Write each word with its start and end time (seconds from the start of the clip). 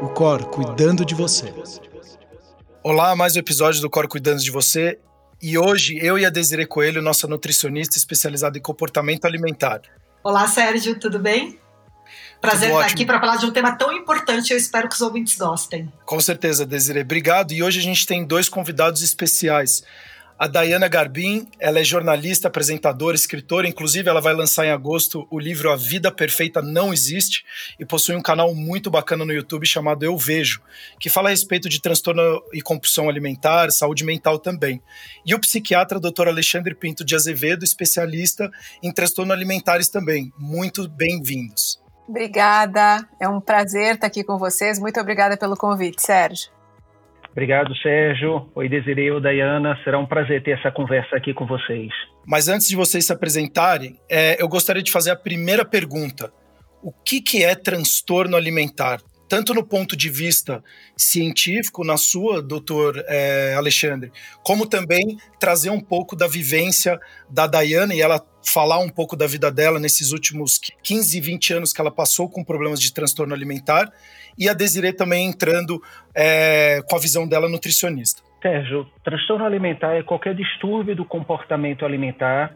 o 0.00 0.08
Cor 0.08 0.44
cuidando 0.44 1.04
de 1.04 1.14
você. 1.14 1.52
Olá, 2.82 3.16
mais 3.16 3.34
um 3.34 3.40
episódio 3.40 3.80
do 3.80 3.90
Cor 3.90 4.06
Cuidando 4.06 4.40
de 4.40 4.50
Você. 4.50 4.98
E 5.42 5.58
hoje 5.58 5.98
eu 6.00 6.16
e 6.16 6.24
a 6.24 6.30
Desiree 6.30 6.66
Coelho, 6.66 7.02
nossa 7.02 7.26
nutricionista 7.26 7.96
especializada 7.96 8.56
em 8.56 8.60
comportamento 8.60 9.24
alimentar. 9.24 9.82
Olá, 10.22 10.46
Sérgio, 10.46 10.98
tudo 10.98 11.18
bem? 11.18 11.58
Prazer 12.40 12.70
tudo 12.70 12.80
estar 12.80 12.92
aqui 12.92 13.04
para 13.04 13.18
falar 13.18 13.36
de 13.36 13.46
um 13.46 13.50
tema 13.50 13.72
tão 13.76 13.92
importante. 13.92 14.52
Eu 14.52 14.56
espero 14.56 14.88
que 14.88 14.94
os 14.94 15.00
ouvintes 15.00 15.36
gostem. 15.36 15.92
Com 16.04 16.20
certeza, 16.20 16.64
Desiree. 16.64 17.02
Obrigado. 17.02 17.52
E 17.52 17.62
hoje 17.62 17.80
a 17.80 17.82
gente 17.82 18.06
tem 18.06 18.24
dois 18.24 18.48
convidados 18.48 19.02
especiais. 19.02 19.82
A 20.38 20.46
Dayana 20.46 20.86
Garbin, 20.86 21.48
ela 21.58 21.80
é 21.80 21.84
jornalista, 21.84 22.46
apresentadora, 22.46 23.16
escritora, 23.16 23.66
inclusive 23.66 24.08
ela 24.08 24.20
vai 24.20 24.32
lançar 24.32 24.64
em 24.64 24.70
agosto 24.70 25.26
o 25.32 25.38
livro 25.40 25.68
A 25.68 25.74
Vida 25.74 26.12
Perfeita 26.12 26.62
Não 26.62 26.92
Existe 26.92 27.44
e 27.76 27.84
possui 27.84 28.14
um 28.14 28.22
canal 28.22 28.54
muito 28.54 28.88
bacana 28.88 29.24
no 29.24 29.32
YouTube 29.32 29.66
chamado 29.66 30.04
Eu 30.04 30.16
Vejo, 30.16 30.62
que 31.00 31.10
fala 31.10 31.28
a 31.28 31.30
respeito 31.30 31.68
de 31.68 31.82
transtorno 31.82 32.40
e 32.52 32.62
compulsão 32.62 33.08
alimentar, 33.08 33.72
saúde 33.72 34.04
mental 34.04 34.38
também. 34.38 34.80
E 35.26 35.34
o 35.34 35.40
psiquiatra 35.40 35.98
Dr. 35.98 36.28
Alexandre 36.28 36.72
Pinto 36.72 37.04
de 37.04 37.16
Azevedo, 37.16 37.64
especialista 37.64 38.48
em 38.80 38.92
transtorno 38.92 39.32
alimentares 39.32 39.88
também. 39.88 40.32
Muito 40.38 40.88
bem-vindos. 40.88 41.80
Obrigada, 42.08 43.08
é 43.20 43.28
um 43.28 43.40
prazer 43.40 43.96
estar 43.96 44.06
aqui 44.06 44.22
com 44.22 44.38
vocês. 44.38 44.78
Muito 44.78 45.00
obrigada 45.00 45.36
pelo 45.36 45.56
convite, 45.56 46.00
Sérgio. 46.00 46.57
Obrigado, 47.32 47.74
Sérgio. 47.76 48.50
Oi, 48.54 48.68
Desiree, 48.68 49.10
oi, 49.10 49.20
Dayana. 49.20 49.78
Será 49.84 49.98
um 49.98 50.06
prazer 50.06 50.42
ter 50.42 50.58
essa 50.58 50.70
conversa 50.70 51.16
aqui 51.16 51.32
com 51.32 51.46
vocês. 51.46 51.90
Mas 52.26 52.48
antes 52.48 52.68
de 52.68 52.76
vocês 52.76 53.06
se 53.06 53.12
apresentarem, 53.12 53.98
é, 54.08 54.42
eu 54.42 54.48
gostaria 54.48 54.82
de 54.82 54.90
fazer 54.90 55.10
a 55.10 55.16
primeira 55.16 55.64
pergunta. 55.64 56.32
O 56.82 56.92
que, 56.92 57.20
que 57.20 57.44
é 57.44 57.54
transtorno 57.54 58.36
alimentar? 58.36 59.00
Tanto 59.28 59.52
no 59.52 59.62
ponto 59.62 59.94
de 59.94 60.08
vista 60.08 60.64
científico, 60.96 61.84
na 61.84 61.98
sua, 61.98 62.40
doutor 62.40 63.04
é, 63.06 63.54
Alexandre, 63.54 64.10
como 64.42 64.66
também 64.66 65.18
trazer 65.38 65.68
um 65.68 65.80
pouco 65.80 66.16
da 66.16 66.26
vivência 66.26 66.98
da 67.28 67.46
Dayana 67.46 67.94
e 67.94 68.00
ela 68.00 68.24
falar 68.42 68.78
um 68.78 68.88
pouco 68.88 69.14
da 69.14 69.26
vida 69.26 69.50
dela 69.50 69.78
nesses 69.78 70.12
últimos 70.12 70.58
15, 70.82 71.20
20 71.20 71.52
anos 71.52 71.72
que 71.74 71.80
ela 71.80 71.90
passou 71.90 72.30
com 72.30 72.42
problemas 72.42 72.80
de 72.80 72.92
transtorno 72.92 73.34
alimentar 73.34 73.92
e 74.38 74.48
a 74.48 74.54
Desiree 74.54 74.92
também 74.92 75.28
entrando 75.28 75.80
é, 76.14 76.80
com 76.88 76.96
a 76.96 76.98
visão 76.98 77.28
dela 77.28 77.48
nutricionista. 77.48 78.22
Sérgio, 78.40 78.86
transtorno 79.02 79.44
alimentar 79.44 79.94
é 79.94 80.02
qualquer 80.02 80.34
distúrbio 80.34 80.94
do 80.94 81.04
comportamento 81.04 81.84
alimentar 81.84 82.54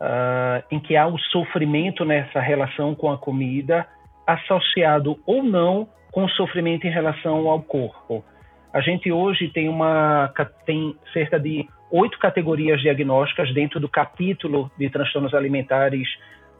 uh, 0.00 0.64
em 0.70 0.80
que 0.80 0.96
há 0.96 1.06
o 1.06 1.18
sofrimento 1.18 2.04
nessa 2.04 2.40
relação 2.40 2.94
com 2.94 3.12
a 3.12 3.18
comida, 3.18 3.86
associado 4.26 5.18
ou 5.26 5.42
não 5.42 5.88
com 6.10 6.24
o 6.24 6.30
sofrimento 6.30 6.86
em 6.86 6.90
relação 6.90 7.46
ao 7.48 7.60
corpo. 7.60 8.24
A 8.72 8.80
gente 8.80 9.12
hoje 9.12 9.48
tem 9.48 9.68
uma 9.68 10.32
tem 10.64 10.96
cerca 11.12 11.38
de 11.38 11.68
oito 11.90 12.18
categorias 12.18 12.80
diagnósticas 12.80 13.52
dentro 13.52 13.80
do 13.80 13.88
capítulo 13.88 14.70
de 14.78 14.88
transtornos 14.88 15.34
alimentares 15.34 16.08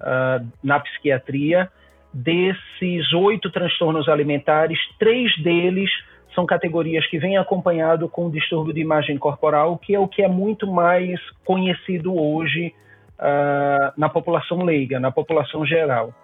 uh, 0.00 0.46
na 0.62 0.80
psiquiatria 0.80 1.70
Desses 2.12 3.12
oito 3.12 3.50
transtornos 3.50 4.08
alimentares, 4.08 4.78
três 4.98 5.36
deles 5.42 5.90
são 6.34 6.46
categorias 6.46 7.06
que 7.06 7.18
vêm 7.18 7.36
acompanhado 7.36 8.08
com 8.08 8.30
distúrbio 8.30 8.72
de 8.72 8.80
imagem 8.80 9.18
corporal, 9.18 9.76
que 9.76 9.94
é 9.94 9.98
o 9.98 10.08
que 10.08 10.22
é 10.22 10.28
muito 10.28 10.66
mais 10.66 11.20
conhecido 11.44 12.14
hoje 12.14 12.72
uh, 13.18 13.92
na 13.96 14.08
população 14.08 14.62
leiga, 14.62 15.00
na 15.00 15.10
população 15.10 15.66
geral. 15.66 16.14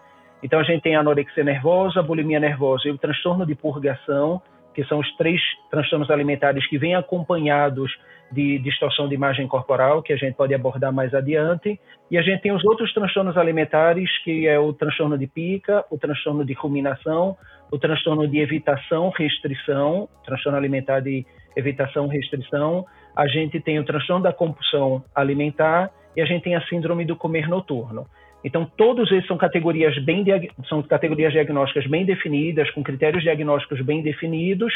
Então 0.43 0.61
a 0.61 0.63
gente 0.63 0.83
tem 0.83 0.95
a 0.95 1.01
anorexia 1.01 1.43
nervosa, 1.43 2.01
a 2.01 2.03
bulimia 2.03 2.39
nervosa 2.39 2.87
e 2.87 2.91
o 2.91 2.99
transtorno 2.99 3.47
de 3.47 3.55
purgação, 3.55 4.41
que 4.75 4.85
são 4.85 4.99
os 4.99 5.17
três 5.17 5.41
transtornos 5.71 6.11
alimentares 6.11 6.67
que 6.67 6.79
vêm 6.79 6.95
acompanhados 6.95 7.91
de 8.33 8.59
distorção 8.59 9.09
de 9.09 9.15
imagem 9.15 9.47
corporal, 9.47 10.03
que 10.03 10.13
a 10.13 10.17
gente 10.17 10.35
pode 10.35 10.55
abordar 10.55 10.93
mais 10.93 11.15
adiante. 11.15 11.79
E 12.11 12.19
a 12.19 12.23
gente 12.23 12.43
tem 12.43 12.53
os 12.53 12.65
outros 12.65 12.93
transtornos 12.93 13.37
alimentares, 13.37 14.11
que 14.25 14.47
é 14.47 14.59
o 14.59 14.73
transtorno 14.73 15.17
de 15.17 15.27
pica, 15.27 15.85
o 15.91 15.99
transtorno 15.99 16.45
de 16.45 16.53
ruminação, 16.53 17.37
o 17.71 17.79
transtorno 17.79 18.27
de 18.27 18.39
evitação, 18.39 19.11
restrição, 19.11 20.09
transtorno 20.25 20.59
alimentar 20.59 21.01
de 21.01 21.25
evitação, 21.57 22.09
restrição. 22.09 22.85
A 23.17 23.27
gente 23.27 23.61
tem 23.61 23.79
o 23.79 23.85
transtorno 23.85 24.23
da 24.23 24.33
compulsão 24.33 25.05
alimentar 25.15 25.91
e 26.17 26.21
a 26.21 26.25
gente 26.25 26.43
tem 26.43 26.57
a 26.57 26.67
síndrome 26.67 27.05
do 27.05 27.17
comer 27.17 27.49
noturno. 27.49 28.07
Então, 28.45 28.71
todos 28.77 29.11
esses 29.11 29.27
são 29.27 29.39
categorias 29.39 29.99
bem 30.05 30.23
são 30.69 30.83
categorias 30.83 31.33
diagnósticas 31.33 31.87
bem 31.87 32.05
definidas, 32.05 32.71
com 32.73 32.83
critérios 32.83 33.23
diagnósticos 33.23 33.81
bem 33.81 34.03
definidos, 34.03 34.73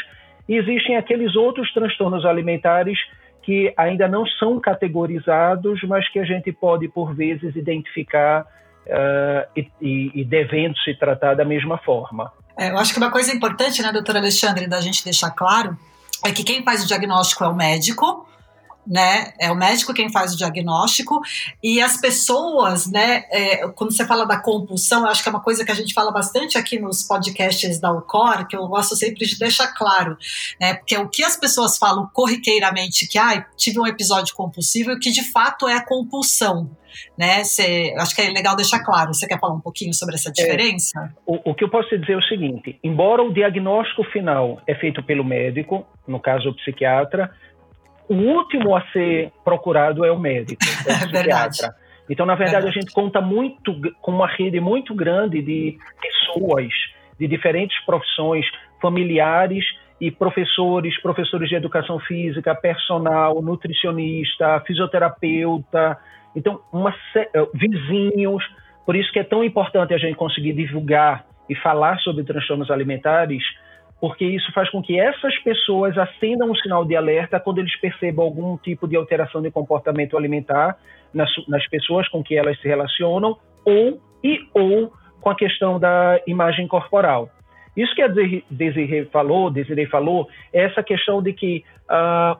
e 0.47 0.55
existem 0.55 0.97
aqueles 0.97 1.35
outros 1.35 1.71
transtornos 1.71 2.25
alimentares 2.25 2.97
que 3.49 3.73
ainda 3.75 4.07
não 4.07 4.27
são 4.27 4.59
categorizados, 4.59 5.81
mas 5.87 6.07
que 6.11 6.19
a 6.19 6.23
gente 6.23 6.51
pode, 6.51 6.87
por 6.87 7.15
vezes, 7.15 7.55
identificar 7.55 8.41
uh, 8.43 9.59
e, 9.81 10.11
e, 10.21 10.23
devendo 10.23 10.77
se 10.77 10.93
tratar 10.93 11.33
da 11.33 11.43
mesma 11.43 11.79
forma. 11.79 12.31
É, 12.55 12.69
eu 12.69 12.77
acho 12.77 12.93
que 12.93 12.99
uma 12.99 13.09
coisa 13.09 13.35
importante, 13.35 13.81
né, 13.81 13.91
doutora 13.91 14.19
Alexandre, 14.19 14.67
da 14.67 14.79
gente 14.79 15.03
deixar 15.03 15.31
claro, 15.31 15.75
é 16.23 16.31
que 16.31 16.43
quem 16.43 16.63
faz 16.63 16.83
o 16.83 16.87
diagnóstico 16.87 17.43
é 17.43 17.47
o 17.47 17.55
médico, 17.55 18.28
né? 18.89 19.31
É 19.39 19.51
o 19.51 19.55
médico 19.55 19.93
quem 19.93 20.11
faz 20.11 20.33
o 20.33 20.37
diagnóstico 20.37 21.21
e 21.63 21.79
as 21.79 22.01
pessoas, 22.01 22.91
né? 22.91 23.23
É, 23.29 23.67
quando 23.69 23.93
você 23.95 24.05
fala 24.05 24.25
da 24.25 24.39
compulsão, 24.39 25.01
eu 25.03 25.07
acho 25.07 25.21
que 25.21 25.29
é 25.29 25.31
uma 25.31 25.43
coisa 25.43 25.63
que 25.63 25.71
a 25.71 25.75
gente 25.75 25.93
fala 25.93 26.11
bastante 26.11 26.57
aqui 26.57 26.79
nos 26.79 27.03
podcasts 27.03 27.79
da 27.79 27.91
UCOR, 27.91 28.47
que 28.47 28.55
eu 28.55 28.67
gosto 28.67 28.95
sempre 28.95 29.27
de 29.27 29.37
deixar 29.37 29.67
claro, 29.67 30.17
né? 30.59 30.73
Porque 30.73 30.97
o 30.97 31.07
que 31.07 31.23
as 31.23 31.37
pessoas 31.37 31.77
falam 31.77 32.09
corriqueiramente 32.11 33.07
que, 33.07 33.19
ah, 33.19 33.45
tive 33.55 33.79
um 33.79 33.85
episódio 33.85 34.33
compulsivo, 34.33 34.97
que 34.99 35.11
de 35.11 35.31
fato 35.31 35.67
é 35.67 35.75
a 35.75 35.85
compulsão, 35.85 36.71
né? 37.15 37.43
Cê, 37.43 37.93
acho 37.99 38.15
que 38.15 38.23
é 38.23 38.29
legal 38.31 38.55
deixar 38.55 38.83
claro. 38.83 39.13
Você 39.13 39.27
quer 39.27 39.39
falar 39.39 39.53
um 39.53 39.61
pouquinho 39.61 39.93
sobre 39.93 40.15
essa 40.15 40.31
diferença? 40.31 40.99
É, 40.99 41.21
o, 41.27 41.51
o, 41.51 41.53
que 41.53 41.63
eu 41.63 41.69
posso 41.69 41.95
dizer 41.95 42.13
é 42.13 42.17
o 42.17 42.23
seguinte: 42.23 42.79
embora 42.83 43.21
o 43.21 43.31
diagnóstico 43.31 44.03
final 44.05 44.59
é 44.65 44.73
feito 44.73 45.03
pelo 45.03 45.23
médico, 45.23 45.85
no 46.07 46.19
caso 46.19 46.49
o 46.49 46.55
psiquiatra, 46.55 47.29
o 48.09 48.15
último 48.15 48.75
a 48.75 48.81
ser 48.91 49.31
procurado 49.43 50.03
é 50.03 50.11
o 50.11 50.19
médico, 50.19 50.61
é 50.85 50.91
o 50.91 50.95
é 50.95 51.07
psiquiatra. 51.07 51.75
Então, 52.09 52.25
na 52.25 52.35
verdade, 52.35 52.67
a 52.67 52.71
gente 52.71 52.91
conta 52.91 53.21
muito 53.21 53.79
com 54.01 54.11
uma 54.11 54.27
rede 54.27 54.59
muito 54.59 54.95
grande 54.95 55.41
de 55.41 55.77
pessoas 56.01 56.73
de 57.19 57.27
diferentes 57.27 57.77
profissões, 57.85 58.45
familiares 58.81 59.65
e 60.01 60.09
professores, 60.09 60.99
professores 61.01 61.49
de 61.49 61.55
educação 61.55 61.99
física, 61.99 62.55
personal, 62.55 63.41
nutricionista, 63.41 64.61
fisioterapeuta, 64.65 65.97
então 66.35 66.61
uma, 66.71 66.95
eh, 67.15 67.47
vizinhos. 67.53 68.43
Por 68.85 68.95
isso 68.95 69.11
que 69.11 69.19
é 69.19 69.23
tão 69.23 69.43
importante 69.43 69.93
a 69.93 69.97
gente 69.97 70.15
conseguir 70.15 70.53
divulgar 70.53 71.25
e 71.49 71.55
falar 71.55 71.99
sobre 71.99 72.23
transtornos 72.23 72.71
alimentares, 72.71 73.43
porque 73.99 74.25
isso 74.25 74.51
faz 74.53 74.69
com 74.69 74.81
que 74.81 74.99
essas 74.99 75.37
pessoas 75.39 75.97
acendam 75.97 76.49
um 76.49 76.55
sinal 76.55 76.85
de 76.85 76.95
alerta 76.95 77.39
quando 77.39 77.59
eles 77.59 77.75
percebam 77.79 78.25
algum 78.25 78.57
tipo 78.57 78.87
de 78.87 78.95
alteração 78.95 79.41
de 79.41 79.51
comportamento 79.51 80.17
alimentar 80.17 80.77
nas, 81.13 81.29
nas 81.47 81.67
pessoas 81.67 82.07
com 82.07 82.23
que 82.23 82.35
elas 82.35 82.59
se 82.61 82.67
relacionam 82.67 83.37
ou 83.65 84.01
e 84.23 84.39
ou 84.53 84.93
com 85.19 85.29
a 85.29 85.35
questão 85.35 85.79
da 85.79 86.19
imagem 86.25 86.67
corporal. 86.67 87.29
Isso 87.75 87.93
que 87.93 88.01
a 88.01 88.07
Desiree 88.07 89.05
falou, 89.05 89.49
Desiree 89.49 89.85
falou, 89.85 90.27
é 90.51 90.63
essa 90.63 90.81
questão 90.81 91.21
de 91.21 91.33
que 91.33 91.63
uh, 91.89 92.37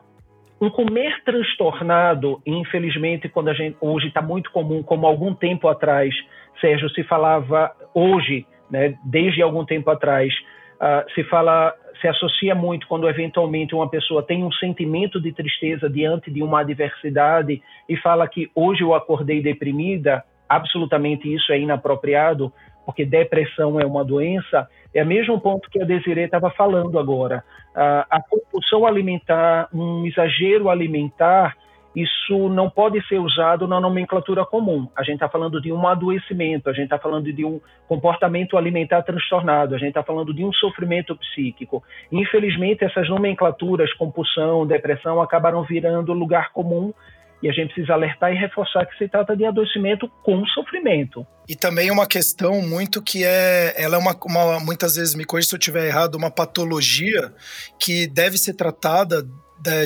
um 0.60 0.68
comer 0.68 1.22
transtornado, 1.24 2.40
infelizmente, 2.44 3.28
quando 3.28 3.48
a 3.48 3.54
gente 3.54 3.76
hoje 3.80 4.08
está 4.08 4.20
muito 4.20 4.50
comum, 4.50 4.82
como 4.82 5.06
algum 5.06 5.34
tempo 5.34 5.68
atrás, 5.68 6.14
Sérgio 6.60 6.90
se 6.90 7.02
falava 7.04 7.72
hoje, 7.94 8.46
né, 8.70 8.94
desde 9.04 9.40
algum 9.40 9.64
tempo 9.64 9.90
atrás, 9.90 10.34
Uh, 10.80 11.10
se 11.14 11.22
fala, 11.24 11.74
se 12.00 12.08
associa 12.08 12.54
muito 12.54 12.86
quando 12.88 13.06
eventualmente 13.06 13.74
uma 13.74 13.88
pessoa 13.88 14.22
tem 14.22 14.42
um 14.42 14.52
sentimento 14.52 15.20
de 15.20 15.30
tristeza 15.30 15.90
diante 15.90 16.30
de 16.30 16.42
uma 16.42 16.60
adversidade 16.60 17.62
e 17.86 17.96
fala 17.98 18.26
que 18.26 18.50
hoje 18.54 18.82
eu 18.82 18.94
acordei 18.94 19.42
deprimida, 19.42 20.24
absolutamente 20.48 21.32
isso 21.32 21.52
é 21.52 21.58
inapropriado, 21.60 22.50
porque 22.86 23.04
depressão 23.04 23.78
é 23.78 23.84
uma 23.84 24.04
doença, 24.04 24.68
é 24.94 25.02
o 25.02 25.06
mesmo 25.06 25.38
ponto 25.40 25.68
que 25.70 25.80
a 25.80 25.84
Desiree 25.84 26.24
estava 26.24 26.50
falando 26.50 26.98
agora. 26.98 27.44
Uh, 27.70 28.04
a 28.10 28.22
compulsão 28.28 28.86
alimentar, 28.86 29.68
um 29.72 30.06
exagero 30.06 30.68
alimentar, 30.68 31.56
isso 31.94 32.48
não 32.48 32.70
pode 32.70 33.04
ser 33.08 33.18
usado 33.18 33.66
na 33.66 33.80
nomenclatura 33.80 34.44
comum. 34.44 34.88
A 34.96 35.02
gente 35.02 35.14
está 35.14 35.28
falando 35.28 35.60
de 35.60 35.72
um 35.72 35.88
adoecimento, 35.88 36.70
a 36.70 36.72
gente 36.72 36.84
está 36.84 36.98
falando 36.98 37.32
de 37.32 37.44
um 37.44 37.60
comportamento 37.88 38.56
alimentar 38.56 39.02
transtornado, 39.02 39.74
a 39.74 39.78
gente 39.78 39.88
está 39.88 40.02
falando 40.02 40.32
de 40.32 40.44
um 40.44 40.52
sofrimento 40.52 41.16
psíquico. 41.16 41.82
Infelizmente, 42.12 42.84
essas 42.84 43.08
nomenclaturas, 43.08 43.92
compulsão, 43.94 44.66
depressão, 44.66 45.20
acabaram 45.20 45.64
virando 45.64 46.12
lugar 46.12 46.52
comum 46.52 46.92
e 47.42 47.48
a 47.48 47.52
gente 47.52 47.72
precisa 47.72 47.94
alertar 47.94 48.32
e 48.32 48.36
reforçar 48.36 48.84
que 48.86 48.96
se 48.98 49.08
trata 49.08 49.36
de 49.36 49.44
adoecimento 49.44 50.08
com 50.22 50.44
sofrimento. 50.46 51.26
E 51.48 51.56
também 51.56 51.90
uma 51.90 52.06
questão 52.06 52.60
muito 52.60 53.02
que 53.02 53.24
é, 53.24 53.74
ela 53.76 53.96
é 53.96 53.98
uma, 53.98 54.14
uma 54.24 54.60
muitas 54.60 54.96
vezes 54.96 55.14
me 55.14 55.24
corrija 55.24 55.48
se 55.48 55.54
eu 55.54 55.58
estiver 55.58 55.86
errado, 55.86 56.16
uma 56.16 56.30
patologia 56.30 57.32
que 57.78 58.06
deve 58.06 58.36
ser 58.36 58.54
tratada 58.54 59.26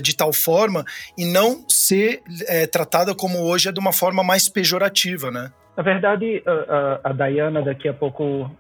de, 0.03 0.17
tal 0.17 0.33
forma 0.33 0.85
e 1.17 1.25
não 1.25 1.65
ser 1.69 2.23
é, 2.49 2.67
tratada 2.67 3.15
como 3.15 3.41
hoje 3.41 3.69
é 3.69 3.73
de 3.73 3.81
uma 3.81 3.93
forma 3.93 4.23
mais 4.23 4.49
pejorativa, 4.49 5.31
né? 5.31 5.51
Na 5.77 5.83
verdade, 5.83 6.43
a, 6.47 6.51
a, 6.51 7.11
a 7.11 7.13
Dayana 7.13 7.63
daqui 7.63 7.89
a 7.89 7.93
pouco 7.93 8.51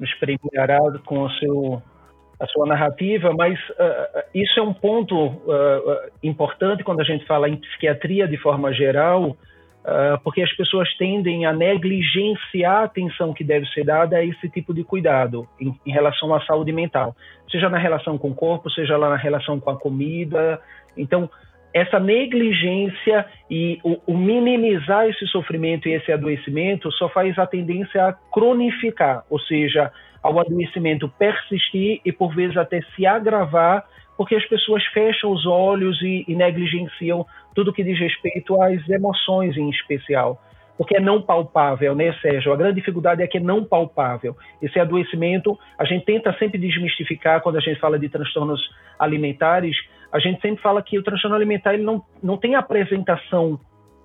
nos 0.00 0.12
premiará 0.14 0.78
com 1.04 1.22
o 1.22 1.30
seu 1.32 1.82
a 2.42 2.46
sua 2.48 2.66
narrativa, 2.66 3.32
mas 3.32 3.56
uh, 3.70 4.22
isso 4.34 4.58
é 4.58 4.62
um 4.62 4.74
ponto 4.74 5.16
uh, 5.16 6.10
importante 6.24 6.82
quando 6.82 7.00
a 7.00 7.04
gente 7.04 7.24
fala 7.24 7.48
em 7.48 7.56
psiquiatria 7.56 8.26
de 8.26 8.36
forma 8.36 8.72
geral, 8.72 9.36
uh, 9.84 10.20
porque 10.22 10.42
as 10.42 10.52
pessoas 10.54 10.92
tendem 10.96 11.46
a 11.46 11.52
negligenciar 11.52 12.82
a 12.82 12.84
atenção 12.84 13.32
que 13.32 13.44
deve 13.44 13.66
ser 13.66 13.84
dada 13.84 14.16
a 14.16 14.24
esse 14.24 14.48
tipo 14.48 14.72
de 14.72 14.84
cuidado 14.84 15.46
em, 15.60 15.74
em 15.84 15.92
relação 15.92 16.34
à 16.34 16.40
saúde 16.44 16.72
mental, 16.72 17.14
seja 17.50 17.68
na 17.68 17.78
relação 17.78 18.16
com 18.18 18.30
o 18.30 18.34
corpo, 18.34 18.70
seja 18.70 18.96
lá 18.96 19.10
na 19.10 19.16
relação 19.16 19.60
com 19.60 19.70
a 19.70 19.78
comida. 19.78 20.60
Então, 20.96 21.28
essa 21.74 21.98
negligência 21.98 23.26
e 23.50 23.80
o, 23.82 23.98
o, 24.06 24.16
minimizar 24.16 25.08
esse 25.08 25.26
sofrimento 25.26 25.88
e 25.88 25.92
esse 25.92 26.12
adoecimento 26.12 26.90
só 26.92 27.08
faz 27.08 27.38
a 27.38 27.46
tendência 27.46 28.08
a 28.08 28.12
cronificar, 28.12 29.24
ou 29.30 29.40
seja, 29.40 29.90
ao 30.22 30.38
adoecimento 30.38 31.08
persistir 31.08 32.00
e 32.04 32.12
por 32.12 32.34
vezes 32.34 32.56
até 32.56 32.80
se 32.94 33.06
agravar, 33.06 33.84
porque 34.22 34.36
as 34.36 34.46
pessoas 34.46 34.84
fecham 34.94 35.32
os 35.32 35.44
olhos 35.44 36.00
e, 36.00 36.24
e 36.28 36.36
negligenciam 36.36 37.26
tudo 37.56 37.72
que 37.72 37.82
diz 37.82 37.98
respeito 37.98 38.54
às 38.62 38.88
emoções 38.88 39.56
em 39.56 39.68
especial. 39.68 40.40
Porque 40.78 40.96
é 40.96 41.00
não 41.00 41.20
palpável, 41.20 41.92
né, 41.92 42.12
Sérgio? 42.22 42.52
A 42.52 42.56
grande 42.56 42.76
dificuldade 42.76 43.20
é 43.20 43.26
que 43.26 43.38
é 43.38 43.40
não 43.40 43.64
palpável. 43.64 44.36
Esse 44.62 44.78
adoecimento, 44.78 45.58
a 45.76 45.84
gente 45.84 46.04
tenta 46.04 46.32
sempre 46.38 46.56
desmistificar 46.56 47.40
quando 47.40 47.56
a 47.56 47.60
gente 47.60 47.80
fala 47.80 47.98
de 47.98 48.08
transtornos 48.08 48.60
alimentares, 48.96 49.76
a 50.12 50.20
gente 50.20 50.40
sempre 50.40 50.62
fala 50.62 50.80
que 50.80 50.96
o 50.96 51.02
transtorno 51.02 51.34
alimentar 51.34 51.74
ele 51.74 51.82
não, 51.82 52.00
não 52.22 52.36
tem 52.36 52.54
apresentação 52.54 53.58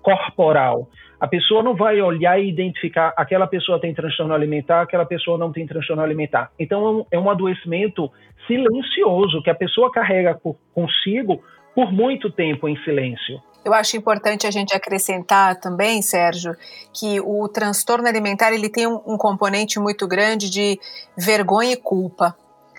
corporal. 0.08 0.88
A 1.20 1.28
pessoa 1.28 1.62
não 1.62 1.74
vai 1.74 2.00
olhar 2.00 2.40
e 2.40 2.48
identificar 2.48 3.12
aquela 3.14 3.46
pessoa 3.46 3.78
tem 3.78 3.92
transtorno 3.92 4.32
alimentar, 4.32 4.82
aquela 4.82 5.04
pessoa 5.04 5.36
não 5.36 5.52
tem 5.52 5.66
transtorno 5.66 6.02
alimentar. 6.02 6.50
Então 6.58 6.86
é 6.86 6.90
um, 6.90 7.06
é 7.12 7.18
um 7.18 7.28
adoecimento 7.30 8.10
silencioso 8.46 9.42
que 9.42 9.50
a 9.50 9.54
pessoa 9.54 9.92
carrega 9.92 10.34
por, 10.34 10.56
consigo 10.74 11.42
por 11.74 11.92
muito 11.92 12.30
tempo 12.30 12.66
em 12.68 12.76
silêncio. 12.84 13.42
Eu 13.64 13.74
acho 13.74 13.98
importante 13.98 14.46
a 14.46 14.50
gente 14.50 14.74
acrescentar 14.74 15.60
também, 15.60 16.00
Sérgio, 16.00 16.54
que 16.98 17.20
o 17.20 17.46
transtorno 17.48 18.08
alimentar 18.08 18.52
ele 18.52 18.70
tem 18.70 18.86
um, 18.86 19.02
um 19.06 19.18
componente 19.18 19.78
muito 19.78 20.08
grande 20.08 20.48
de 20.48 20.78
vergonha 21.18 21.72
e 21.72 21.76
culpa 21.76 22.34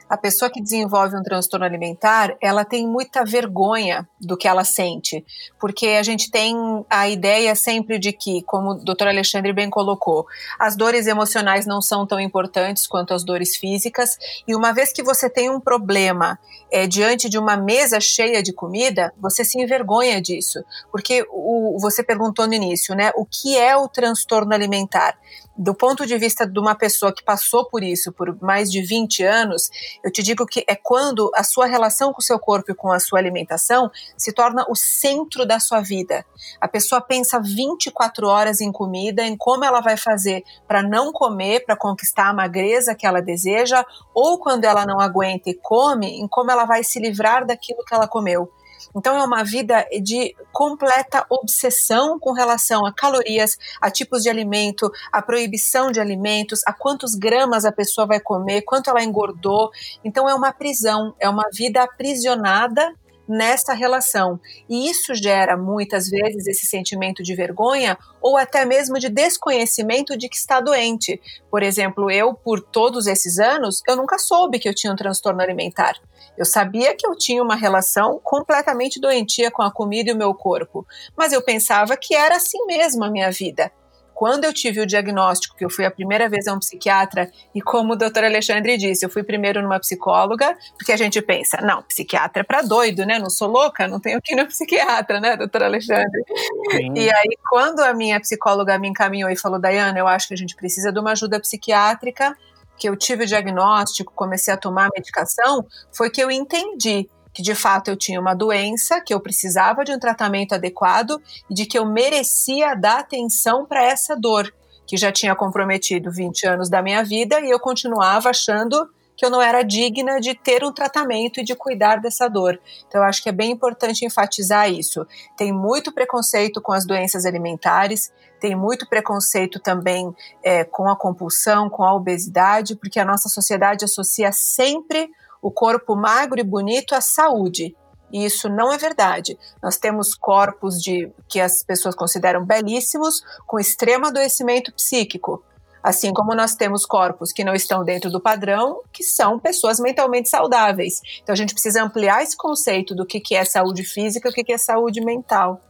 a 0.10 0.18
pessoa 0.18 0.50
que 0.50 0.62
desenvolve 0.62 1.16
um 1.16 1.22
transtorno 1.22 1.66
alimentar, 1.66 2.36
ela 2.42 2.66
tem 2.66 2.88
muita 2.88 3.24
vergonha 3.24 4.10
do 4.20 4.36
que 4.36 4.48
ela 4.48 4.64
sente, 4.64 5.24
porque 5.60 5.90
a 5.90 6.04
gente 6.04 6.32
tem 6.32 6.56
a 6.90 7.08
ideia 7.08 7.54
sempre 7.54 8.00
de 8.00 8.12
que, 8.12 8.42
como 8.42 8.72
o 8.72 8.76
doutor 8.76 9.08
Alexandre 9.08 9.54
bem 9.54 9.70
colocou, 9.70 10.26
as 10.58 10.76
dores 10.76 11.06
emocionais 11.06 11.68
não 11.68 11.80
são 11.80 12.08
tão 12.08 12.20
importantes 12.20 12.88
quanto 12.88 13.14
as 13.14 13.24
dores 13.24 13.56
físicas, 13.56 14.18
e 14.48 14.56
uma 14.56 14.74
vez 14.74 14.92
que 14.92 15.04
você 15.04 15.30
tem 15.30 15.50
um 15.50 15.60
problema 15.60 16.40
é, 16.72 16.88
diante 16.88 17.30
de 17.30 17.38
uma 17.38 17.56
mesa 17.56 18.00
cheia 18.00 18.42
de 18.42 18.52
comida, 18.52 19.14
você 19.16 19.46
se 19.46 19.62
envergonha 19.62 20.20
disso, 20.20 20.64
porque 20.92 21.24
o, 21.30 21.78
você 21.80 22.04
perguntou 22.04 22.48
no 22.48 22.54
início, 22.56 22.96
né, 22.96 23.12
o 23.16 23.26
que 23.26 23.56
é 23.56 23.78
o 23.78 23.88
transtorno 23.88 24.54
alimentar? 24.54 25.16
do 25.60 25.76
ponto 25.76 26.06
de 26.06 26.18
vista 26.18 26.48
de 26.48 26.58
uma 26.58 26.74
pessoa 26.74 27.14
que 27.14 27.22
passou 27.22 27.66
por 27.66 27.84
isso 27.84 28.14
por 28.14 28.42
mais 28.42 28.72
de 28.72 28.82
20 28.82 29.24
anos, 29.24 29.70
eu 30.04 30.12
te 30.12 30.24
digo 30.24 30.46
que 30.46 30.64
é 30.68 30.76
quando 30.76 31.30
a 31.36 31.44
sua 31.44 31.66
relação 31.66 32.12
com 32.14 32.20
o 32.20 32.24
seu 32.24 32.40
corpo 32.40 32.72
e 32.72 32.76
com 32.76 32.92
a 32.92 33.00
sua 33.00 33.20
alimentação 33.20 33.92
se 34.18 34.34
torna 34.34 34.66
o 34.70 34.76
centro 34.76 35.46
da 35.46 35.60
sua 35.60 35.82
vida. 35.82 36.26
A 36.60 36.68
pessoa 36.68 37.02
pensa 37.02 37.40
24 37.40 38.28
horas 38.28 38.62
em 38.62 38.72
comida, 38.72 39.24
em 39.24 39.36
como 39.36 39.66
ela 39.66 39.82
vai 39.82 39.98
fazer 39.98 40.44
para 40.68 40.82
não 40.82 41.12
comer, 41.12 41.66
para 41.66 41.76
conquistar 41.76 42.30
a 42.30 42.34
magreza 42.34 42.96
que 42.96 43.06
ela 43.06 43.22
deseja, 43.22 43.86
ou 44.14 44.40
quando 44.40 44.66
ela 44.66 44.86
não 44.86 45.00
aguenta 45.00 45.50
e 45.50 45.54
come, 45.54 46.20
em 46.20 46.28
como 46.28 46.52
ela 46.52 46.66
vai 46.66 46.84
se 46.84 47.00
livrar 47.00 47.46
daquilo 47.46 47.84
que 47.86 47.94
ela 47.94 48.08
comeu. 48.08 48.52
Então 48.96 49.18
é 49.18 49.24
uma 49.24 49.44
vida 49.44 49.86
de 50.02 50.36
completa 50.52 51.26
obsessão 51.30 52.20
com 52.20 52.32
relação 52.32 52.86
a 52.86 52.94
calorias, 52.94 53.58
a 53.82 53.90
tipos 53.90 54.24
de 54.24 54.30
alimento, 54.30 54.92
a 55.12 55.22
proibição 55.22 55.92
de 55.92 56.00
alimentos, 56.00 56.62
a 56.66 56.74
quantos 56.74 57.16
gramas 57.16 57.66
a 57.66 57.72
pessoa 57.72 58.08
vai 58.08 58.20
comer, 58.20 58.62
quanto 58.64 58.90
ela 58.90 59.04
engordou. 59.04 59.72
Então 60.04 60.28
é 60.30 60.34
uma 60.34 60.52
prisão, 60.52 61.14
é 61.20 61.30
uma 61.30 61.46
vida 61.52 61.84
aprisionada 61.84 62.94
nessa 63.30 63.74
relação. 63.74 64.40
E 64.68 64.90
isso 64.90 65.14
gera 65.14 65.56
muitas 65.56 66.10
vezes 66.10 66.48
esse 66.48 66.66
sentimento 66.66 67.22
de 67.22 67.36
vergonha 67.36 67.98
ou 68.20 68.36
até 68.36 68.66
mesmo 68.66 68.98
de 68.98 69.08
desconhecimento 69.08 70.18
de 70.18 70.28
que 70.28 70.36
está 70.36 70.60
doente. 70.60 71.22
Por 71.52 71.62
exemplo, 71.62 72.10
eu, 72.10 72.34
por 72.34 72.60
todos 72.60 73.06
esses 73.06 73.38
anos, 73.38 73.84
eu 73.88 73.96
nunca 73.96 74.18
soube 74.18 74.58
que 74.58 74.68
eu 74.68 74.74
tinha 74.74 74.92
um 74.92 74.96
transtorno 74.96 75.42
alimentar. 75.42 75.94
Eu 76.36 76.46
sabia 76.46 76.96
que 76.96 77.06
eu 77.06 77.16
tinha 77.16 77.44
uma 77.44 77.56
relação 77.56 78.20
completamente 78.24 79.00
doentia 79.00 79.52
com 79.52 79.62
a 79.62 79.72
comida 79.72 80.10
e 80.10 80.14
o 80.14 80.18
meu 80.18 80.34
corpo, 80.34 80.86
mas 81.16 81.32
eu 81.32 81.42
pensava 81.42 81.96
que 81.96 82.16
era 82.16 82.38
assim 82.38 82.66
mesmo 82.66 83.04
a 83.04 83.12
minha 83.12 83.30
vida. 83.30 83.72
Quando 84.20 84.44
eu 84.44 84.52
tive 84.52 84.82
o 84.82 84.86
diagnóstico, 84.86 85.56
que 85.56 85.64
eu 85.64 85.70
fui 85.70 85.86
a 85.86 85.90
primeira 85.90 86.28
vez 86.28 86.46
a 86.46 86.54
um 86.54 86.60
psiquiatra, 86.60 87.32
e 87.56 87.62
como 87.62 87.94
o 87.94 87.96
doutor 87.96 88.26
Alexandre 88.26 88.76
disse, 88.78 89.06
eu 89.06 89.10
fui 89.10 89.24
primeiro 89.24 89.62
numa 89.62 89.80
psicóloga, 89.80 90.58
porque 90.78 90.92
a 90.92 90.98
gente 90.98 91.22
pensa, 91.22 91.62
não, 91.62 91.82
psiquiatra 91.84 92.42
é 92.42 92.44
para 92.44 92.62
doido, 92.62 93.06
né? 93.06 93.18
Não 93.18 93.30
sou 93.30 93.48
louca, 93.48 93.88
não 93.88 93.98
tenho 93.98 94.20
que 94.22 94.34
ir 94.34 94.36
no 94.36 94.46
psiquiatra, 94.52 95.22
né, 95.22 95.38
doutor 95.38 95.64
Alexandre? 95.64 96.22
Sim. 96.70 96.96
E 96.98 97.10
aí, 97.10 97.38
quando 97.50 97.80
a 97.80 97.94
minha 97.94 98.20
psicóloga 98.20 98.78
me 98.78 98.90
encaminhou 98.90 99.30
e 99.30 99.38
falou, 99.38 99.58
Dayana, 99.58 99.98
eu 99.98 100.06
acho 100.06 100.28
que 100.28 100.34
a 100.34 100.38
gente 100.38 100.54
precisa 100.54 100.92
de 100.92 101.00
uma 101.00 101.14
ajuda 101.14 101.40
psiquiátrica, 101.40 102.36
que 102.78 102.90
eu 102.90 102.98
tive 102.98 103.24
o 103.24 103.26
diagnóstico, 103.26 104.12
comecei 104.14 104.54
a 104.54 104.58
tomar 104.58 104.88
a 104.88 104.90
medicação, 104.94 105.66
foi 105.94 106.10
que 106.10 106.22
eu 106.22 106.30
entendi 106.30 107.10
que 107.34 107.42
de 107.42 107.56
fato 107.56 107.90
eu 107.90 107.98
tinha 107.98 108.20
uma 108.20 108.34
doença, 108.34 109.02
que 109.02 109.14
eu 109.14 109.20
precisava 109.20 109.84
de 109.84 109.92
um 109.92 110.00
tratamento 110.00 110.54
adequado 110.54 111.22
e 111.50 111.54
de 111.54 111.66
que 111.66 111.78
eu 111.78 111.86
merecia 111.86 112.76
dar 112.76 113.00
atenção 113.00 113.66
para 113.66 113.84
essa 113.84 114.16
dor, 114.16 114.54
que 114.86 114.98
já 114.98 115.12
tinha 115.12 115.36
comprometido 115.36 116.12
20 116.12 116.48
anos 116.48 116.70
da 116.70 116.82
minha 116.82 117.04
vida 117.04 117.40
e 117.42 117.50
eu 117.50 117.60
continuava 117.60 118.30
achando 118.30 118.90
que 119.20 119.26
eu 119.26 119.30
não 119.30 119.42
era 119.42 119.64
digna 119.64 120.18
de 120.22 120.34
ter 120.34 120.64
um 120.64 120.72
tratamento 120.72 121.42
e 121.42 121.44
de 121.44 121.54
cuidar 121.54 121.98
dessa 121.98 122.30
dor. 122.30 122.58
Então, 122.88 123.02
eu 123.02 123.06
acho 123.06 123.22
que 123.22 123.28
é 123.28 123.34
bem 123.34 123.52
importante 123.52 124.06
enfatizar 124.06 124.72
isso. 124.72 125.06
Tem 125.36 125.52
muito 125.52 125.92
preconceito 125.92 126.62
com 126.62 126.72
as 126.72 126.86
doenças 126.86 127.26
alimentares, 127.26 128.14
tem 128.40 128.56
muito 128.56 128.88
preconceito 128.88 129.60
também 129.60 130.16
é, 130.42 130.64
com 130.64 130.88
a 130.88 130.96
compulsão, 130.96 131.70
com 131.70 131.84
a 131.84 131.94
obesidade, 131.94 132.78
porque 132.78 132.98
a 132.98 133.04
nossa 133.04 133.28
sociedade 133.28 133.84
associa 133.84 134.32
sempre 134.32 135.10
o 135.42 135.52
corpo 135.52 135.96
magro 135.96 136.40
e 136.40 136.44
bonito 136.44 136.94
à 136.94 137.02
saúde. 137.02 137.76
E 138.12 138.26
isso 138.26 138.50
não 138.50 138.72
é 138.74 138.78
verdade. 138.78 139.38
Nós 139.62 139.78
temos 139.78 140.16
corpos 140.16 140.82
de 140.82 141.12
que 141.28 141.40
as 141.40 141.64
pessoas 141.64 141.96
consideram 141.96 142.44
belíssimos, 142.44 143.22
com 143.46 143.60
extremo 143.60 144.08
adoecimento 144.08 144.74
psíquico. 144.74 145.44
Assim 145.82 146.14
como 146.14 146.36
nós 146.36 146.56
temos 146.56 146.86
corpos 146.86 147.32
que 147.32 147.44
não 147.44 147.54
estão 147.54 147.84
dentro 147.84 148.10
do 148.10 148.20
padrão, 148.20 148.82
que 148.92 149.04
são 149.04 149.40
pessoas 149.40 149.80
mentalmente 149.80 150.28
saudáveis. 150.28 151.02
Então 151.22 151.34
a 151.34 151.38
gente 151.38 151.54
precisa 151.54 151.84
ampliar 151.84 152.22
esse 152.22 152.36
conceito 152.36 152.94
do 152.94 153.06
que, 153.06 153.22
é 153.34 153.46
saúde 153.46 153.84
física 153.84 154.28
e 154.28 154.32
o 154.32 154.34
que 154.34 154.52
é 154.52 154.58
saúde 154.58 155.00
mental. 155.02 155.62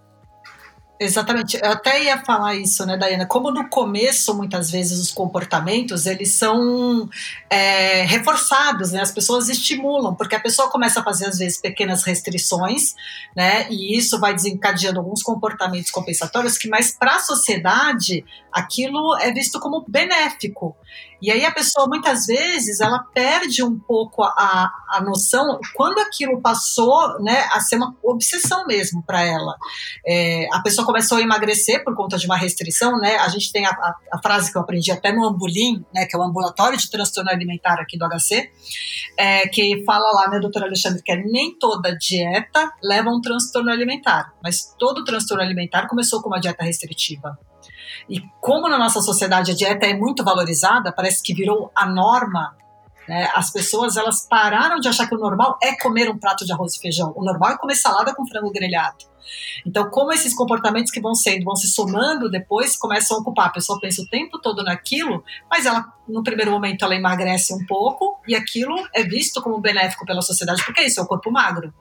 Exatamente, 1.02 1.58
eu 1.64 1.72
até 1.72 2.04
ia 2.04 2.18
falar 2.26 2.56
isso, 2.56 2.86
né, 2.86 2.98
Dayana? 2.98 3.26
Como 3.26 3.52
no 3.52 3.70
começo, 3.70 4.36
muitas 4.36 4.70
vezes, 4.70 5.00
os 5.00 5.12
comportamentos 5.12 6.06
eles 6.06 6.34
são 6.34 7.10
é, 7.50 8.02
reforçados, 8.04 8.92
né? 8.92 9.00
As 9.00 9.10
pessoas 9.10 9.48
estimulam, 9.48 10.14
porque 10.14 10.36
a 10.36 10.40
pessoa 10.42 10.70
começa 10.70 11.00
a 11.00 11.04
fazer, 11.04 11.28
às 11.28 11.38
vezes, 11.38 11.58
pequenas 11.58 12.04
restrições, 12.04 12.96
né? 13.34 13.66
E 13.70 13.98
isso 13.98 14.20
vai 14.20 14.34
desencadeando 14.34 15.00
alguns 15.00 15.24
comportamentos 15.24 15.90
compensatórios 15.90 16.58
que, 16.58 16.68
mais 16.68 16.92
para 16.92 17.16
a 17.16 17.20
sociedade, 17.20 18.26
aquilo 18.52 19.18
é 19.22 19.32
visto 19.32 19.58
como 19.58 19.86
benéfico. 19.88 20.76
E 21.22 21.32
aí 21.32 21.46
a 21.46 21.52
pessoa, 21.52 21.88
muitas 21.88 22.26
vezes, 22.26 22.80
ela 22.80 23.00
perde 23.14 23.64
um 23.64 23.78
pouco 23.78 24.24
a, 24.24 24.72
a 24.90 25.02
noção 25.02 25.60
quando 25.76 26.00
aquilo 26.00 26.42
passou 26.42 27.20
né, 27.22 27.48
a 27.52 27.60
ser 27.60 27.76
uma 27.76 27.96
obsessão 28.04 28.66
mesmo 28.66 29.04
para 29.04 29.24
ela. 29.24 29.56
É, 30.06 30.48
a 30.54 30.62
pessoa 30.62 30.86
começou 30.86 31.18
a 31.18 31.22
emagrecer 31.22 31.84
por 31.84 31.96
conta 31.96 32.18
de 32.18 32.26
uma 32.26 32.38
restrição, 32.38 32.98
né? 33.00 33.18
A 33.18 33.28
gente 33.30 33.52
tem 33.52 33.66
a, 33.66 33.70
a, 33.70 33.96
a 34.14 34.22
frase 34.22 34.52
que 34.52 34.58
eu 34.58 34.62
aprendi 34.62 34.92
até 34.92 35.12
no 35.12 35.26
Ambulim, 35.26 35.84
né? 35.94 36.06
Que 36.06 36.16
é 36.16 36.20
o 36.20 36.24
ambulatório 36.24 36.78
de 36.78 36.90
transtorno 36.90 37.30
alimentar 37.30 37.80
aqui 37.80 37.98
do 37.98 38.08
HC, 38.08 38.52
é, 39.18 39.48
que 39.48 39.84
fala 39.86 40.12
lá, 40.12 40.30
né, 40.30 40.40
doutora 40.40 40.66
Alexandre, 40.66 41.02
que 41.04 41.12
é, 41.12 41.18
nem 41.18 41.58
toda 41.58 41.96
dieta 41.96 42.72
leva 42.84 43.10
a 43.10 43.14
um 43.14 43.22
transtorno 43.22 43.72
alimentar, 43.72 44.34
mas 44.44 44.74
todo 44.78 45.04
transtorno 45.04 45.44
alimentar 45.44 45.88
começou 45.88 46.22
com 46.22 46.30
uma 46.30 46.40
dieta 46.40 46.64
restritiva. 46.64 47.38
E 48.08 48.22
como 48.40 48.70
na 48.70 48.78
nossa 48.78 49.02
sociedade 49.02 49.52
a 49.52 49.56
dieta 49.56 49.86
é 49.86 49.94
muito 49.94 50.24
valorizada, 50.24 50.92
parece 50.92 51.24
que 51.24 51.34
virou 51.34 51.72
a 51.76 51.86
norma 51.86 52.56
né? 53.10 53.28
As 53.34 53.52
pessoas 53.52 53.98
elas 53.98 54.28
pararam 54.30 54.80
de 54.80 54.88
achar 54.88 55.08
que 55.08 55.16
o 55.16 55.18
normal 55.18 55.58
é 55.64 55.76
comer 55.76 56.08
um 56.12 56.18
prato 56.20 56.46
de 56.46 56.54
arroz 56.54 56.76
e 56.76 56.80
feijão. 56.80 57.12
O 57.16 57.26
normal 57.26 57.54
é 57.54 57.58
comer 57.58 57.76
salada 57.76 58.14
com 58.14 58.24
frango 58.28 58.52
grelhado. 58.52 58.98
Então, 59.66 59.90
como 59.90 60.14
esses 60.14 60.36
comportamentos 60.36 60.92
que 60.92 61.02
vão 61.02 61.16
sendo, 61.16 61.44
vão 61.44 61.56
se 61.56 61.68
somando 61.70 62.30
depois, 62.30 62.78
começam 62.78 63.18
a 63.18 63.20
ocupar. 63.20 63.48
A 63.48 63.52
pessoa 63.52 63.80
pensa 63.80 64.04
o 64.04 64.08
tempo 64.08 64.40
todo 64.40 64.64
naquilo, 64.64 65.24
mas 65.50 65.66
ela, 65.66 65.92
no 66.08 66.22
primeiro 66.22 66.52
momento, 66.52 66.86
ela 66.86 66.96
emagrece 66.96 67.52
um 67.52 67.66
pouco 67.66 68.22
e 68.28 68.36
aquilo 68.36 68.76
é 68.94 69.02
visto 69.02 69.42
como 69.42 69.60
benéfico 69.60 70.06
pela 70.06 70.22
sociedade, 70.22 70.64
porque 70.64 70.84
isso, 70.84 71.00
é 71.00 71.04
o 71.04 71.08
corpo 71.08 71.32
magro. 71.32 71.74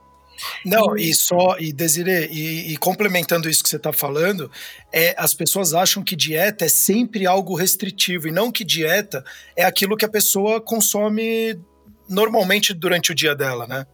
Não, 0.65 0.97
e, 0.97 1.15
só, 1.15 1.57
e 1.59 1.73
Desiree, 1.73 2.29
e, 2.31 2.73
e, 2.73 2.77
complementando 2.77 3.49
isso 3.49 3.63
que 3.63 3.69
você 3.69 3.77
está 3.77 3.93
falando, 3.93 4.51
é, 4.93 5.15
as 5.19 5.35
pessoas 5.35 5.75
acham 5.75 6.03
que 6.03 6.17
dieta 6.17 6.65
é 6.65 6.69
sempre 6.69 7.27
algo 7.27 7.55
restritivo, 7.55 8.29
e 8.29 8.33
não 8.33 8.51
que 8.51 8.65
dieta 8.65 9.25
é 9.57 9.65
aquilo 9.65 9.97
que 9.97 10.05
a 10.05 10.09
pessoa 10.09 10.61
consome 10.61 11.59
normalmente 12.09 12.73
durante 12.73 13.13
o 13.13 13.15
dia 13.15 13.35
dela, 13.35 13.67
né? 13.67 13.87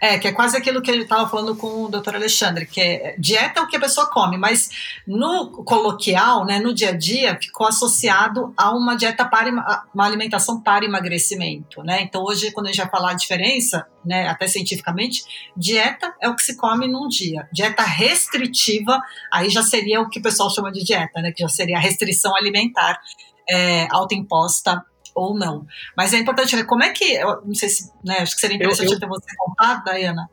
É, 0.00 0.18
que 0.18 0.28
é 0.28 0.32
quase 0.32 0.56
aquilo 0.56 0.82
que 0.82 0.90
ele 0.90 1.02
estava 1.02 1.28
falando 1.28 1.56
com 1.56 1.84
o 1.84 1.88
doutor 1.88 2.14
Alexandre, 2.14 2.66
que 2.66 2.80
é 2.80 3.16
dieta 3.18 3.60
é 3.60 3.62
o 3.62 3.66
que 3.66 3.76
a 3.76 3.80
pessoa 3.80 4.10
come, 4.10 4.36
mas 4.36 4.70
no 5.06 5.50
coloquial, 5.64 6.44
né, 6.44 6.58
no 6.58 6.74
dia 6.74 6.90
a 6.90 6.96
dia, 6.96 7.38
ficou 7.40 7.66
associado 7.66 8.52
a 8.56 8.70
uma 8.72 8.96
dieta 8.96 9.24
para 9.24 9.50
uma 9.94 10.04
alimentação 10.04 10.60
para 10.60 10.84
emagrecimento, 10.84 11.82
né? 11.82 12.02
Então 12.02 12.22
hoje, 12.22 12.50
quando 12.50 12.66
a 12.66 12.70
gente 12.70 12.82
vai 12.82 12.90
falar 12.90 13.10
a 13.12 13.14
diferença, 13.14 13.86
né, 14.04 14.28
até 14.28 14.46
cientificamente, 14.46 15.22
dieta 15.56 16.14
é 16.20 16.28
o 16.28 16.36
que 16.36 16.42
se 16.42 16.56
come 16.56 16.86
num 16.86 17.08
dia. 17.08 17.48
Dieta 17.52 17.82
restritiva, 17.82 19.00
aí 19.32 19.48
já 19.48 19.62
seria 19.62 20.00
o 20.00 20.08
que 20.08 20.18
o 20.18 20.22
pessoal 20.22 20.50
chama 20.50 20.70
de 20.70 20.84
dieta, 20.84 21.20
né? 21.20 21.32
Que 21.32 21.42
já 21.42 21.48
seria 21.48 21.76
a 21.76 21.80
restrição 21.80 22.36
alimentar 22.36 23.00
é, 23.48 23.86
autoimposta 23.90 24.84
ou 25.14 25.38
não. 25.38 25.66
Mas 25.96 26.12
é 26.12 26.18
importante 26.18 26.56
ver 26.56 26.66
como 26.66 26.82
é 26.82 26.90
que, 26.90 27.14
eu 27.14 27.42
não 27.44 27.54
sei 27.54 27.68
se, 27.68 27.92
né, 28.04 28.18
acho 28.20 28.34
que 28.34 28.40
seria 28.40 28.56
interessante 28.56 28.88
eu, 28.88 28.94
eu, 28.94 29.00
ter 29.00 29.06
você 29.06 29.36
contar, 29.36 29.82
Dayana. 29.84 30.28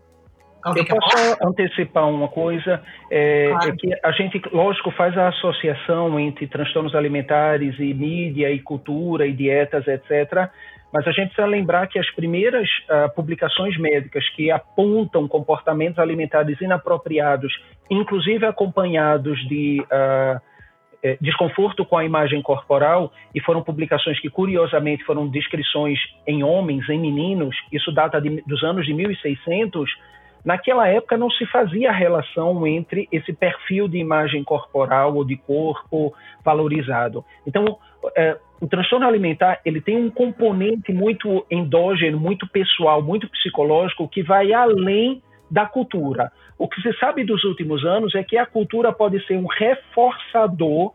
Alguém 0.64 0.86
eu 0.88 0.96
posso 0.96 1.18
falar? 1.18 1.38
antecipar 1.44 2.08
uma 2.08 2.28
coisa, 2.28 2.84
é, 3.10 3.50
claro. 3.50 3.70
é, 3.70 3.76
que 3.76 3.90
a 4.04 4.12
gente, 4.12 4.42
lógico, 4.52 4.92
faz 4.92 5.18
a 5.18 5.30
associação 5.30 6.20
entre 6.20 6.48
transtornos 6.48 6.94
alimentares 6.94 7.78
e 7.80 7.94
mídia 7.94 8.52
e 8.52 8.60
cultura 8.60 9.26
e 9.26 9.34
dietas, 9.34 9.88
etc., 9.88 10.50
mas 10.94 11.08
a 11.08 11.12
gente 11.12 11.28
precisa 11.28 11.48
lembrar 11.48 11.88
que 11.88 11.98
as 11.98 12.10
primeiras 12.12 12.68
uh, 12.68 13.10
publicações 13.16 13.78
médicas 13.78 14.28
que 14.36 14.52
apontam 14.52 15.26
comportamentos 15.26 15.98
alimentares 16.00 16.60
inapropriados, 16.60 17.54
inclusive 17.90 18.46
acompanhados 18.46 19.40
de 19.48 19.82
uh, 19.82 20.42
é, 21.04 21.18
desconforto 21.20 21.84
com 21.84 21.98
a 21.98 22.06
imagem 22.06 22.42
corporal, 22.42 23.12
e 23.34 23.40
foram 23.40 23.64
publicações 23.64 24.20
que, 24.20 24.30
curiosamente, 24.30 25.04
foram 25.04 25.28
descrições 25.28 26.00
em 26.28 26.44
homens, 26.44 26.88
em 26.90 27.00
meninos, 27.00 27.56
isso 27.72 27.92
data 27.92 28.22
de, 28.22 28.42
dos 28.46 28.64
anos 28.64 28.86
de 28.86 28.94
1600. 28.94 29.90
Naquela 30.44 30.88
época 30.88 31.18
não 31.18 31.30
se 31.30 31.46
fazia 31.46 31.92
relação 31.92 32.66
entre 32.66 33.08
esse 33.12 33.32
perfil 33.32 33.88
de 33.88 33.98
imagem 33.98 34.44
corporal 34.44 35.16
ou 35.16 35.24
de 35.24 35.38
corpo 35.38 36.14
valorizado. 36.44 37.24
Então, 37.46 37.78
é, 38.16 38.38
o 38.60 38.68
transtorno 38.68 39.08
alimentar 39.08 39.60
ele 39.66 39.82
tem 39.82 39.98
um 39.98 40.10
componente 40.10 40.92
muito 40.92 41.46
endógeno, 41.50 42.20
muito 42.20 42.48
pessoal, 42.48 43.02
muito 43.02 43.30
psicológico 43.30 44.08
que 44.08 44.24
vai 44.24 44.52
além 44.54 45.22
da 45.52 45.66
cultura. 45.66 46.32
O 46.58 46.68
que 46.68 46.82
se 46.82 46.98
sabe 46.98 47.26
dos 47.26 47.44
últimos 47.44 47.86
anos 47.86 48.16
é 48.16 48.24
que 48.24 48.38
a 48.38 48.46
cultura 48.46 48.94
pode 48.94 49.24
ser 49.28 49.38
um 49.38 49.46
reforçador 49.46 50.94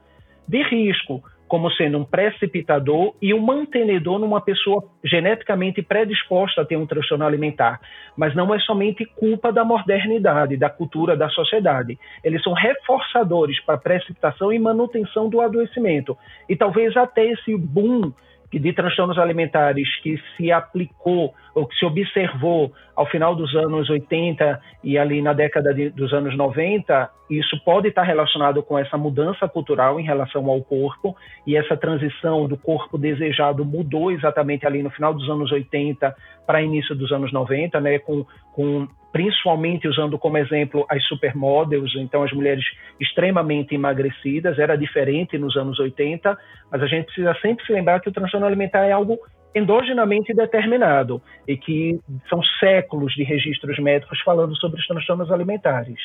de 0.49 0.63
risco, 0.63 1.23
como 1.47 1.71
sendo 1.73 1.99
um 1.99 2.05
precipitador 2.05 3.15
e 3.21 3.35
um 3.35 3.41
mantenedor 3.41 4.19
numa 4.19 4.41
pessoa 4.41 4.83
geneticamente 5.05 5.83
predisposta 5.83 6.63
a 6.63 6.65
ter 6.65 6.77
um 6.77 6.87
transtorno 6.87 7.25
alimentar. 7.25 7.81
Mas 8.17 8.35
não 8.35 8.53
é 8.55 8.59
somente 8.61 9.05
culpa 9.05 9.53
da 9.53 9.65
modernidade, 9.65 10.57
da 10.57 10.71
cultura, 10.71 11.17
da 11.17 11.29
sociedade. 11.29 11.99
Eles 12.25 12.43
são 12.43 12.53
reforçadores 12.53 13.61
para 13.61 13.79
precipitação 13.79 14.53
e 14.53 14.59
manutenção 14.59 15.29
do 15.29 15.41
adoecimento. 15.41 16.17
E 16.49 16.57
talvez 16.57 16.97
até 16.97 17.27
esse 17.27 17.57
boom 17.57 18.13
de 18.53 18.73
transtornos 18.73 19.19
alimentares 19.19 19.89
que 20.01 20.21
se 20.37 20.53
aplicou 20.53 21.35
ou 21.55 21.67
que 21.67 21.75
se 21.77 21.85
observou 21.85 22.73
ao 22.95 23.07
final 23.07 23.35
dos 23.35 23.55
anos 23.55 23.89
80 23.89 24.61
e 24.85 24.99
ali 24.99 25.23
na 25.23 25.33
década 25.33 25.73
de, 25.73 25.91
dos 25.91 26.13
anos 26.13 26.37
90, 26.37 27.11
isso 27.31 27.59
pode 27.65 27.89
estar 27.89 28.03
relacionado 28.03 28.63
com 28.63 28.79
essa 28.79 28.97
mudança 28.97 29.49
cultural 29.49 29.99
em 29.99 30.05
relação 30.05 30.49
ao 30.49 30.63
corpo 30.63 31.17
e 31.47 31.57
essa 31.57 31.77
transição 31.77 32.47
do 32.47 32.57
corpo 32.57 32.97
desejado 32.97 33.65
mudou 33.65 34.13
exatamente 34.13 34.67
ali 34.67 34.83
no 34.83 34.91
final 34.91 35.13
dos 35.13 35.29
anos 35.29 35.51
80 35.51 36.15
para 36.47 36.63
início 36.63 36.95
dos 36.95 37.11
anos 37.11 37.33
90, 37.33 37.81
né, 37.81 37.99
com, 37.99 38.25
com 38.53 38.87
principalmente 39.13 39.89
usando 39.89 40.19
como 40.19 40.39
exemplo 40.39 40.85
as 40.89 41.03
supermodels, 41.05 41.95
então 41.97 42.23
as 42.23 42.33
mulheres 42.33 42.65
extremamente 43.01 43.75
emagrecidas, 43.75 44.59
era 44.59 44.77
diferente 44.77 45.39
nos 45.39 45.57
anos 45.57 45.79
80, 45.79 46.37
mas 46.71 46.83
a 46.83 46.87
gente 46.87 47.07
precisa 47.07 47.35
sempre 47.41 47.65
se 47.65 47.73
lembrar 47.73 48.01
que 48.01 48.09
o 48.09 48.13
transtorno 48.13 48.47
alimentar 48.47 48.85
é 48.85 48.93
algo 48.93 49.19
endogenamente 49.55 50.35
determinado 50.35 51.23
e 51.49 51.57
que 51.57 51.99
são 52.29 52.43
séculos 52.61 53.15
de 53.15 53.25
registros 53.25 53.79
médicos 53.79 54.21
falando 54.21 54.55
sobre 54.57 54.79
os 54.79 54.87
transtornos 54.87 55.33
alimentares. 55.33 55.99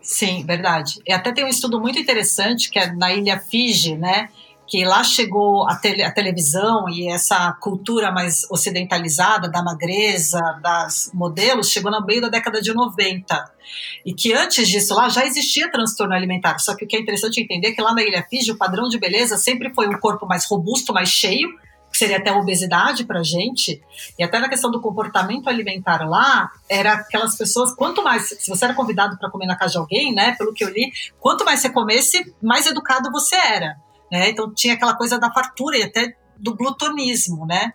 Sim, 0.00 0.44
verdade. 0.44 0.94
E 1.06 1.12
até 1.12 1.32
tem 1.32 1.44
um 1.44 1.48
estudo 1.48 1.80
muito 1.80 2.00
interessante 2.00 2.68
que 2.68 2.80
é 2.80 2.92
na 2.92 3.12
ilha 3.12 3.38
Fiji, 3.38 3.96
né? 3.96 4.28
Que 4.70 4.84
lá 4.84 5.02
chegou 5.02 5.68
a, 5.68 5.74
tele, 5.74 6.00
a, 6.00 6.12
televisão 6.12 6.88
e 6.88 7.08
essa 7.08 7.52
cultura 7.60 8.12
mais 8.12 8.48
ocidentalizada 8.48 9.50
da 9.50 9.64
magreza, 9.64 10.38
das 10.62 11.10
modelos, 11.12 11.70
chegou 11.70 11.90
no 11.90 12.06
meio 12.06 12.20
da 12.20 12.28
década 12.28 12.62
de 12.62 12.72
90. 12.72 13.52
E 14.06 14.14
que 14.14 14.32
antes 14.32 14.68
disso 14.68 14.94
lá 14.94 15.08
já 15.08 15.26
existia 15.26 15.68
transtorno 15.72 16.14
alimentar. 16.14 16.60
Só 16.60 16.76
que 16.76 16.84
o 16.84 16.88
que 16.88 16.96
é 16.96 17.00
interessante 17.00 17.40
entender 17.40 17.70
é 17.70 17.72
que 17.72 17.82
lá 17.82 17.92
na 17.92 18.00
Ilha 18.00 18.24
Fiji 18.30 18.52
o 18.52 18.56
padrão 18.56 18.88
de 18.88 18.96
beleza 18.96 19.36
sempre 19.36 19.74
foi 19.74 19.88
um 19.88 19.98
corpo 19.98 20.24
mais 20.24 20.48
robusto, 20.48 20.92
mais 20.92 21.08
cheio, 21.08 21.48
que 21.90 21.98
seria 21.98 22.18
até 22.18 22.30
obesidade 22.30 23.02
para 23.04 23.24
gente, 23.24 23.82
e 24.16 24.22
até 24.22 24.38
na 24.38 24.48
questão 24.48 24.70
do 24.70 24.80
comportamento 24.80 25.48
alimentar 25.48 26.08
lá, 26.08 26.48
era 26.68 26.92
aquelas 26.92 27.36
pessoas, 27.36 27.74
quanto 27.74 28.04
mais, 28.04 28.28
se 28.28 28.48
você 28.48 28.66
era 28.66 28.74
convidado 28.74 29.18
para 29.18 29.28
comer 29.28 29.46
na 29.46 29.56
casa 29.56 29.72
de 29.72 29.78
alguém, 29.78 30.14
né, 30.14 30.36
pelo 30.38 30.54
que 30.54 30.64
eu 30.64 30.68
li, 30.68 30.92
quanto 31.18 31.44
mais 31.44 31.58
você 31.58 31.70
comesse, 31.70 32.32
mais 32.40 32.66
educado 32.66 33.10
você 33.10 33.34
era. 33.34 33.76
Né? 34.10 34.30
Então 34.30 34.52
tinha 34.52 34.74
aquela 34.74 34.96
coisa 34.96 35.18
da 35.18 35.32
fartura 35.32 35.78
e 35.78 35.82
até 35.82 36.16
do 36.36 36.56
glutonismo, 36.56 37.46
né? 37.46 37.72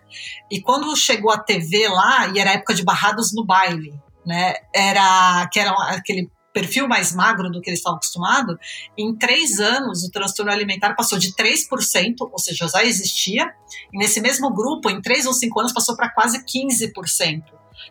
E 0.50 0.60
quando 0.60 0.94
chegou 0.96 1.30
a 1.30 1.38
TV 1.38 1.88
lá, 1.88 2.28
e 2.28 2.38
era 2.38 2.52
época 2.52 2.74
de 2.74 2.84
barrados 2.84 3.32
no 3.32 3.44
baile, 3.44 3.94
né? 4.26 4.54
Era 4.74 5.48
que 5.52 5.60
era 5.60 5.70
aquele 5.94 6.28
perfil 6.52 6.88
mais 6.88 7.14
magro 7.14 7.50
do 7.50 7.60
que 7.60 7.68
eles 7.68 7.80
estavam 7.80 7.98
acostumados, 7.98 8.56
em 8.96 9.14
três 9.14 9.60
anos 9.60 10.02
o 10.04 10.10
transtorno 10.10 10.50
alimentar 10.50 10.94
passou 10.94 11.18
de 11.18 11.34
3%, 11.34 12.14
ou 12.20 12.38
seja, 12.38 12.66
já 12.66 12.82
existia, 12.82 13.52
e 13.92 13.98
nesse 13.98 14.22
mesmo 14.22 14.50
grupo, 14.54 14.88
em 14.88 15.02
três 15.02 15.26
ou 15.26 15.34
cinco 15.34 15.60
anos, 15.60 15.74
passou 15.74 15.94
para 15.94 16.08
quase 16.08 16.42
15%. 16.42 17.42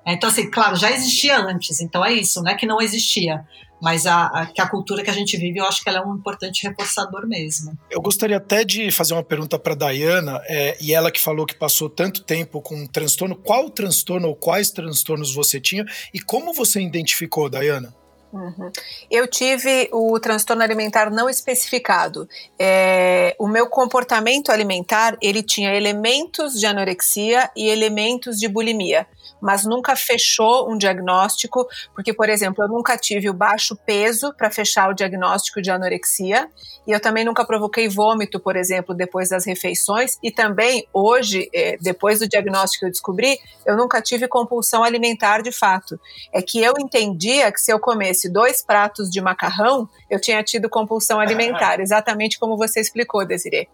Então, 0.07 0.27
assim, 0.27 0.49
claro, 0.49 0.75
já 0.75 0.91
existia 0.91 1.37
antes, 1.39 1.79
então 1.79 2.03
é 2.03 2.11
isso, 2.13 2.41
não 2.41 2.51
é 2.51 2.55
que 2.55 2.65
não 2.65 2.81
existia, 2.81 3.45
mas 3.81 4.05
a, 4.05 4.27
a, 4.27 4.45
que 4.45 4.61
a 4.61 4.67
cultura 4.67 5.03
que 5.03 5.09
a 5.09 5.13
gente 5.13 5.37
vive, 5.37 5.59
eu 5.59 5.65
acho 5.65 5.83
que 5.83 5.89
ela 5.89 5.99
é 5.99 6.01
um 6.01 6.15
importante 6.15 6.67
reforçador 6.67 7.27
mesmo. 7.27 7.77
Eu 7.89 8.01
gostaria 8.01 8.37
até 8.37 8.63
de 8.63 8.91
fazer 8.91 9.13
uma 9.13 9.23
pergunta 9.23 9.59
para 9.59 9.73
a 9.73 9.75
Dayana, 9.75 10.41
é, 10.47 10.77
e 10.81 10.93
ela 10.93 11.11
que 11.11 11.19
falou 11.19 11.45
que 11.45 11.55
passou 11.55 11.89
tanto 11.89 12.23
tempo 12.23 12.61
com 12.61 12.75
um 12.75 12.87
transtorno, 12.87 13.35
qual 13.35 13.69
transtorno 13.69 14.27
ou 14.27 14.35
quais 14.35 14.71
transtornos 14.71 15.33
você 15.33 15.59
tinha 15.59 15.85
e 16.13 16.19
como 16.19 16.53
você 16.53 16.81
identificou, 16.81 17.49
Dayana? 17.49 17.93
Uhum. 18.35 18.69
Eu 19.09 19.27
tive 19.27 19.89
o 19.93 20.19
transtorno 20.19 20.61
alimentar 20.61 21.09
não 21.09 21.29
especificado. 21.29 22.27
É, 22.59 23.33
o 23.39 23.47
meu 23.47 23.67
comportamento 23.67 24.51
alimentar 24.51 25.17
ele 25.21 25.41
tinha 25.41 25.73
elementos 25.73 26.59
de 26.59 26.65
anorexia 26.65 27.49
e 27.55 27.69
elementos 27.69 28.37
de 28.37 28.49
bulimia 28.49 29.07
mas 29.41 29.65
nunca 29.65 29.95
fechou 29.95 30.71
um 30.71 30.77
diagnóstico, 30.77 31.67
porque, 31.93 32.13
por 32.13 32.29
exemplo, 32.29 32.63
eu 32.63 32.67
nunca 32.67 32.97
tive 32.97 33.29
o 33.29 33.33
baixo 33.33 33.75
peso 33.85 34.33
para 34.33 34.49
fechar 34.49 34.89
o 34.89 34.93
diagnóstico 34.93 35.61
de 35.61 35.69
anorexia, 35.69 36.49
e 36.87 36.91
eu 36.91 36.99
também 36.99 37.25
nunca 37.25 37.45
provoquei 37.45 37.87
vômito, 37.87 38.39
por 38.39 38.55
exemplo, 38.55 38.95
depois 38.95 39.29
das 39.29 39.45
refeições, 39.45 40.17
e 40.21 40.31
também 40.31 40.87
hoje, 40.93 41.49
é, 41.53 41.77
depois 41.81 42.19
do 42.19 42.27
diagnóstico 42.27 42.81
que 42.81 42.85
eu 42.85 42.91
descobri, 42.91 43.39
eu 43.65 43.75
nunca 43.75 44.01
tive 44.01 44.27
compulsão 44.27 44.83
alimentar 44.83 45.41
de 45.41 45.51
fato. 45.51 45.99
É 46.33 46.41
que 46.41 46.61
eu 46.61 46.73
entendia 46.79 47.51
que 47.51 47.59
se 47.59 47.71
eu 47.71 47.79
comesse 47.79 47.95
comesse 48.05 48.29
dois 48.29 48.63
pratos 48.63 49.09
de 49.09 49.21
macarrão, 49.21 49.89
eu 50.09 50.19
tinha 50.19 50.43
tido 50.43 50.69
compulsão 50.69 51.19
alimentar, 51.19 51.79
exatamente 51.81 52.39
como 52.39 52.57
você 52.57 52.79
explicou, 52.79 53.25
Desiree. 53.25 53.67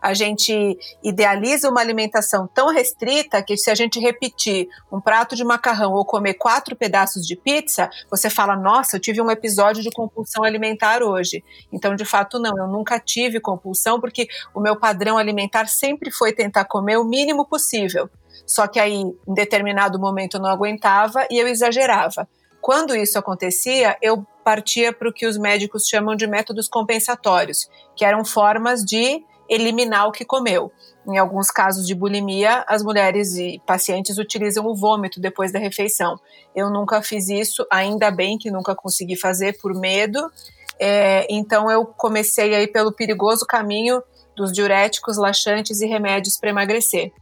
A 0.00 0.12
gente 0.12 0.78
idealiza 1.02 1.68
uma 1.68 1.80
alimentação 1.80 2.46
tão 2.46 2.68
restrita 2.68 3.42
que 3.42 3.56
se 3.56 3.70
a 3.70 3.74
gente 3.74 3.98
repetir 3.98 4.68
um 4.92 5.00
prato 5.00 5.34
de 5.34 5.44
macarrão 5.44 5.92
ou 5.92 6.04
comer 6.04 6.34
quatro 6.34 6.76
pedaços 6.76 7.26
de 7.26 7.36
pizza, 7.36 7.88
você 8.10 8.28
fala: 8.28 8.56
Nossa, 8.56 8.96
eu 8.96 9.00
tive 9.00 9.20
um 9.20 9.30
episódio 9.30 9.82
de 9.82 9.90
compulsão 9.90 10.44
alimentar 10.44 11.02
hoje. 11.02 11.42
Então, 11.72 11.94
de 11.94 12.04
fato, 12.04 12.38
não, 12.38 12.56
eu 12.58 12.68
nunca 12.68 13.00
tive 13.00 13.40
compulsão 13.40 14.00
porque 14.00 14.28
o 14.54 14.60
meu 14.60 14.76
padrão 14.78 15.16
alimentar 15.16 15.66
sempre 15.68 16.10
foi 16.10 16.32
tentar 16.32 16.64
comer 16.64 16.98
o 16.98 17.04
mínimo 17.04 17.46
possível. 17.46 18.10
Só 18.46 18.66
que 18.66 18.78
aí, 18.78 18.94
em 18.94 19.34
determinado 19.34 19.98
momento, 19.98 20.36
eu 20.36 20.40
não 20.40 20.50
aguentava 20.50 21.26
e 21.30 21.38
eu 21.38 21.48
exagerava. 21.48 22.28
Quando 22.60 22.96
isso 22.96 23.18
acontecia, 23.18 23.96
eu 24.00 24.26
partia 24.42 24.92
para 24.92 25.08
o 25.08 25.12
que 25.12 25.26
os 25.26 25.36
médicos 25.36 25.86
chamam 25.86 26.16
de 26.16 26.26
métodos 26.26 26.68
compensatórios, 26.68 27.68
que 27.94 28.04
eram 28.04 28.24
formas 28.24 28.82
de 28.82 29.22
eliminar 29.48 30.08
o 30.08 30.12
que 30.12 30.24
comeu. 30.24 30.72
Em 31.06 31.18
alguns 31.18 31.50
casos 31.50 31.86
de 31.86 31.94
bulimia, 31.94 32.64
as 32.66 32.82
mulheres 32.82 33.34
e 33.36 33.60
pacientes 33.66 34.18
utilizam 34.18 34.66
o 34.66 34.74
vômito 34.74 35.20
depois 35.20 35.52
da 35.52 35.58
refeição. 35.58 36.18
Eu 36.54 36.70
nunca 36.70 37.02
fiz 37.02 37.28
isso, 37.28 37.66
ainda 37.70 38.10
bem 38.10 38.38
que 38.38 38.50
nunca 38.50 38.74
consegui 38.74 39.16
fazer 39.16 39.58
por 39.60 39.74
medo. 39.74 40.30
É, 40.78 41.26
então 41.30 41.70
eu 41.70 41.84
comecei 41.84 42.54
aí 42.54 42.66
pelo 42.66 42.92
perigoso 42.92 43.46
caminho 43.46 44.02
dos 44.34 44.52
diuréticos, 44.52 45.16
laxantes 45.16 45.80
e 45.80 45.86
remédios 45.86 46.38
para 46.38 46.50
emagrecer. 46.50 47.12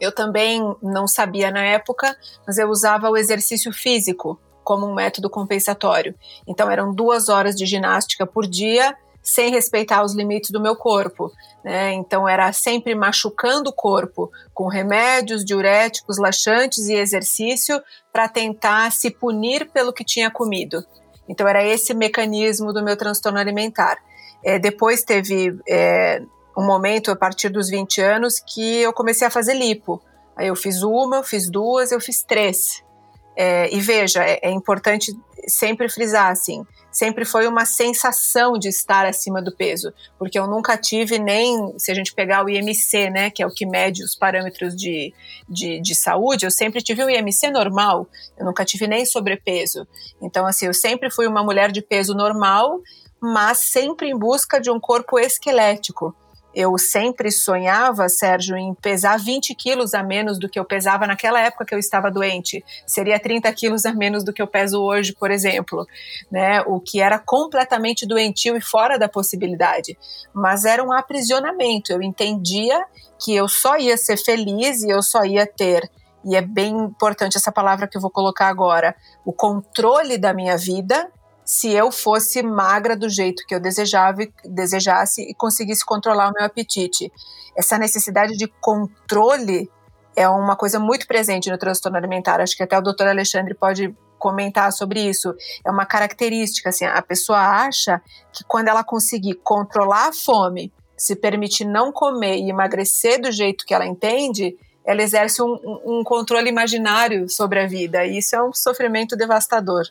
Eu 0.00 0.12
também 0.12 0.62
não 0.82 1.06
sabia 1.06 1.50
na 1.50 1.62
época, 1.62 2.16
mas 2.46 2.56
eu 2.56 2.68
usava 2.70 3.10
o 3.10 3.16
exercício 3.16 3.70
físico 3.70 4.40
como 4.64 4.86
um 4.86 4.94
método 4.94 5.28
compensatório. 5.28 6.14
Então 6.46 6.70
eram 6.70 6.94
duas 6.94 7.28
horas 7.28 7.54
de 7.54 7.66
ginástica 7.66 8.26
por 8.26 8.46
dia, 8.46 8.96
sem 9.22 9.50
respeitar 9.50 10.02
os 10.02 10.14
limites 10.14 10.50
do 10.50 10.60
meu 10.60 10.74
corpo. 10.74 11.30
Né? 11.64 11.92
Então 11.92 12.28
era 12.28 12.52
sempre 12.52 12.94
machucando 12.94 13.70
o 13.70 13.72
corpo 13.72 14.30
com 14.54 14.68
remédios, 14.68 15.44
diuréticos, 15.44 16.18
laxantes 16.18 16.88
e 16.88 16.94
exercício 16.94 17.82
para 18.12 18.28
tentar 18.28 18.90
se 18.92 19.10
punir 19.10 19.70
pelo 19.70 19.92
que 19.92 20.04
tinha 20.04 20.30
comido. 20.30 20.84
Então 21.28 21.46
era 21.46 21.64
esse 21.64 21.94
mecanismo 21.94 22.72
do 22.72 22.82
meu 22.82 22.96
transtorno 22.96 23.38
alimentar. 23.38 23.98
É, 24.42 24.58
depois 24.58 25.02
teve 25.02 25.56
é, 25.68 26.22
um 26.56 26.64
momento, 26.64 27.10
a 27.10 27.16
partir 27.16 27.48
dos 27.48 27.68
20 27.68 28.00
anos, 28.00 28.40
que 28.40 28.78
eu 28.80 28.92
comecei 28.92 29.26
a 29.26 29.30
fazer 29.30 29.54
lipo. 29.54 30.02
Aí 30.36 30.48
eu 30.48 30.56
fiz 30.56 30.82
uma, 30.82 31.16
eu 31.16 31.22
fiz 31.22 31.50
duas, 31.50 31.92
eu 31.92 32.00
fiz 32.00 32.22
três. 32.22 32.82
É, 33.36 33.72
e 33.74 33.80
veja, 33.80 34.24
é, 34.24 34.40
é, 34.42 34.50
importante 34.50 35.16
sempre 35.46 35.88
frisar 35.88 36.30
assim, 36.30 36.64
sempre 36.90 37.24
foi 37.24 37.46
uma 37.46 37.64
sensação 37.64 38.52
de 38.58 38.68
estar 38.68 39.06
acima 39.06 39.40
do 39.40 39.54
peso, 39.54 39.92
porque 40.18 40.38
eu 40.38 40.46
nunca 40.46 40.76
tive 40.76 41.18
nem, 41.18 41.78
se 41.78 41.90
a 41.90 41.94
gente 41.94 42.12
pegar 42.12 42.44
o 42.44 42.48
IMC, 42.48 43.10
né, 43.10 43.30
que 43.30 43.42
é 43.42 43.46
o 43.46 43.50
que 43.50 43.66
mede 43.66 44.02
os 44.02 44.14
parâmetros 44.14 44.74
de, 44.74 45.12
de, 45.48 45.80
de 45.80 45.94
saúde, 45.94 46.46
eu 46.46 46.50
sempre 46.50 46.82
tive 46.82 47.04
um 47.04 47.10
IMC 47.10 47.50
normal, 47.50 48.06
eu 48.38 48.44
nunca 48.44 48.64
tive 48.64 48.86
nem 48.86 49.04
sobrepeso. 49.04 49.86
Então, 50.20 50.46
assim, 50.46 50.66
eu 50.66 50.74
sempre 50.74 51.10
fui 51.10 51.26
uma 51.26 51.42
mulher 51.42 51.70
de 51.70 51.82
peso 51.82 52.14
normal, 52.14 52.80
mas 53.20 53.58
sempre 53.58 54.08
em 54.08 54.18
busca 54.18 54.60
de 54.60 54.70
um 54.70 54.80
corpo 54.80 55.18
esquelético. 55.18 56.14
Eu 56.54 56.76
sempre 56.78 57.30
sonhava, 57.30 58.08
Sérgio, 58.08 58.56
em 58.56 58.74
pesar 58.74 59.18
20 59.18 59.54
quilos 59.54 59.94
a 59.94 60.02
menos 60.02 60.38
do 60.38 60.48
que 60.48 60.58
eu 60.58 60.64
pesava 60.64 61.06
naquela 61.06 61.40
época 61.40 61.64
que 61.64 61.74
eu 61.74 61.78
estava 61.78 62.10
doente. 62.10 62.64
Seria 62.86 63.20
30 63.20 63.52
quilos 63.52 63.86
a 63.86 63.92
menos 63.92 64.24
do 64.24 64.32
que 64.32 64.42
eu 64.42 64.46
peso 64.46 64.80
hoje, 64.80 65.12
por 65.12 65.30
exemplo. 65.30 65.86
Né? 66.30 66.60
O 66.62 66.80
que 66.80 67.00
era 67.00 67.18
completamente 67.18 68.06
doentio 68.06 68.56
e 68.56 68.60
fora 68.60 68.98
da 68.98 69.08
possibilidade. 69.08 69.96
Mas 70.34 70.64
era 70.64 70.82
um 70.82 70.92
aprisionamento. 70.92 71.92
Eu 71.92 72.02
entendia 72.02 72.84
que 73.22 73.34
eu 73.34 73.48
só 73.48 73.76
ia 73.76 73.96
ser 73.96 74.16
feliz 74.16 74.82
e 74.82 74.90
eu 74.90 75.02
só 75.02 75.24
ia 75.24 75.46
ter 75.46 75.88
e 76.24 76.36
é 76.36 76.42
bem 76.42 76.76
importante 76.76 77.36
essa 77.36 77.50
palavra 77.50 77.88
que 77.88 77.96
eu 77.96 78.00
vou 78.00 78.10
colocar 78.10 78.48
agora, 78.48 78.94
o 79.24 79.32
controle 79.32 80.18
da 80.18 80.34
minha 80.34 80.56
vida 80.56 81.10
se 81.52 81.72
eu 81.72 81.90
fosse 81.90 82.44
magra 82.44 82.96
do 82.96 83.08
jeito 83.08 83.44
que 83.44 83.52
eu 83.52 83.58
desejava, 83.58 84.20
desejasse 84.44 85.22
e 85.22 85.34
conseguisse 85.34 85.84
controlar 85.84 86.28
o 86.28 86.32
meu 86.32 86.44
apetite. 86.44 87.12
Essa 87.56 87.76
necessidade 87.76 88.36
de 88.36 88.46
controle 88.60 89.68
é 90.14 90.28
uma 90.28 90.54
coisa 90.54 90.78
muito 90.78 91.08
presente 91.08 91.50
no 91.50 91.58
transtorno 91.58 91.98
alimentar. 91.98 92.40
Acho 92.40 92.56
que 92.56 92.62
até 92.62 92.78
o 92.78 92.80
doutor 92.80 93.08
Alexandre 93.08 93.52
pode 93.52 93.92
comentar 94.16 94.72
sobre 94.72 95.00
isso. 95.00 95.34
É 95.66 95.70
uma 95.72 95.84
característica, 95.84 96.68
assim, 96.68 96.84
a 96.84 97.02
pessoa 97.02 97.40
acha 97.40 98.00
que 98.32 98.44
quando 98.44 98.68
ela 98.68 98.84
conseguir 98.84 99.34
controlar 99.42 100.10
a 100.10 100.12
fome, 100.12 100.72
se 100.96 101.16
permitir 101.16 101.64
não 101.64 101.90
comer 101.90 102.36
e 102.36 102.48
emagrecer 102.48 103.20
do 103.20 103.32
jeito 103.32 103.66
que 103.66 103.74
ela 103.74 103.86
entende, 103.86 104.56
ela 104.86 105.02
exerce 105.02 105.42
um, 105.42 105.58
um 105.84 106.04
controle 106.04 106.48
imaginário 106.48 107.28
sobre 107.28 107.58
a 107.58 107.66
vida. 107.66 108.06
E 108.06 108.18
isso 108.18 108.36
é 108.36 108.40
um 108.40 108.52
sofrimento 108.52 109.16
devastador. 109.16 109.82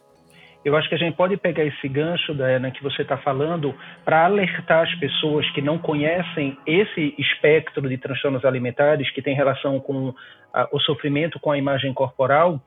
Eu 0.63 0.75
acho 0.75 0.89
que 0.89 0.95
a 0.95 0.97
gente 0.97 1.15
pode 1.15 1.37
pegar 1.37 1.63
esse 1.63 1.87
gancho, 1.87 2.35
Diana, 2.35 2.69
que 2.69 2.83
você 2.83 3.01
está 3.01 3.17
falando, 3.17 3.73
para 4.03 4.25
alertar 4.25 4.83
as 4.83 4.93
pessoas 4.95 5.49
que 5.51 5.61
não 5.61 5.77
conhecem 5.77 6.57
esse 6.67 7.15
espectro 7.17 7.87
de 7.87 7.97
transtornos 7.97 8.43
alimentares 8.43 9.09
que 9.11 9.21
tem 9.21 9.33
relação 9.33 9.79
com 9.79 10.13
a, 10.53 10.67
o 10.71 10.79
sofrimento 10.79 11.39
com 11.39 11.51
a 11.51 11.57
imagem 11.57 11.93
corporal, 11.93 12.61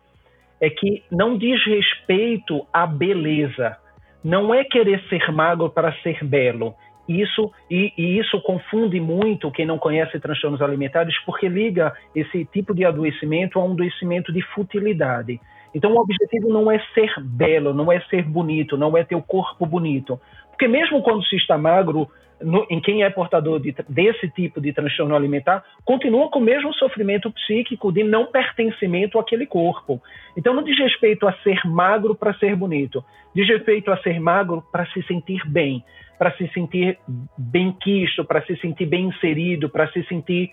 é 0.58 0.70
que 0.70 1.02
não 1.10 1.36
diz 1.36 1.62
respeito 1.66 2.66
à 2.72 2.86
beleza. 2.86 3.76
Não 4.24 4.54
é 4.54 4.64
querer 4.64 5.02
ser 5.08 5.30
magro 5.30 5.68
para 5.68 5.92
ser 6.02 6.24
belo. 6.24 6.74
Isso 7.08 7.52
e, 7.70 7.92
e, 7.98 8.18
isso 8.18 8.40
confunde 8.42 9.00
muito 9.00 9.50
quem 9.50 9.66
não 9.66 9.76
conhece 9.76 10.18
transtornos 10.20 10.62
alimentares, 10.62 11.18
porque 11.26 11.48
liga 11.48 11.92
esse 12.14 12.44
tipo 12.46 12.74
de 12.74 12.84
adoecimento 12.84 13.58
a 13.58 13.64
um 13.64 13.72
adoecimento 13.72 14.32
de 14.32 14.40
futilidade. 14.54 15.40
Então, 15.74 15.92
o 15.92 16.00
objetivo 16.00 16.48
não 16.48 16.70
é 16.70 16.78
ser 16.94 17.14
belo, 17.20 17.72
não 17.72 17.90
é 17.90 18.00
ser 18.02 18.22
bonito, 18.22 18.76
não 18.76 18.96
é 18.96 19.04
ter 19.04 19.14
o 19.14 19.22
corpo 19.22 19.64
bonito. 19.64 20.20
Porque 20.50 20.68
mesmo 20.68 21.02
quando 21.02 21.24
se 21.24 21.36
está 21.36 21.56
magro, 21.56 22.08
no, 22.40 22.66
em 22.68 22.80
quem 22.80 23.02
é 23.02 23.10
portador 23.10 23.60
de, 23.60 23.74
desse 23.88 24.28
tipo 24.30 24.60
de 24.60 24.72
transtorno 24.72 25.14
alimentar, 25.14 25.64
continua 25.84 26.30
com 26.30 26.38
o 26.38 26.42
mesmo 26.42 26.72
sofrimento 26.74 27.30
psíquico 27.30 27.92
de 27.92 28.04
não 28.04 28.26
pertencimento 28.26 29.18
àquele 29.18 29.46
corpo. 29.46 30.00
Então, 30.36 30.54
não 30.54 30.62
diz 30.62 30.78
respeito 30.78 31.26
a 31.26 31.32
ser 31.38 31.60
magro 31.64 32.14
para 32.14 32.34
ser 32.34 32.56
bonito, 32.56 33.04
diz 33.34 33.48
respeito 33.48 33.90
a 33.90 33.96
ser 33.98 34.20
magro 34.20 34.62
para 34.70 34.86
se 34.86 35.02
sentir 35.04 35.42
bem, 35.46 35.84
para 36.18 36.32
se 36.36 36.48
sentir 36.48 36.98
bem 37.38 37.72
quisto, 37.72 38.24
para 38.24 38.42
se 38.42 38.56
sentir 38.56 38.86
bem 38.86 39.06
inserido, 39.06 39.68
para 39.68 39.90
se 39.90 40.02
sentir 40.04 40.52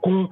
com 0.00 0.28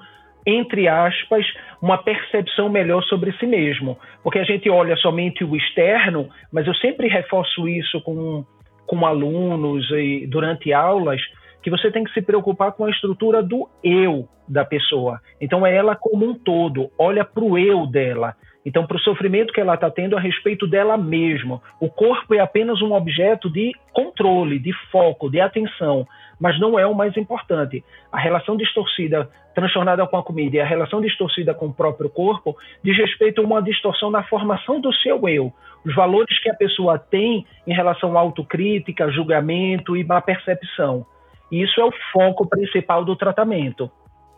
entre 0.47 0.89
aspas, 0.89 1.47
uma 1.81 1.99
percepção 1.99 2.69
melhor 2.69 3.03
sobre 3.05 3.33
si 3.33 3.47
mesmo. 3.47 3.99
Porque 4.23 4.39
a 4.39 4.45
gente 4.45 4.69
olha 4.69 4.97
somente 4.97 5.45
o 5.45 5.57
externo, 5.57 6.29
mas 6.53 6.67
eu 6.67 6.75
sempre 6.75 7.09
reforço 7.09 7.69
isso 7.69 8.01
com, 8.03 8.45
com 8.87 9.07
alunos 9.07 9.91
e 9.91 10.27
durante 10.27 10.73
aulas, 10.73 11.21
que 11.63 11.71
você 11.71 11.91
tem 11.91 12.05
que 12.05 12.13
se 12.13 12.23
preocupar 12.23 12.73
com 12.73 12.85
a 12.85 12.91
estrutura 12.91 13.43
do 13.43 13.69
eu 13.85 14.29
da 14.49 14.65
pessoa. 14.65 15.21
Então 15.41 15.67
é 15.67 15.75
ela 15.75 15.95
como 15.95 16.27
um 16.27 16.35
todo, 16.35 16.91
olha 16.99 17.25
para 17.25 17.45
o 17.45 17.59
eu 17.59 17.87
dela. 17.87 18.35
Então, 18.65 18.87
para 18.87 18.97
o 18.97 19.01
sofrimento 19.01 19.53
que 19.53 19.61
ela 19.61 19.75
está 19.75 19.91
tendo 19.91 20.17
a 20.17 20.21
respeito 20.21 20.67
dela 20.67 20.97
mesma. 20.97 21.63
O 21.81 21.89
corpo 21.89 22.35
é 22.35 22.41
apenas 22.41 22.83
um 22.83 22.93
objeto 22.93 23.51
de 23.51 23.73
controle, 23.93 24.59
de 24.59 24.73
foco, 24.91 25.31
de 25.31 25.41
atenção, 25.41 26.07
mas 26.41 26.59
não 26.59 26.79
é 26.79 26.87
o 26.87 26.95
mais 26.95 27.17
importante. 27.17 27.85
A 28.11 28.19
relação 28.19 28.57
distorcida, 28.57 29.29
transtornada 29.55 30.07
com 30.07 30.17
a 30.17 30.23
comida 30.23 30.57
e 30.57 30.61
a 30.61 30.65
relação 30.65 31.01
distorcida 31.01 31.53
com 31.53 31.67
o 31.67 31.73
próprio 31.73 32.09
corpo 32.09 32.57
diz 32.83 32.97
respeito 32.97 33.43
a 33.43 33.45
uma 33.45 33.63
distorção 33.63 34.11
na 34.11 34.25
formação 34.25 34.81
do 34.81 34.93
seu 34.95 35.29
eu. 35.29 35.53
Os 35.85 35.95
valores 35.95 36.41
que 36.43 36.51
a 36.51 36.55
pessoa 36.55 36.99
tem 36.99 37.47
em 37.67 37.75
relação 37.75 38.17
à 38.17 38.21
autocrítica, 38.21 39.11
julgamento 39.11 39.97
e 39.97 40.03
má 40.03 40.21
percepção. 40.21 41.05
Isso 41.53 41.81
é 41.81 41.85
o 41.85 41.93
foco 42.13 42.49
principal 42.49 43.05
do 43.05 43.15
tratamento. 43.17 43.91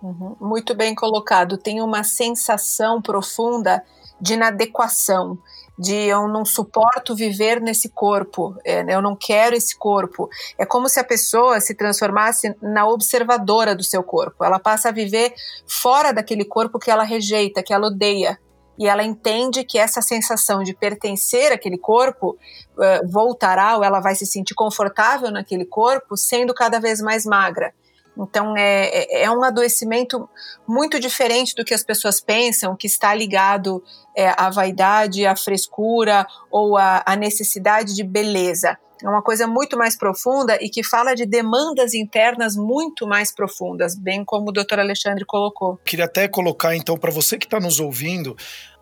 Uhum. 0.03 0.37
Muito 0.41 0.75
bem 0.75 0.95
colocado. 0.95 1.57
Tem 1.57 1.81
uma 1.81 2.03
sensação 2.03 3.01
profunda 3.01 3.83
de 4.21 4.35
inadequação, 4.35 5.39
de 5.79 5.95
eu 5.95 6.29
não 6.29 6.45
suporto 6.45 7.15
viver 7.15 7.61
nesse 7.61 7.89
corpo, 7.89 8.57
é, 8.65 8.83
eu 8.95 9.01
não 9.01 9.17
quero 9.17 9.57
esse 9.57 9.77
corpo. 9.77 10.29
É 10.59 10.67
como 10.67 10.89
se 10.89 11.01
a 11.01 11.05
pessoa 11.05 11.61
se 11.61 11.75
transformasse 11.75 12.55
na 12.61 12.87
observadora 12.87 13.75
do 13.75 13.83
seu 13.83 14.03
corpo. 14.03 14.45
Ela 14.45 14.59
passa 14.59 14.91
a 14.91 14.93
viver 14.93 15.33
fora 15.67 16.13
daquele 16.13 16.45
corpo 16.45 16.79
que 16.79 16.91
ela 16.91 17.05
rejeita, 17.05 17.63
que 17.63 17.73
ela 17.73 17.87
odeia. 17.87 18.39
E 18.79 18.89
ela 18.89 19.05
entende 19.05 19.65
que 19.65 19.79
essa 19.79 20.01
sensação 20.01 20.63
de 20.63 20.75
pertencer 20.75 21.53
àquele 21.53 21.79
corpo 21.79 22.39
uh, 22.77 23.11
voltará, 23.11 23.77
ou 23.77 23.85
ela 23.85 24.01
vai 24.01 24.15
se 24.15 24.27
sentir 24.27 24.55
confortável 24.55 25.31
naquele 25.31 25.65
corpo, 25.65 26.17
sendo 26.17 26.55
cada 26.55 26.81
vez 26.81 27.01
mais 27.01 27.25
magra. 27.25 27.73
Então, 28.17 28.57
é, 28.57 28.89
é, 28.89 29.23
é 29.25 29.31
um 29.31 29.43
adoecimento 29.43 30.29
muito 30.67 31.01
diferente 31.01 31.55
do 31.55 31.65
que 31.65 31.75
as 31.75 31.83
pessoas 31.83 32.21
pensam, 32.21 32.77
que 32.77 32.87
está 32.87 33.15
ligado 33.15 33.83
é, 34.17 34.29
à 34.37 34.51
vaidade, 34.51 35.27
à 35.27 35.35
frescura 35.35 36.27
ou 36.51 36.77
à, 36.77 37.03
à 37.07 37.17
necessidade 37.17 37.95
de 37.95 38.05
beleza. 38.05 38.77
É 39.03 39.09
uma 39.09 39.23
coisa 39.23 39.49
muito 39.49 39.77
mais 39.77 39.97
profunda 39.97 40.57
e 40.61 40.71
que 40.71 40.85
fala 40.85 41.15
de 41.15 41.27
demandas 41.27 41.93
internas 41.93 42.55
muito 42.55 43.05
mais 43.07 43.35
profundas, 43.35 43.97
bem 43.97 44.25
como 44.25 44.51
o 44.51 44.53
doutor 44.53 44.79
Alexandre 44.79 45.25
colocou. 45.25 45.77
Queria 45.85 46.05
até 46.05 46.29
colocar, 46.29 46.77
então, 46.77 46.97
para 46.97 47.11
você 47.11 47.37
que 47.37 47.47
está 47.47 47.59
nos 47.59 47.81
ouvindo, 47.81 48.37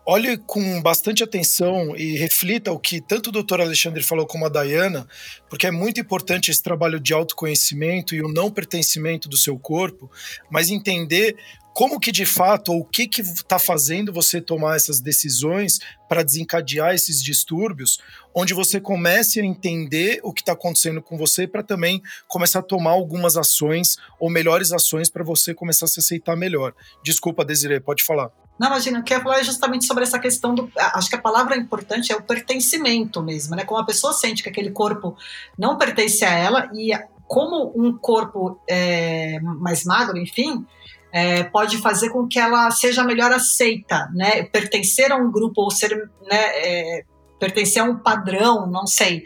olhe 0.05 0.37
com 0.37 0.81
bastante 0.81 1.23
atenção 1.23 1.95
e 1.95 2.17
reflita 2.17 2.71
o 2.71 2.79
que 2.79 2.99
tanto 2.99 3.27
o 3.27 3.31
doutor 3.31 3.61
Alexandre 3.61 4.03
falou 4.03 4.25
como 4.25 4.45
a 4.45 4.49
Dayana, 4.49 5.07
porque 5.49 5.67
é 5.67 5.71
muito 5.71 5.99
importante 5.99 6.49
esse 6.49 6.61
trabalho 6.61 6.99
de 6.99 7.13
autoconhecimento 7.13 8.15
e 8.15 8.21
o 8.21 8.27
não 8.27 8.49
pertencimento 8.49 9.29
do 9.29 9.37
seu 9.37 9.57
corpo, 9.59 10.09
mas 10.49 10.69
entender 10.69 11.35
como 11.73 11.99
que 11.99 12.11
de 12.11 12.25
fato, 12.25 12.73
ou 12.73 12.81
o 12.81 12.85
que 12.85 13.07
que 13.07 13.21
está 13.21 13.57
fazendo 13.57 14.11
você 14.11 14.41
tomar 14.41 14.75
essas 14.75 14.99
decisões 14.99 15.79
para 16.09 16.23
desencadear 16.23 16.93
esses 16.93 17.23
distúrbios, 17.23 17.99
onde 18.35 18.53
você 18.53 18.79
comece 18.81 19.39
a 19.39 19.45
entender 19.45 20.19
o 20.23 20.33
que 20.33 20.41
está 20.41 20.51
acontecendo 20.51 21.01
com 21.01 21.17
você 21.17 21.47
para 21.47 21.63
também 21.63 22.01
começar 22.27 22.59
a 22.59 22.63
tomar 22.63 22.91
algumas 22.91 23.37
ações 23.37 23.95
ou 24.19 24.29
melhores 24.29 24.73
ações 24.73 25.09
para 25.09 25.23
você 25.23 25.53
começar 25.53 25.85
a 25.85 25.89
se 25.89 25.99
aceitar 25.99 26.35
melhor. 26.35 26.73
Desculpa, 27.03 27.45
Desiree, 27.45 27.79
pode 27.79 28.03
falar. 28.03 28.31
Não, 28.61 28.67
imagina, 28.67 28.99
eu 28.99 29.03
quero 29.03 29.23
falar 29.23 29.41
justamente 29.41 29.85
sobre 29.85 30.03
essa 30.03 30.19
questão 30.19 30.53
do. 30.53 30.71
Acho 30.77 31.09
que 31.09 31.15
a 31.15 31.21
palavra 31.21 31.57
importante 31.57 32.11
é 32.11 32.15
o 32.15 32.21
pertencimento 32.21 33.19
mesmo, 33.19 33.55
né? 33.55 33.65
Como 33.65 33.81
a 33.81 33.85
pessoa 33.87 34.13
sente 34.13 34.43
que 34.43 34.49
aquele 34.49 34.69
corpo 34.69 35.17
não 35.57 35.79
pertence 35.79 36.23
a 36.23 36.31
ela 36.31 36.69
e 36.71 36.91
como 37.27 37.73
um 37.75 37.97
corpo 37.97 38.61
é, 38.69 39.39
mais 39.39 39.83
magro, 39.83 40.15
enfim, 40.15 40.63
é, 41.11 41.43
pode 41.45 41.79
fazer 41.79 42.11
com 42.11 42.27
que 42.27 42.37
ela 42.37 42.69
seja 42.69 43.03
melhor 43.03 43.31
aceita, 43.31 44.07
né? 44.13 44.43
Pertencer 44.43 45.11
a 45.11 45.15
um 45.15 45.31
grupo 45.31 45.63
ou 45.63 45.71
ser, 45.71 45.97
né? 46.29 46.43
É, 46.53 47.03
pertencer 47.39 47.81
a 47.81 47.85
um 47.85 47.97
padrão, 47.97 48.69
não 48.69 48.85
sei. 48.85 49.23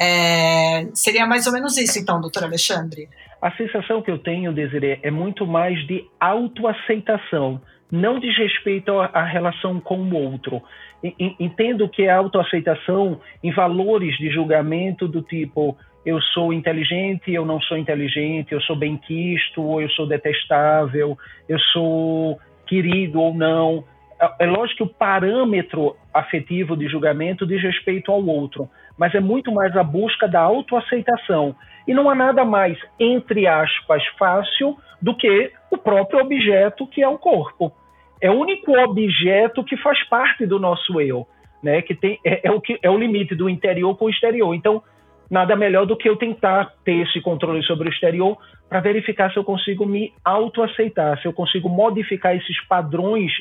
É, 0.00 0.88
seria 0.94 1.26
mais 1.26 1.46
ou 1.46 1.52
menos 1.52 1.76
isso, 1.76 1.98
então, 1.98 2.22
doutor 2.22 2.44
Alexandre. 2.44 3.06
A 3.42 3.54
sensação 3.54 4.00
que 4.00 4.10
eu 4.10 4.18
tenho, 4.18 4.50
Desiree, 4.54 4.98
é 5.02 5.10
muito 5.10 5.46
mais 5.46 5.76
de 5.86 6.08
autoaceitação 6.18 7.60
não 7.90 8.18
diz 8.18 8.36
respeito 8.36 8.98
à 8.98 9.22
relação 9.22 9.80
com 9.80 9.98
o 9.98 10.14
outro. 10.14 10.62
Entendo 11.38 11.88
que 11.88 12.08
a 12.08 12.16
autoaceitação 12.16 13.20
em 13.42 13.52
valores 13.52 14.16
de 14.18 14.30
julgamento 14.30 15.06
do 15.06 15.22
tipo 15.22 15.76
eu 16.04 16.20
sou 16.22 16.52
inteligente, 16.52 17.30
eu 17.30 17.44
não 17.44 17.60
sou 17.60 17.76
inteligente, 17.76 18.52
eu 18.52 18.60
sou 18.62 18.74
benquisto, 18.74 19.62
ou 19.62 19.82
eu 19.82 19.90
sou 19.90 20.06
detestável, 20.06 21.18
eu 21.46 21.58
sou 21.58 22.38
querido 22.66 23.20
ou 23.20 23.34
não. 23.34 23.84
É, 24.20 24.44
é 24.44 24.46
lógico 24.46 24.78
que 24.78 24.82
o 24.84 24.94
parâmetro 24.94 25.96
afetivo 26.12 26.76
de 26.76 26.88
julgamento 26.88 27.46
diz 27.46 27.62
respeito 27.62 28.10
ao 28.10 28.24
outro, 28.24 28.70
mas 28.98 29.14
é 29.14 29.20
muito 29.20 29.52
mais 29.52 29.74
a 29.76 29.82
busca 29.82 30.26
da 30.26 30.40
autoaceitação. 30.40 31.54
E 31.86 31.94
não 31.94 32.10
há 32.10 32.14
nada 32.14 32.44
mais, 32.44 32.76
entre 32.98 33.46
aspas, 33.46 34.04
fácil 34.18 34.76
do 35.00 35.16
que 35.16 35.52
o 35.70 35.78
próprio 35.78 36.20
objeto 36.20 36.86
que 36.86 37.02
é 37.02 37.08
o 37.08 37.16
corpo. 37.16 37.72
É 38.20 38.28
o 38.28 38.34
único 38.34 38.76
objeto 38.76 39.62
que 39.62 39.76
faz 39.76 40.02
parte 40.08 40.44
do 40.44 40.58
nosso 40.58 41.00
eu, 41.00 41.26
né? 41.62 41.80
Que 41.80 41.94
tem 41.94 42.18
é, 42.26 42.48
é 42.48 42.50
o 42.50 42.60
que 42.60 42.78
é 42.82 42.90
o 42.90 42.98
limite 42.98 43.34
do 43.34 43.48
interior 43.48 43.96
com 43.96 44.06
o 44.06 44.10
exterior. 44.10 44.52
Então, 44.54 44.82
nada 45.30 45.54
melhor 45.54 45.86
do 45.86 45.96
que 45.96 46.08
eu 46.08 46.16
tentar 46.16 46.72
ter 46.84 47.06
esse 47.06 47.20
controle 47.20 47.62
sobre 47.62 47.88
o 47.88 47.92
exterior 47.92 48.36
para 48.68 48.80
verificar 48.80 49.32
se 49.32 49.38
eu 49.38 49.44
consigo 49.44 49.86
me 49.86 50.12
autoaceitar, 50.24 51.20
se 51.20 51.28
eu 51.28 51.32
consigo 51.32 51.68
modificar 51.68 52.34
esses 52.34 52.60
padrões 52.66 53.32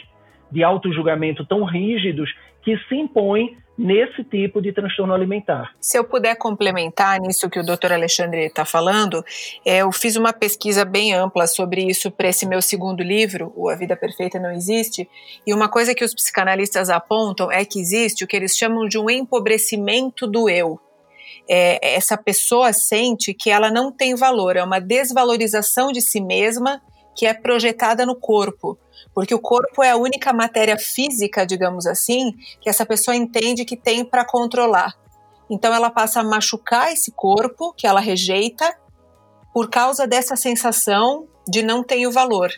de 0.52 0.64
auto-julgamento 0.64 1.46
tão 1.46 1.64
rígidos 1.64 2.30
que 2.64 2.78
se 2.88 2.96
impõem 2.96 3.58
nesse 3.78 4.24
tipo 4.24 4.60
de 4.62 4.74
transtorno 4.74 5.14
alimentar. 5.14 5.72
Se 5.80 5.98
eu 5.98 6.04
puder 6.04 6.36
complementar 6.36 7.20
nisso 7.20 7.50
que 7.50 7.60
o 7.60 7.64
Dr. 7.64 7.94
Alexandre 7.94 8.46
está 8.46 8.66
falando, 8.66 9.24
é, 9.64 9.78
eu 9.78 9.92
fiz 9.92 10.16
uma 10.16 10.34
pesquisa 10.34 10.84
bem 10.84 11.14
ampla 11.14 11.46
sobre 11.46 11.84
isso 11.84 12.10
para 12.10 12.30
esse 12.30 12.48
meu 12.48 12.62
segundo 12.62 13.04
livro, 13.04 13.54
O 13.56 13.70
A 13.70 13.76
Vida 13.76 13.96
Perfeita 13.96 14.40
Não 14.40 14.52
Existe, 14.52 15.08
e 15.46 15.54
uma 15.54 15.70
coisa 15.70 15.94
que 15.94 16.04
os 16.04 16.14
psicanalistas 16.14 16.90
apontam 16.90 17.52
é 17.52 17.64
que 17.64 17.80
existe 17.80 18.24
o 18.24 18.28
que 18.28 18.36
eles 18.36 18.58
chamam 18.58 18.88
de 18.88 18.98
um 18.98 19.10
empobrecimento 19.10 20.26
do 20.26 20.50
eu. 20.50 20.80
É, 21.48 21.96
essa 21.96 22.18
pessoa 22.18 22.74
sente 22.74 23.34
que 23.34 23.50
ela 23.50 23.70
não 23.70 23.92
tem 23.92 24.16
valor, 24.16 24.58
é 24.58 24.64
uma 24.64 24.80
desvalorização 24.80 25.92
de 25.92 26.02
si 26.02 26.20
mesma 26.20 26.82
que 27.18 27.26
é 27.26 27.34
projetada 27.34 28.06
no 28.06 28.16
corpo 28.16 28.78
porque 29.14 29.34
o 29.34 29.40
corpo 29.40 29.84
é 29.84 29.92
a 29.92 29.98
única 29.98 30.32
matéria 30.34 30.78
física, 30.78 31.46
digamos 31.46 31.86
assim, 31.86 32.34
que 32.62 32.70
essa 32.70 32.86
pessoa 32.86 33.16
entende 33.16 33.66
que 33.66 33.76
tem 33.76 34.06
para 34.06 34.26
controlar. 34.26 34.94
Então 35.50 35.74
ela 35.74 35.90
passa 35.90 36.20
a 36.20 36.24
machucar 36.24 36.92
esse 36.92 37.12
corpo 37.12 37.74
que 37.74 37.88
ela 37.88 38.00
rejeita 38.00 38.78
por 39.54 39.70
causa 39.70 40.06
dessa 40.06 40.36
sensação 40.36 41.28
de 41.48 41.64
não 41.64 41.84
ter 41.84 42.08
valor. 42.12 42.52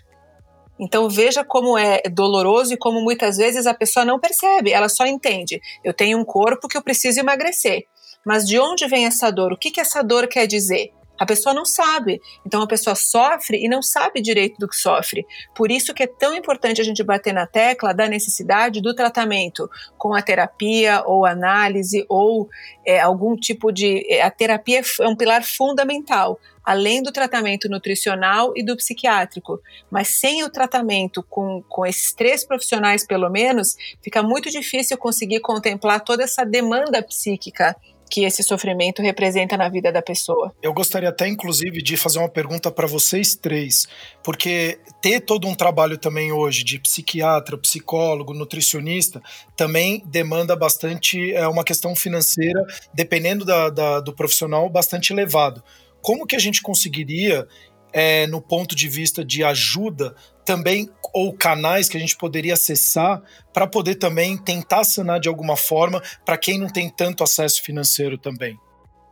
Então 0.80 1.10
veja 1.10 1.43
como 1.43 1.78
é 1.78 2.02
doloroso 2.10 2.74
e 2.74 2.78
como 2.78 3.02
muitas 3.02 3.38
vezes 3.38 3.67
a 3.67 3.74
pessoa 3.74 4.06
não 4.06 4.19
percebe, 4.19 4.72
ela 4.72 4.89
só 4.89 5.06
entende. 5.06 5.62
Eu 5.84 5.93
tenho 5.93 6.17
um 6.17 6.26
corpo 6.26 6.67
que 6.67 6.78
eu 6.78 6.82
preciso 6.82 7.19
emagrecer. 7.19 7.84
Mas 8.26 8.45
de 8.45 8.60
onde 8.60 8.88
vem 8.88 9.06
essa 9.06 9.32
dor? 9.32 9.54
O 9.54 9.58
que, 9.58 9.72
que 9.72 9.80
essa 9.80 10.02
dor 10.02 10.28
quer 10.28 10.45
dizer? 10.45 10.91
A 11.20 11.26
pessoa 11.26 11.54
não 11.54 11.66
sabe. 11.66 12.22
Então 12.46 12.62
a 12.62 12.68
pessoa 12.68 12.96
sofre 12.96 13.64
e 13.64 13.68
não 13.68 13.82
sabe 13.82 14.22
direito 14.22 14.58
do 14.58 14.68
que 14.68 14.76
sofre. 14.76 15.26
Por 15.54 15.70
isso 15.70 15.94
que 15.94 16.04
é 16.04 16.08
tão 16.08 16.34
importante 16.34 16.80
a 16.80 16.84
gente 16.84 17.04
bater 17.04 17.34
na 17.34 17.46
tecla 17.46 17.94
da 17.94 18.08
necessidade 18.08 18.82
do 18.82 18.96
tratamento 18.96 19.70
com 19.98 20.14
a 20.14 20.22
terapia 20.22 21.04
ou 21.06 21.26
análise 21.26 22.06
ou 22.08 22.50
é, 22.86 23.00
algum 23.00 23.36
tipo 23.36 23.72
de. 23.72 24.06
É, 24.10 24.22
a 24.22 24.32
terapia 24.32 24.82
é 25.02 25.08
um 25.08 25.16
pilar 25.16 25.44
fundamental, 25.44 26.40
além 26.64 27.04
do 27.04 27.12
tratamento 27.12 27.68
nutricional 27.68 28.54
e 28.56 28.64
do 28.64 28.78
psiquiátrico. 28.78 29.60
Mas 29.92 30.20
sem 30.20 30.44
o 30.44 30.50
tratamento 30.50 31.22
com, 31.30 31.62
com 31.68 31.86
esses 31.86 32.14
três 32.14 32.46
profissionais, 32.46 33.06
pelo 33.06 33.30
menos, 33.30 33.76
fica 34.02 34.24
muito 34.24 34.50
difícil 34.50 34.98
conseguir 34.98 35.42
contemplar 35.42 36.02
toda 36.02 36.24
essa 36.24 36.46
demanda 36.46 37.04
psíquica 37.04 37.76
que 38.10 38.24
esse 38.24 38.41
sofrimento 38.43 39.02
representa 39.02 39.56
na 39.56 39.69
vida 39.69 39.91
da 39.91 40.02
pessoa. 40.02 40.54
Eu 40.62 40.74
gostaria 40.74 41.10
até, 41.10 41.28
inclusive, 41.28 41.82
de 41.82 41.95
fazer 41.95 42.19
uma 42.19 42.30
pergunta 42.30 42.72
para 42.72 42.88
vocês 42.88 43.36
três, 43.36 43.88
porque 44.24 44.80
ter 45.02 45.22
todo 45.22 45.48
um 45.48 45.54
trabalho 45.56 45.98
também 45.98 46.32
hoje 46.32 46.63
de 46.63 46.80
psiquiatra, 46.80 47.58
psicólogo, 47.58 48.34
nutricionista, 48.34 49.22
também 49.56 50.04
demanda 50.06 50.56
bastante, 50.56 51.34
é 51.34 51.48
uma 51.48 51.63
questão 51.63 51.95
financeira, 51.95 52.65
dependendo 52.93 53.45
da, 53.45 53.69
da 53.69 54.00
do 54.00 54.13
profissional, 54.13 54.69
bastante 54.69 55.13
elevado. 55.13 55.63
Como 56.02 56.26
que 56.26 56.36
a 56.36 56.39
gente 56.39 56.62
conseguiria 56.62 57.48
é, 57.91 58.28
no 58.28 58.41
ponto 58.41 58.76
de 58.76 58.88
vista 58.88 59.24
de 59.24 59.43
ajuda, 59.43 60.15
também, 60.50 60.90
ou 61.14 61.32
canais 61.32 61.88
que 61.88 61.96
a 61.96 62.00
gente 62.00 62.18
poderia 62.18 62.56
acessar 62.56 63.22
para 63.54 63.68
poder 63.68 63.96
também 63.96 64.36
tentar 64.36 64.84
sanar 64.84 65.20
de 65.20 65.30
alguma 65.30 65.56
forma 65.56 66.02
para 66.26 66.40
quem 66.40 66.58
não 66.58 66.68
tem 66.68 66.90
tanto 66.90 67.24
acesso 67.24 67.62
financeiro 67.62 68.18
também. 68.18 68.58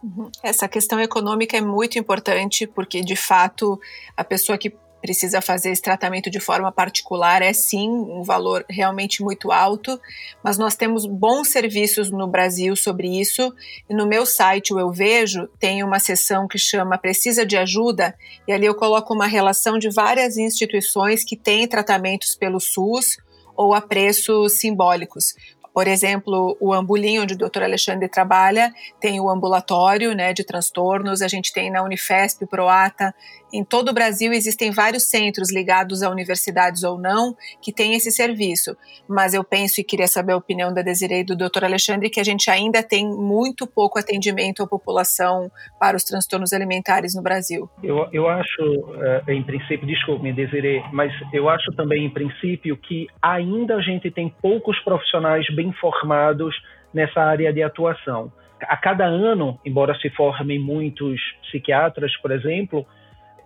Uhum. 0.02 0.32
Essa 0.42 0.68
questão 0.68 1.00
econômica 1.00 1.56
é 1.56 1.62
muito 1.62 2.00
importante 2.00 2.66
porque, 2.66 3.02
de 3.02 3.16
fato, 3.16 3.80
a 4.16 4.24
pessoa 4.24 4.58
que 4.58 4.76
precisa 5.08 5.40
fazer 5.40 5.72
esse 5.72 5.82
tratamento 5.82 6.30
de 6.30 6.38
forma 6.38 6.70
particular 6.70 7.42
é 7.42 7.54
sim 7.54 7.90
um 7.90 8.24
valor 8.24 8.66
realmente 8.70 9.24
muito 9.24 9.54
alto, 9.54 9.98
mas 10.44 10.58
nós 10.58 10.76
temos 10.76 11.06
bons 11.06 11.48
serviços 11.48 12.12
no 12.12 12.28
Brasil 12.28 12.76
sobre 12.76 13.08
isso. 13.08 13.54
E 13.90 13.94
no 13.94 14.06
meu 14.06 14.26
site, 14.26 14.74
o 14.74 14.80
Eu 14.80 14.92
Vejo, 14.92 15.48
tem 15.58 15.82
uma 15.82 15.98
seção 15.98 16.46
que 16.46 16.60
chama 16.60 16.98
Precisa 16.98 17.46
de 17.46 17.56
Ajuda, 17.56 18.14
e 18.46 18.52
ali 18.52 18.66
eu 18.66 18.76
coloco 18.76 19.14
uma 19.14 19.28
relação 19.28 19.80
de 19.80 19.90
várias 19.90 20.36
instituições 20.36 21.24
que 21.24 21.38
têm 21.38 21.66
tratamentos 21.66 22.36
pelo 22.36 22.60
SUS 22.60 23.16
ou 23.56 23.74
a 23.74 23.80
preços 23.80 24.60
simbólicos. 24.60 25.34
Por 25.78 25.88
exemplo, 25.88 26.58
o 26.60 26.74
Ambulim, 26.74 27.20
onde 27.20 27.36
o 27.36 27.38
Dr. 27.38 27.62
Alexandre 27.62 28.10
trabalha, 28.10 28.74
tem 29.00 29.22
o 29.22 29.30
ambulatório 29.30 30.16
né, 30.16 30.34
de 30.34 30.44
transtornos, 30.44 31.22
a 31.22 31.28
gente 31.28 31.54
tem 31.54 31.70
na 31.70 31.84
Unifesp, 31.84 32.48
Proata, 32.48 33.14
em 33.54 33.64
todo 33.64 33.90
o 33.90 33.94
Brasil 33.94 34.34
existem 34.34 34.72
vários 34.72 35.10
centros 35.10 35.54
ligados 35.54 36.04
a 36.04 36.10
universidades 36.10 36.84
ou 36.84 37.00
não 37.00 37.36
que 37.62 37.72
têm 37.72 37.94
esse 37.94 38.12
serviço. 38.12 38.76
Mas 39.08 39.34
eu 39.34 39.44
penso 39.44 39.80
e 39.80 39.84
queria 39.84 40.08
saber 40.08 40.34
a 40.34 40.38
opinião 40.38 40.74
da 40.74 40.82
Desiree 40.82 41.22
e 41.22 41.24
do 41.24 41.36
Dr. 41.36 41.64
Alexandre 41.64 42.10
que 42.10 42.20
a 42.20 42.24
gente 42.24 42.50
ainda 42.50 42.84
tem 42.84 43.08
muito 43.08 43.66
pouco 43.66 44.00
atendimento 44.00 44.64
à 44.64 44.68
população 44.68 45.50
para 45.80 45.96
os 45.96 46.04
transtornos 46.04 46.52
alimentares 46.54 47.16
no 47.16 47.22
Brasil. 47.22 47.70
Eu, 47.82 48.08
eu 48.12 48.28
acho, 48.28 48.96
eh, 49.28 49.34
em 49.34 49.44
princípio, 49.44 49.88
desculpe-me, 49.88 50.34
Desiree, 50.34 50.84
mas 50.92 51.14
eu 51.32 51.48
acho 51.48 51.72
também, 51.74 52.06
em 52.06 52.10
princípio, 52.10 52.76
que 52.76 53.08
ainda 53.22 53.76
a 53.76 53.82
gente 53.82 54.12
tem 54.12 54.34
poucos 54.42 54.78
profissionais 54.80 55.46
bem 55.56 55.67
formados 55.74 56.56
nessa 56.94 57.22
área 57.22 57.52
de 57.54 57.62
atuação. 57.62 58.32
A 58.62 58.76
cada 58.76 59.06
ano, 59.06 59.60
embora 59.66 59.96
se 60.00 60.10
formem 60.10 60.60
muitos 60.60 61.20
psiquiatras, 61.44 62.16
por 62.18 62.32
exemplo, 62.32 62.86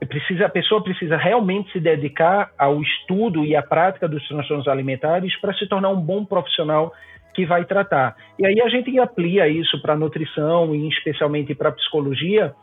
precisa, 0.08 0.46
a 0.46 0.50
pessoa 0.50 0.84
precisa 0.84 1.18
realmente 1.18 1.72
se 1.72 1.80
dedicar 1.80 2.52
ao 2.58 2.82
estudo 2.82 3.46
e 3.46 3.56
à 3.56 3.62
prática 3.62 4.08
dos 4.08 4.26
transtornos 4.28 4.68
alimentares 4.68 5.36
para 5.40 5.54
se 5.54 5.68
tornar 5.68 5.90
um 5.90 6.00
bom 6.00 6.26
profissional 6.26 6.94
que 7.34 7.46
vai 7.46 7.66
tratar. 7.66 8.16
E 8.38 8.46
aí 8.46 8.62
a 8.62 8.70
gente 8.70 8.98
amplia 9.00 9.48
isso 9.48 9.82
para 9.82 9.96
nutrição 9.96 10.76
e 10.76 10.88
especialmente 10.90 11.54
para 11.56 11.72
psicologia, 11.72 12.54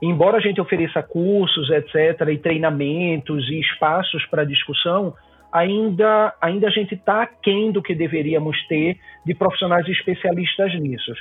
embora 0.00 0.38
a 0.38 0.40
gente 0.40 0.60
ofereça 0.60 1.02
cursos, 1.02 1.70
etc., 1.70 2.28
e 2.28 2.38
treinamentos 2.38 3.48
e 3.48 3.60
espaços 3.60 4.24
para 4.26 4.44
discussão, 4.44 5.14
ainda, 5.54 6.34
ainda 6.40 6.66
a 6.66 6.70
gente 6.70 6.96
está 6.96 7.22
aquém 7.22 7.70
do 7.70 7.80
que 7.80 7.94
deveríamos 7.94 8.60
ter 8.66 8.98
de 9.24 9.34
profissionais 9.34 9.88
especialistas 9.88 10.74
nisso. 10.80 11.12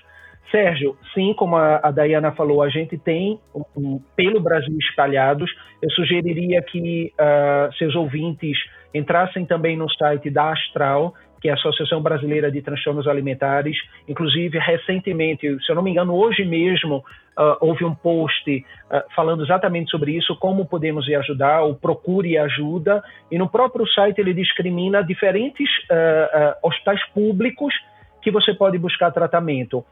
Sérgio, 0.49 0.97
sim, 1.13 1.33
como 1.35 1.55
a, 1.55 1.79
a 1.83 1.91
Dayana 1.91 2.31
falou, 2.31 2.63
a 2.63 2.69
gente 2.69 2.97
tem 2.97 3.39
um, 3.77 3.99
pelo 4.15 4.41
Brasil 4.41 4.75
espalhados. 4.79 5.51
Eu 5.81 5.89
sugeriria 5.91 6.61
que 6.63 7.13
uh, 7.13 7.73
seus 7.75 7.95
ouvintes 7.95 8.57
entrassem 8.93 9.45
também 9.45 9.77
no 9.77 9.89
site 9.89 10.29
da 10.29 10.51
Astral, 10.51 11.13
que 11.39 11.49
é 11.49 11.51
a 11.51 11.55
Associação 11.55 12.01
Brasileira 12.01 12.51
de 12.51 12.61
Transtornos 12.61 13.07
Alimentares. 13.07 13.77
Inclusive, 14.07 14.57
recentemente, 14.59 15.47
se 15.63 15.71
eu 15.71 15.75
não 15.75 15.83
me 15.83 15.91
engano, 15.91 16.15
hoje 16.15 16.43
mesmo, 16.43 17.03
uh, 17.37 17.57
houve 17.59 17.83
um 17.83 17.93
post 17.93 18.49
uh, 18.49 19.13
falando 19.15 19.43
exatamente 19.43 19.89
sobre 19.89 20.11
isso, 20.11 20.35
como 20.37 20.65
podemos 20.65 21.07
lhe 21.07 21.15
ajudar, 21.15 21.63
o 21.63 21.75
Procure 21.75 22.37
Ajuda. 22.37 23.03
E 23.31 23.37
no 23.37 23.49
próprio 23.49 23.87
site 23.87 24.19
ele 24.19 24.33
discrimina 24.33 25.03
diferentes 25.03 25.69
uh, 25.89 26.67
hospitais 26.67 27.03
públicos 27.13 27.73
que 28.21 28.31
você 28.31 28.53
pode 28.53 28.77
buscar 28.77 29.11
tratamento. 29.11 29.83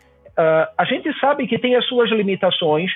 a 0.78 0.86
gente 0.86 1.12
sabe 1.20 1.46
que 1.46 1.60
tem 1.60 1.76
as 1.76 1.86
suas 1.86 2.10
limitações, 2.10 2.90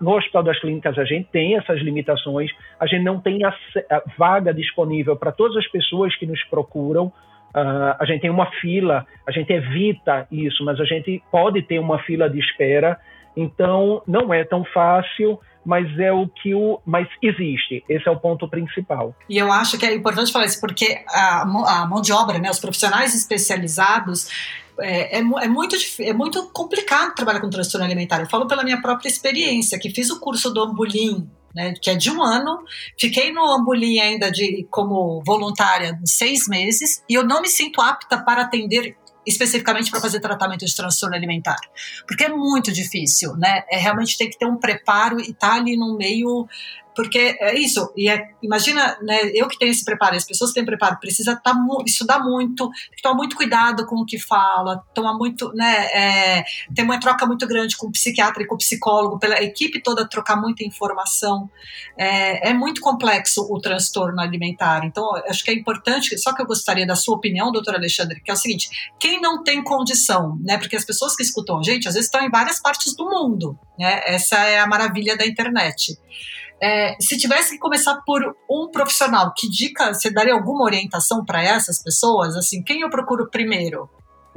no 0.00 0.16
Hospital 0.16 0.42
das 0.42 0.58
Clínicas 0.58 0.98
a 0.98 1.04
gente 1.04 1.28
tem 1.30 1.56
essas 1.56 1.80
limitações, 1.80 2.50
a 2.78 2.86
gente 2.86 3.04
não 3.04 3.20
tem 3.20 3.44
a, 3.44 3.50
a 3.50 4.02
vaga 4.18 4.52
disponível 4.52 5.14
para 5.16 5.30
todas 5.30 5.56
as 5.56 5.66
pessoas 5.68 6.14
que 6.16 6.26
nos 6.26 6.42
procuram. 6.44 7.12
Uh, 7.54 7.94
a 7.98 8.04
gente 8.04 8.20
tem 8.20 8.30
uma 8.30 8.46
fila, 8.60 9.04
a 9.26 9.32
gente 9.32 9.52
evita 9.52 10.26
isso, 10.30 10.64
mas 10.64 10.78
a 10.80 10.84
gente 10.84 11.22
pode 11.32 11.62
ter 11.62 11.78
uma 11.78 11.98
fila 12.00 12.28
de 12.30 12.38
espera. 12.38 12.98
Então, 13.36 14.02
não 14.06 14.32
é 14.32 14.44
tão 14.44 14.64
fácil, 14.64 15.38
mas 15.64 15.86
é 15.98 16.12
o 16.12 16.28
que 16.28 16.54
o. 16.54 16.80
Mas 16.84 17.08
existe. 17.22 17.84
Esse 17.88 18.08
é 18.08 18.10
o 18.10 18.18
ponto 18.18 18.48
principal. 18.48 19.14
E 19.28 19.38
eu 19.38 19.52
acho 19.52 19.78
que 19.78 19.86
é 19.86 19.94
importante 19.94 20.32
falar 20.32 20.46
isso, 20.46 20.60
porque 20.60 21.02
a, 21.08 21.42
a 21.42 21.86
mão 21.86 22.00
de 22.00 22.12
obra, 22.12 22.38
né, 22.38 22.50
os 22.50 22.60
profissionais 22.60 23.14
especializados. 23.14 24.28
É, 24.82 25.18
é, 25.18 25.18
é, 25.18 25.48
muito, 25.48 25.76
é 26.00 26.12
muito 26.14 26.50
complicado 26.52 27.14
trabalhar 27.14 27.40
com 27.40 27.50
transtorno 27.50 27.84
alimentar. 27.84 28.20
Eu 28.20 28.30
falo 28.30 28.46
pela 28.46 28.64
minha 28.64 28.80
própria 28.80 29.08
experiência, 29.08 29.78
que 29.78 29.90
fiz 29.90 30.08
o 30.08 30.18
curso 30.18 30.48
do 30.54 30.62
Ambulim 30.62 31.28
né, 31.54 31.74
que 31.80 31.90
é 31.90 31.94
de 31.94 32.10
um 32.10 32.22
ano. 32.22 32.64
Fiquei 32.98 33.32
no 33.32 33.44
Ambuli 33.52 34.00
ainda 34.00 34.30
de, 34.30 34.66
como 34.70 35.22
voluntária 35.24 35.98
seis 36.04 36.46
meses 36.48 37.02
e 37.08 37.14
eu 37.14 37.24
não 37.24 37.40
me 37.40 37.48
sinto 37.48 37.80
apta 37.80 38.18
para 38.18 38.42
atender 38.42 38.96
especificamente 39.30 39.90
para 39.90 40.00
fazer 40.00 40.20
tratamento 40.20 40.64
de 40.64 40.74
transtorno 40.74 41.16
alimentar, 41.16 41.60
porque 42.06 42.24
é 42.24 42.28
muito 42.28 42.72
difícil, 42.72 43.34
né? 43.36 43.64
É 43.70 43.78
realmente 43.78 44.18
tem 44.18 44.28
que 44.28 44.38
ter 44.38 44.46
um 44.46 44.56
preparo 44.56 45.18
e 45.20 45.30
estar 45.30 45.50
tá 45.50 45.54
ali 45.54 45.76
no 45.76 45.96
meio 45.96 46.46
porque 46.94 47.36
é 47.40 47.58
isso, 47.58 47.92
e 47.96 48.08
é, 48.08 48.30
imagina, 48.42 48.98
né, 49.02 49.30
eu 49.34 49.48
que 49.48 49.58
tenho 49.58 49.70
esse 49.70 49.84
preparo, 49.84 50.16
as 50.16 50.24
pessoas 50.24 50.50
que 50.50 50.54
têm 50.54 50.64
preparo, 50.64 50.98
precisa 50.98 51.36
tá, 51.36 51.54
estudar 51.86 52.20
muito, 52.20 52.70
tomar 53.02 53.14
muito 53.14 53.36
cuidado 53.36 53.86
com 53.86 53.96
o 53.96 54.04
que 54.04 54.18
fala, 54.18 54.82
tomar 54.94 55.14
muito, 55.14 55.52
né, 55.54 55.86
é, 55.92 56.44
ter 56.74 56.82
uma 56.82 56.98
troca 56.98 57.26
muito 57.26 57.46
grande 57.46 57.76
com 57.76 57.86
o 57.86 57.92
psiquiatra 57.92 58.42
e 58.42 58.46
com 58.46 58.54
o 58.54 58.58
psicólogo, 58.58 59.18
pela 59.18 59.40
equipe 59.42 59.80
toda 59.80 60.08
trocar 60.08 60.36
muita 60.36 60.64
informação. 60.64 61.48
É, 61.96 62.50
é 62.50 62.54
muito 62.54 62.80
complexo 62.80 63.46
o 63.50 63.60
transtorno 63.60 64.20
alimentar, 64.20 64.84
então 64.84 65.14
acho 65.28 65.44
que 65.44 65.50
é 65.50 65.54
importante, 65.54 66.18
só 66.18 66.34
que 66.34 66.42
eu 66.42 66.46
gostaria 66.46 66.86
da 66.86 66.96
sua 66.96 67.16
opinião, 67.16 67.52
doutora 67.52 67.78
Alexandre, 67.78 68.20
que 68.20 68.30
é 68.30 68.34
o 68.34 68.36
seguinte, 68.36 68.68
quem 68.98 69.20
não 69.20 69.42
tem 69.42 69.62
condição, 69.62 70.38
né, 70.42 70.58
porque 70.58 70.76
as 70.76 70.84
pessoas 70.84 71.14
que 71.14 71.22
escutam 71.22 71.58
a 71.58 71.62
gente, 71.62 71.86
às 71.86 71.94
vezes 71.94 72.06
estão 72.06 72.22
em 72.22 72.30
várias 72.30 72.60
partes 72.60 72.94
do 72.94 73.04
mundo, 73.04 73.58
né, 73.78 74.00
essa 74.06 74.36
é 74.36 74.58
a 74.58 74.66
maravilha 74.66 75.16
da 75.16 75.26
internet. 75.26 75.98
É, 76.62 76.94
se 77.00 77.16
tivesse 77.16 77.54
que 77.54 77.58
começar 77.58 78.02
por 78.04 78.22
um 78.48 78.70
profissional, 78.70 79.32
que 79.36 79.48
dica 79.48 79.94
você 79.94 80.12
daria 80.12 80.34
alguma 80.34 80.64
orientação 80.64 81.24
para 81.24 81.42
essas 81.42 81.82
pessoas? 81.82 82.36
Assim, 82.36 82.62
quem 82.62 82.82
eu 82.82 82.90
procuro 82.90 83.30
primeiro? 83.30 83.88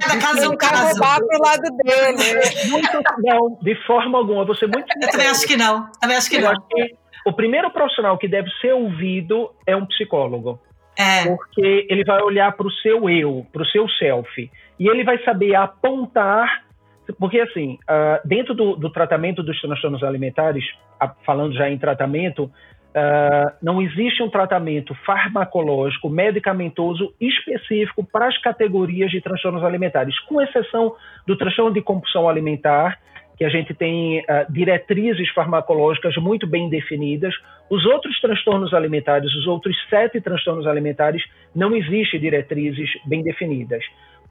Cada 0.00 0.20
caso 0.20 0.44
é 0.44 0.48
um 0.48 0.56
caso. 0.56 0.98
pro 0.98 1.38
lado 1.38 1.62
dele. 1.84 2.40
Muito, 2.68 3.00
não, 3.18 3.58
de 3.62 3.76
forma 3.86 4.18
alguma. 4.18 4.44
Você 4.44 4.66
muito. 4.66 4.86
Eu 5.00 5.08
também 5.10 5.28
acho 5.28 5.46
que 5.46 5.56
não. 5.56 5.88
Também 6.00 6.16
acho 6.16 6.28
que 6.28 6.36
eu 6.36 6.40
não. 6.40 6.50
Acho 6.50 6.66
que 6.68 6.96
o 7.26 7.32
primeiro 7.32 7.70
profissional 7.70 8.18
que 8.18 8.26
deve 8.26 8.50
ser 8.60 8.72
ouvido 8.72 9.52
é 9.66 9.76
um 9.76 9.86
psicólogo. 9.86 10.60
É. 10.98 11.26
Porque 11.26 11.86
ele 11.88 12.02
vai 12.04 12.20
olhar 12.22 12.50
para 12.56 12.66
o 12.66 12.72
seu 12.72 13.08
eu, 13.08 13.46
para 13.52 13.62
o 13.62 13.66
seu 13.66 13.88
self. 13.88 14.50
E 14.80 14.88
ele 14.88 15.04
vai 15.04 15.22
saber 15.22 15.54
apontar 15.54 16.64
porque, 17.12 17.40
assim, 17.40 17.78
uh, 17.88 18.26
dentro 18.26 18.54
do, 18.54 18.76
do, 18.76 18.90
tratamento 18.90 19.42
dos 19.42 19.58
transtornos 19.60 20.02
alimentares, 20.02 20.64
uh, 21.02 21.08
falando 21.24 21.54
já 21.54 21.70
em 21.70 21.78
tratamento, 21.78 22.44
uh, 22.44 23.52
não 23.62 23.80
existe 23.80 24.22
um 24.22 24.28
tratamento 24.28 24.94
farmacológico, 25.06 26.10
medicamentoso 26.10 27.14
específico 27.20 28.04
para 28.04 28.28
as 28.28 28.36
categorias 28.38 29.10
de 29.10 29.20
transtornos 29.20 29.64
alimentares, 29.64 30.18
com 30.20 30.40
exceção 30.42 30.94
do 31.26 31.36
transtorno 31.36 31.72
de 31.72 31.80
compulsão 31.80 32.28
alimentar, 32.28 32.98
que 33.38 33.44
a 33.44 33.48
gente 33.48 33.72
tem 33.72 34.24
diretrizes 34.50 35.30
farmacológicas 35.30 36.16
muito 36.16 36.44
bem 36.44 36.68
definidas. 36.68 37.32
Os 37.70 37.86
outros 37.86 38.20
transtornos 38.20 38.74
alimentares, 38.74 39.32
os 39.32 39.46
outros 39.46 39.76
sete 39.88 40.20
transtornos 40.20 40.66
alimentares, 40.66 41.22
não 41.54 41.76
existem 41.76 42.18
diretrizes 42.18 42.90
bem 43.06 43.22
definidas. 43.22 43.84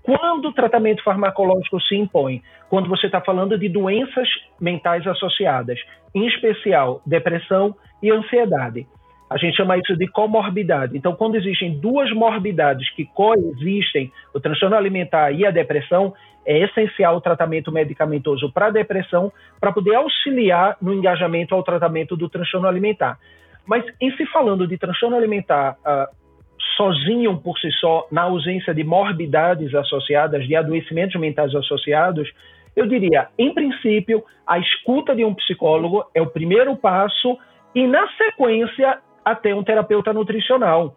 Quando 0.08 0.48
o 0.48 0.54
tratamento 0.54 1.04
farmacológico 1.04 1.82
se 1.82 1.93
impõe? 1.98 2.41
Quando 2.70 2.88
você 2.88 3.08
está 3.08 3.20
falando 3.20 3.60
de 3.60 3.67
doenças 3.67 4.30
mentais 4.58 5.06
associadas, 5.06 5.78
em 6.15 6.26
especial 6.28 7.02
depressão 7.06 7.76
e 8.02 8.10
ansiedade. 8.10 8.88
A 9.30 9.36
gente 9.36 9.58
chama 9.58 9.78
isso 9.78 9.98
de 9.98 10.08
comorbidade. 10.08 10.98
Então, 10.98 11.13
quando 11.13 11.36
existem 11.36 11.78
duas 11.78 12.10
morbidades 12.13 12.89
que 12.91 13.04
coexistem, 13.04 14.10
o 14.34 14.39
transtorno 14.39 14.78
alimentar 14.78 15.34
e 15.34 15.46
a 15.46 15.52
depressão, 15.52 16.13
é 16.46 16.58
essencial 16.63 17.17
o 17.17 17.22
tratamento 17.22 17.70
medicamentoso 17.70 18.50
para 18.54 18.67
a 18.67 18.72
depressão 18.72 19.30
para 19.60 19.74
poder 19.74 19.96
auxiliar 19.96 20.78
no 20.82 20.93
engajamento 20.93 21.54
ao 21.54 21.63
tratamento 21.63 22.15
do 22.15 22.30
transtorno 22.30 22.65
alimentar. 22.65 23.20
Mas 23.65 23.84
em 24.00 24.10
se 24.15 24.26
falando 24.28 24.65
de 24.65 24.78
transtorno 24.78 25.17
alimentar 25.17 25.76
uh, 25.82 26.27
sozinho 26.75 27.38
por 27.38 27.58
si 27.60 27.71
só, 27.73 28.08
na 28.12 28.23
ausência 28.23 28.73
de 28.73 28.84
morbidades 28.84 29.73
associadas, 29.73 30.45
de 30.47 30.56
adoecimentos 30.56 31.19
mentais 31.19 31.53
associados, 31.56 32.32
eu 32.75 32.86
diria, 32.86 33.30
em 33.38 33.53
princípio, 33.53 34.23
a 34.45 34.60
escuta 34.60 35.15
de 35.15 35.25
um 35.25 35.34
psicólogo 35.34 36.06
é 36.13 36.21
o 36.21 36.27
primeiro 36.27 36.75
passo 36.75 37.38
e, 37.73 37.88
na 37.88 38.08
sequência, 38.10 38.99
até 39.25 39.53
um 39.53 39.63
terapeuta 39.63 40.13
nutricional. 40.13 40.95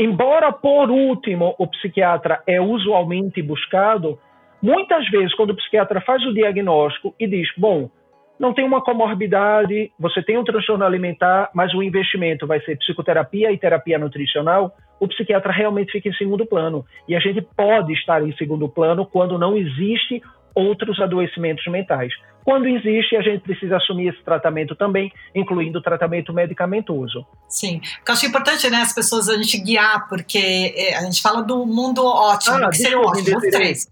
Embora, 0.00 0.50
por 0.50 0.90
último, 0.90 1.54
o 1.58 1.66
psiquiatra 1.66 2.42
é 2.46 2.58
usualmente 2.60 3.42
buscado, 3.42 4.18
muitas 4.62 5.06
vezes, 5.10 5.34
quando 5.34 5.50
o 5.50 5.56
psiquiatra 5.56 6.00
faz 6.00 6.24
o 6.24 6.32
diagnóstico 6.32 7.14
e 7.20 7.26
diz: 7.26 7.48
bom, 7.58 7.90
não 8.38 8.54
tem 8.54 8.64
uma 8.64 8.82
comorbidade, 8.82 9.92
você 9.98 10.22
tem 10.22 10.38
um 10.38 10.44
transtorno 10.44 10.84
alimentar, 10.84 11.50
mas 11.54 11.72
o 11.74 11.82
investimento 11.82 12.46
vai 12.46 12.60
ser 12.62 12.78
psicoterapia 12.78 13.52
e 13.52 13.58
terapia 13.58 13.98
nutricional, 13.98 14.72
o 15.04 15.08
psiquiatra 15.08 15.52
realmente 15.52 15.92
fica 15.92 16.08
em 16.08 16.14
segundo 16.14 16.46
plano. 16.46 16.84
E 17.08 17.14
a 17.14 17.20
gente 17.20 17.42
pode 17.56 17.92
estar 17.92 18.22
em 18.22 18.34
segundo 18.36 18.68
plano 18.68 19.06
quando 19.06 19.38
não 19.38 19.56
existe 19.56 20.22
outros 20.54 21.00
adoecimentos 21.00 21.66
mentais. 21.66 22.12
Quando 22.44 22.66
existe, 22.66 23.16
a 23.16 23.22
gente 23.22 23.40
precisa 23.40 23.78
assumir 23.78 24.08
esse 24.08 24.22
tratamento 24.22 24.76
também, 24.76 25.10
incluindo 25.34 25.78
o 25.78 25.82
tratamento 25.82 26.32
medicamentoso. 26.32 27.26
Sim, 27.48 27.80
porque 27.80 28.10
eu 28.10 28.12
acho 28.12 28.26
importante, 28.26 28.70
né, 28.70 28.78
as 28.78 28.94
pessoas 28.94 29.28
a 29.28 29.36
gente 29.36 29.58
guiar, 29.58 30.08
porque 30.08 30.74
é, 30.76 30.96
a 30.96 31.02
gente 31.02 31.22
fala 31.22 31.42
do 31.42 31.64
mundo 31.64 32.04
ótimo, 32.04 32.56
ah, 32.56 32.68
que 32.68 32.76
seria 32.76 32.98
o 32.98 33.06
ótimo, 33.06 33.38
os 33.38 33.50
três. 33.50 33.88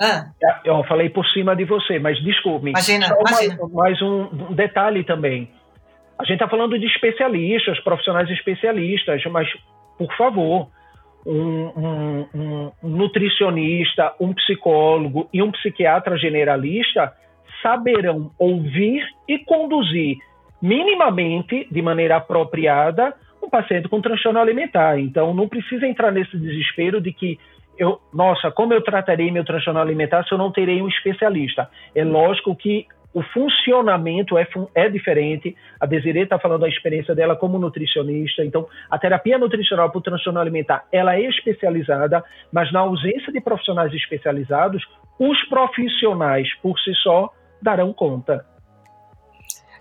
Ah. 0.00 0.26
Eu 0.64 0.82
falei 0.84 1.08
por 1.08 1.26
cima 1.28 1.56
de 1.56 1.64
você, 1.64 1.98
mas 1.98 2.22
desculpe. 2.22 2.70
Imagina, 2.70 3.06
imagina. 3.06 3.56
Mais, 3.56 3.72
mais 3.72 4.02
um, 4.02 4.54
detalhe 4.54 5.04
também. 5.04 5.50
A 6.18 6.24
gente 6.24 6.34
está 6.34 6.48
falando 6.48 6.78
de 6.78 6.86
especialistas, 6.86 7.78
profissionais 7.80 8.28
especialistas, 8.30 9.22
mas, 9.26 9.48
por 9.98 10.14
favor, 10.16 10.68
um, 11.26 11.66
um, 11.76 12.26
um, 12.34 12.88
nutricionista, 12.88 14.14
um 14.20 14.32
psicólogo 14.32 15.28
e 15.32 15.42
um 15.42 15.50
psiquiatra 15.50 16.16
generalista 16.16 17.12
saberão 17.62 18.30
ouvir 18.38 19.04
e 19.26 19.38
conduzir 19.40 20.16
minimamente, 20.62 21.66
de 21.70 21.82
maneira 21.82 22.16
apropriada, 22.16 23.14
um 23.42 23.50
paciente 23.50 23.88
com 23.88 24.00
transtorno 24.00 24.40
alimentar. 24.40 24.98
Então, 24.98 25.34
não 25.34 25.48
precisa 25.48 25.86
entrar 25.86 26.10
nesse 26.10 26.36
desespero 26.36 27.00
de 27.00 27.12
que 27.12 27.38
eu, 27.76 28.00
nossa, 28.12 28.50
como 28.50 28.74
eu 28.74 28.82
tratarei 28.82 29.30
meu 29.30 29.44
transtorno 29.44 29.80
alimentar 29.80 30.24
se 30.24 30.32
eu 30.32 30.38
não 30.38 30.50
terei 30.50 30.82
um 30.82 30.88
especialista? 30.88 31.70
É 31.94 32.04
lógico 32.04 32.54
que 32.56 32.86
o 33.18 33.22
funcionamento 33.32 34.38
é, 34.38 34.46
é 34.74 34.88
diferente. 34.88 35.56
A 35.80 35.86
Desiree 35.86 36.22
está 36.22 36.38
falando 36.38 36.60
da 36.60 36.68
experiência 36.68 37.16
dela 37.16 37.34
como 37.34 37.58
nutricionista. 37.58 38.44
Então, 38.44 38.68
a 38.88 38.96
terapia 38.96 39.36
nutricional 39.36 39.90
para 39.90 39.98
o 39.98 40.02
transtorno 40.02 40.38
alimentar, 40.38 40.84
ela 40.92 41.16
é 41.16 41.22
especializada, 41.22 42.22
mas 42.52 42.72
na 42.72 42.80
ausência 42.80 43.32
de 43.32 43.40
profissionais 43.40 43.92
especializados, 43.92 44.84
os 45.18 45.42
profissionais 45.48 46.48
por 46.62 46.78
si 46.78 46.94
só 47.02 47.32
darão 47.60 47.92
conta. 47.92 48.46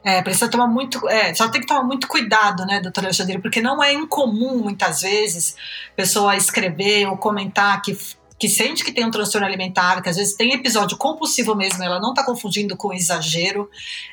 É, 0.03 0.21
precisa 0.23 0.49
tomar 0.49 0.67
muito, 0.67 1.07
é, 1.09 1.33
só 1.35 1.49
tem 1.49 1.61
que 1.61 1.67
tomar 1.67 1.83
muito 1.83 2.07
cuidado, 2.07 2.65
né, 2.65 2.79
doutora 2.79 3.07
Alexandre, 3.07 3.39
porque 3.39 3.61
não 3.61 3.83
é 3.83 3.93
incomum, 3.93 4.63
muitas 4.63 5.01
vezes, 5.01 5.55
pessoa 5.95 6.35
escrever 6.35 7.07
ou 7.07 7.17
comentar 7.17 7.81
que, 7.81 7.95
que 8.39 8.47
sente 8.47 8.83
que 8.83 8.91
tem 8.91 9.05
um 9.05 9.11
transtorno 9.11 9.47
alimentar, 9.47 10.01
que 10.01 10.09
às 10.09 10.15
vezes 10.15 10.35
tem 10.35 10.53
episódio 10.53 10.97
compulsivo 10.97 11.55
mesmo, 11.55 11.83
ela 11.83 11.99
não 11.99 12.09
está 12.09 12.23
confundindo 12.25 12.77
com 12.77 12.93
exagero, 12.93 13.69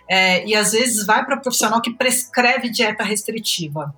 é, 0.08 0.46
e 0.46 0.54
às 0.54 0.72
vezes 0.72 1.04
vai 1.06 1.24
para 1.24 1.36
o 1.36 1.42
profissional 1.42 1.80
que 1.80 1.92
prescreve 1.92 2.70
dieta 2.70 3.04
restritiva. 3.04 3.94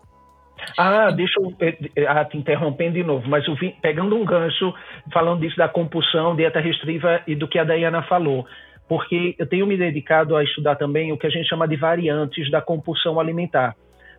Ah, 0.76 1.10
deixa 1.10 1.38
eu 1.38 1.54
eh, 1.60 1.78
eh, 1.94 2.06
ah, 2.08 2.24
te 2.24 2.36
interrompendo 2.36 2.94
de 2.94 3.04
novo, 3.04 3.28
mas 3.28 3.44
pegando 3.80 4.16
um 4.16 4.24
gancho, 4.24 4.74
falando 5.12 5.40
disso 5.40 5.56
da 5.56 5.68
compulsão, 5.68 6.34
dieta 6.34 6.58
restritiva 6.60 7.22
e 7.26 7.36
do 7.36 7.46
que 7.46 7.58
a 7.58 7.64
Dayana 7.64 8.02
falou 8.02 8.46
porque 8.88 9.34
eu 9.38 9.46
tenho 9.46 9.66
me 9.66 9.76
dedicado 9.76 10.36
a 10.36 10.44
estudar 10.44 10.76
também 10.76 11.12
o 11.12 11.18
que 11.18 11.26
a 11.26 11.30
gente 11.30 11.48
chama 11.48 11.66
de 11.66 11.76
variantes 11.76 12.50
da 12.50 12.60
compulsão 12.60 13.18
alimentar. 13.18 13.74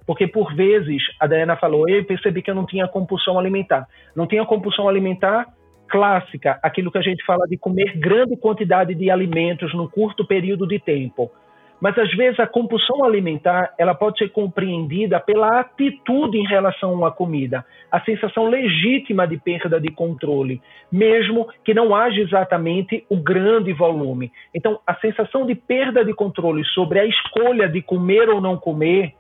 Porque, 0.06 0.28
por 0.28 0.56
vezes, 0.56 1.02
a 1.20 1.28
Diana 1.28 1.58
falou, 1.58 1.88
eu 1.90 2.04
percebi 2.06 2.42
que 2.42 2.50
eu 2.50 2.56
não 2.56 2.66
tinha 2.66 2.88
compulsão 2.88 3.38
alimentar. 3.38 3.86
Não 4.16 4.26
tinha 4.26 4.46
compulsão 4.46 4.88
alimentar 4.88 5.46
clássica, 5.88 6.60
aquilo 6.62 6.92
que 6.92 6.98
a 6.98 7.02
gente 7.02 7.24
fala 7.26 7.48
de 7.48 7.58
comer 7.58 7.98
grande 7.98 8.38
quantidade 8.38 8.94
de 8.94 9.10
alimentos 9.10 9.74
num 9.74 9.88
curto 9.88 10.26
período 10.26 10.68
de 10.68 10.80
tempo. 10.80 11.32
Mas 11.80 11.98
às 11.98 12.12
vezes 12.16 12.40
a 12.40 12.48
compulsão 12.48 13.04
alimentar 13.04 13.74
ela 13.78 13.94
pode 13.94 14.18
ser 14.18 14.30
compreendida 14.30 15.20
pela 15.20 15.60
atitude 15.60 16.38
em 16.38 16.48
relação 16.48 17.06
à 17.06 17.12
comida, 17.12 17.64
a 17.92 18.02
sensação 18.02 18.50
legítima 18.50 19.28
de 19.28 19.38
perda 19.38 19.80
de 19.80 19.90
controle, 19.92 20.62
mesmo 20.92 21.48
que 21.64 21.74
não 21.74 21.96
haja 21.96 22.20
exatamente 22.20 23.06
o 23.10 23.18
grande 23.18 23.74
volume. 23.74 24.32
Então, 24.54 24.80
a 24.88 24.96
sensação 24.96 25.46
de 25.46 25.54
perda 25.54 26.04
de 26.04 26.14
controle 26.14 26.64
sobre 26.66 27.00
a 27.00 27.06
escolha 27.06 27.70
de 27.70 27.82
comer 27.82 28.28
ou 28.28 28.42
não 28.42 28.58
comer, 28.58 29.14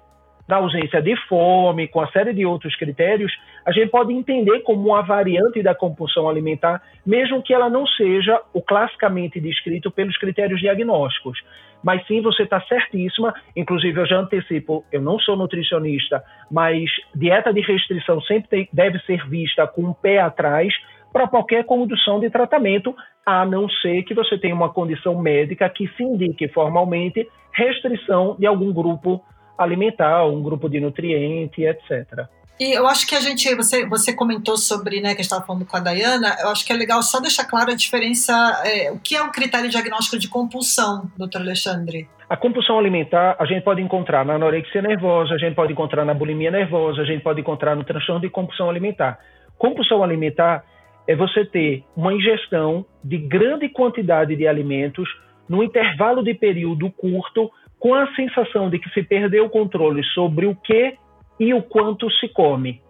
na 0.47 0.57
ausência 0.57 1.01
de 1.01 1.15
fome, 1.27 1.87
com 1.87 1.99
a 1.99 2.07
série 2.11 2.33
de 2.33 2.45
outros 2.45 2.75
critérios, 2.75 3.31
a 3.65 3.71
gente 3.71 3.89
pode 3.89 4.13
entender 4.13 4.61
como 4.61 4.89
uma 4.89 5.01
variante 5.01 5.61
da 5.61 5.75
compulsão 5.75 6.29
alimentar, 6.29 6.81
mesmo 7.05 7.43
que 7.43 7.53
ela 7.53 7.69
não 7.69 7.85
seja 7.85 8.41
o 8.53 8.61
classicamente 8.61 9.39
descrito 9.39 9.91
pelos 9.91 10.17
critérios 10.17 10.59
diagnósticos 10.59 11.39
mas 11.83 12.05
sim 12.07 12.21
você 12.21 12.43
está 12.43 12.59
certíssima. 12.61 13.33
Inclusive, 13.55 13.99
eu 13.99 14.05
já 14.05 14.17
antecipo, 14.17 14.83
eu 14.91 15.01
não 15.01 15.19
sou 15.19 15.35
nutricionista, 15.35 16.23
mas 16.51 16.89
dieta 17.15 17.53
de 17.53 17.61
restrição 17.61 18.21
sempre 18.21 18.49
tem, 18.49 18.69
deve 18.73 18.99
ser 19.05 19.27
vista 19.27 19.67
com 19.67 19.83
um 19.83 19.93
pé 19.93 20.19
atrás 20.19 20.73
para 21.11 21.27
qualquer 21.27 21.63
condução 21.65 22.19
de 22.19 22.29
tratamento, 22.29 22.95
a 23.25 23.45
não 23.45 23.69
ser 23.69 24.03
que 24.03 24.13
você 24.13 24.37
tenha 24.37 24.53
uma 24.53 24.69
condição 24.69 25.19
médica 25.19 25.69
que 25.69 25.87
se 25.95 26.03
indique 26.03 26.47
formalmente 26.49 27.27
restrição 27.53 28.35
de 28.37 28.45
algum 28.45 28.71
grupo 28.71 29.23
alimentar, 29.57 30.25
um 30.25 30.41
grupo 30.41 30.69
de 30.69 30.79
nutriente, 30.79 31.63
etc. 31.63 32.27
E 32.59 32.75
eu 32.75 32.87
acho 32.87 33.05
que 33.07 33.13
a 33.13 33.19
gente, 33.19 33.53
você, 33.55 33.85
você 33.85 34.15
comentou 34.15 34.57
sobre, 34.57 34.99
né, 34.99 35.09
que 35.09 35.21
a 35.21 35.23
gente 35.23 35.25
estava 35.25 35.45
falando 35.45 35.65
com 35.65 35.77
a 35.77 35.79
Dayana, 35.79 36.35
eu 36.41 36.49
acho 36.49 36.65
que 36.65 36.73
é 36.73 36.75
legal 36.75 37.03
só 37.03 37.19
deixar 37.19 37.45
claro 37.45 37.71
a 37.71 37.75
diferença, 37.75 38.33
é, 38.65 38.91
o 38.91 38.99
que 38.99 39.15
é 39.15 39.21
o 39.21 39.31
critério 39.31 39.69
diagnóstico 39.69 40.17
de 40.17 40.27
compulsão, 40.27 41.09
doutor 41.15 41.41
Alexandre? 41.41 42.09
A 42.27 42.35
compulsão 42.35 42.79
alimentar 42.79 43.37
a 43.39 43.45
gente 43.45 43.63
pode 43.63 43.81
encontrar 43.81 44.25
na 44.25 44.33
anorexia 44.33 44.81
nervosa, 44.81 45.35
a 45.35 45.37
gente 45.37 45.55
pode 45.55 45.71
encontrar 45.71 46.03
na 46.03 46.15
bulimia 46.15 46.49
nervosa, 46.49 47.01
a 47.01 47.05
gente 47.05 47.21
pode 47.21 47.39
encontrar 47.39 47.75
no 47.75 47.83
transtorno 47.83 48.21
de 48.21 48.29
compulsão 48.29 48.69
alimentar. 48.69 49.19
Compulsão 49.57 50.03
alimentar 50.03 50.65
é 51.07 51.15
você 51.15 51.45
ter 51.45 51.83
uma 51.95 52.13
ingestão 52.13 52.85
de 53.03 53.17
grande 53.17 53.69
quantidade 53.69 54.35
de 54.35 54.47
alimentos 54.47 55.07
num 55.47 55.63
intervalo 55.63 56.21
de 56.21 56.33
período 56.33 56.91
curto, 56.91 57.49
com 57.79 57.93
a 57.93 58.13
sensação 58.15 58.69
de 58.69 58.79
que 58.79 58.89
se 58.89 59.03
perdeu 59.03 59.45
o 59.45 59.49
controle 59.49 60.03
sobre 60.13 60.45
o 60.45 60.55
que 60.55 60.95
e 61.39 61.53
o 61.53 61.61
quanto 61.61 62.09
se 62.11 62.27
come, 62.29 62.81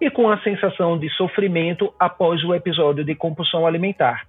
e 0.00 0.10
com 0.10 0.30
a 0.30 0.38
sensação 0.40 0.98
de 0.98 1.08
sofrimento 1.10 1.92
após 1.98 2.42
o 2.42 2.54
episódio 2.54 3.04
de 3.04 3.14
compulsão 3.14 3.66
alimentar. 3.66 4.26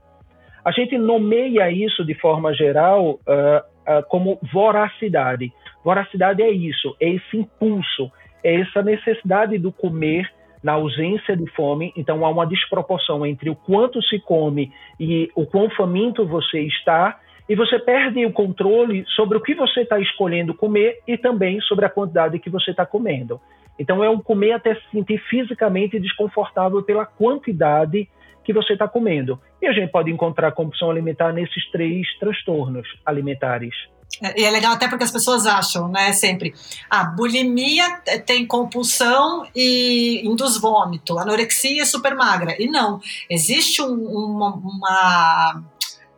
A 0.63 0.71
gente 0.71 0.97
nomeia 0.97 1.69
isso 1.71 2.03
de 2.03 2.15
forma 2.15 2.53
geral 2.53 3.11
uh, 3.11 3.19
uh, 3.19 4.03
como 4.09 4.39
voracidade. 4.51 5.53
Voracidade 5.83 6.41
é 6.41 6.49
isso, 6.49 6.95
é 6.99 7.09
esse 7.09 7.37
impulso, 7.37 8.11
é 8.43 8.61
essa 8.61 8.81
necessidade 8.81 9.57
do 9.57 9.71
comer 9.71 10.29
na 10.63 10.73
ausência 10.73 11.37
de 11.37 11.45
fome. 11.51 11.93
Então 11.95 12.25
há 12.25 12.29
uma 12.29 12.47
desproporção 12.47 13.23
entre 13.23 13.49
o 13.49 13.55
quanto 13.55 14.01
se 14.01 14.19
come 14.19 14.71
e 14.99 15.29
o 15.35 15.45
quão 15.45 15.69
faminto 15.69 16.25
você 16.25 16.61
está, 16.61 17.19
e 17.47 17.55
você 17.55 17.79
perde 17.79 18.25
o 18.25 18.33
controle 18.33 19.05
sobre 19.15 19.37
o 19.37 19.41
que 19.41 19.53
você 19.53 19.81
está 19.81 19.99
escolhendo 19.99 20.53
comer 20.53 20.99
e 21.07 21.17
também 21.17 21.61
sobre 21.61 21.85
a 21.85 21.89
quantidade 21.89 22.39
que 22.39 22.49
você 22.49 22.71
está 22.71 22.85
comendo. 22.85 23.39
Então 23.77 24.03
é 24.03 24.09
um 24.09 24.19
comer 24.19 24.53
até 24.53 24.75
se 24.75 24.81
sentir 24.91 25.19
fisicamente 25.29 25.99
desconfortável 25.99 26.81
pela 26.81 27.05
quantidade 27.05 28.09
que 28.43 28.53
você 28.53 28.73
está 28.73 28.87
comendo. 28.87 29.39
E 29.61 29.67
a 29.67 29.73
gente 29.73 29.91
pode 29.91 30.11
encontrar 30.11 30.51
compulsão 30.51 30.89
alimentar 30.89 31.33
nesses 31.33 31.69
três 31.71 32.07
transtornos 32.19 32.87
alimentares. 33.05 33.73
É, 34.21 34.39
e 34.39 34.43
é 34.45 34.51
legal 34.51 34.73
até 34.73 34.87
porque 34.87 35.03
as 35.03 35.11
pessoas 35.11 35.45
acham, 35.45 35.89
né, 35.89 36.13
sempre, 36.13 36.53
a 36.89 37.03
bulimia 37.03 38.01
tem 38.25 38.45
compulsão 38.45 39.45
e 39.53 40.21
induz 40.23 40.57
vômito, 40.57 41.17
anorexia 41.17 41.81
é 41.81 41.85
super 41.85 42.15
magra. 42.15 42.55
E 42.59 42.67
não, 42.67 43.01
existe 43.29 43.81
um, 43.81 43.93
uma, 43.93 44.55
uma 44.55 45.63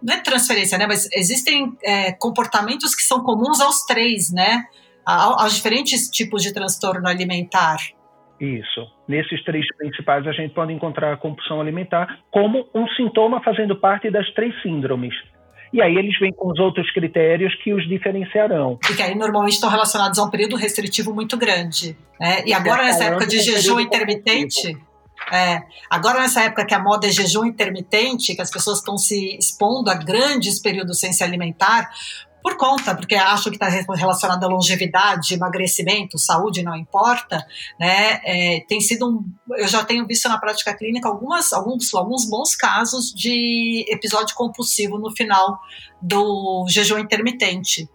não 0.01 0.13
é 0.13 0.19
transferência, 0.19 0.77
né? 0.77 0.85
Mas 0.87 1.07
existem 1.13 1.75
é, 1.83 2.11
comportamentos 2.13 2.93
que 2.95 3.01
são 3.01 3.23
comuns 3.23 3.59
aos 3.59 3.85
três, 3.85 4.31
né? 4.31 4.65
aos 5.07 5.55
diferentes 5.55 6.09
tipos 6.09 6.43
de 6.43 6.53
transtorno 6.53 7.07
alimentar. 7.07 7.77
Isso. 8.39 8.85
Nesses 9.07 9.41
três 9.45 9.65
principais, 9.77 10.27
a 10.27 10.33
gente 10.33 10.53
pode 10.53 10.73
encontrar 10.73 11.13
a 11.13 11.17
compulsão 11.17 11.61
alimentar 11.61 12.19
como 12.29 12.67
um 12.75 12.85
sintoma 12.89 13.41
fazendo 13.41 13.79
parte 13.79 14.11
das 14.11 14.29
três 14.33 14.53
síndromes. 14.61 15.13
E 15.73 15.81
aí 15.81 15.95
eles 15.95 16.17
vêm 16.19 16.31
com 16.31 16.51
os 16.51 16.59
outros 16.59 16.89
critérios 16.91 17.53
que 17.63 17.73
os 17.73 17.87
diferenciarão. 17.87 18.79
E 18.89 18.95
que 18.95 19.01
aí 19.01 19.15
normalmente 19.15 19.53
estão 19.53 19.69
relacionados 19.69 20.19
a 20.19 20.23
um 20.23 20.29
período 20.29 20.55
restritivo 20.55 21.13
muito 21.13 21.37
grande. 21.37 21.97
Né? 22.19 22.43
E 22.45 22.53
agora, 22.53 22.83
nessa 22.83 23.05
época 23.05 23.27
de 23.27 23.39
jejum 23.39 23.79
intermitente, 23.79 24.77
é, 25.31 25.61
agora, 25.89 26.21
nessa 26.21 26.41
época 26.41 26.65
que 26.65 26.73
a 26.73 26.79
moda 26.81 27.07
é 27.07 27.11
jejum 27.11 27.45
intermitente, 27.45 28.35
que 28.35 28.41
as 28.41 28.49
pessoas 28.49 28.79
estão 28.79 28.97
se 28.97 29.37
expondo 29.37 29.89
a 29.89 29.95
grandes 29.95 30.59
períodos 30.59 30.99
sem 30.99 31.11
se 31.11 31.23
alimentar, 31.23 31.89
por 32.41 32.55
conta, 32.55 32.95
porque 32.95 33.15
acham 33.15 33.51
que 33.51 33.61
está 33.61 33.67
relacionado 33.67 34.41
à 34.45 34.47
longevidade, 34.47 35.33
emagrecimento, 35.33 36.17
saúde, 36.17 36.63
não 36.63 36.77
importa, 36.77 37.45
né? 37.77 38.21
É, 38.23 38.61
tem 38.69 38.79
sido 38.79 39.05
um. 39.05 39.25
Eu 39.57 39.67
já 39.67 39.83
tenho 39.83 40.07
visto 40.07 40.29
na 40.29 40.37
prática 40.37 40.73
clínica 40.73 41.09
algumas, 41.09 41.51
alguns, 41.51 41.93
alguns 41.93 42.23
bons 42.29 42.55
casos 42.55 43.13
de 43.13 43.85
episódio 43.89 44.33
compulsivo 44.33 44.97
no 44.97 45.11
final 45.11 45.59
do 46.01 46.65
jejum 46.69 46.99
intermitente. 46.99 47.89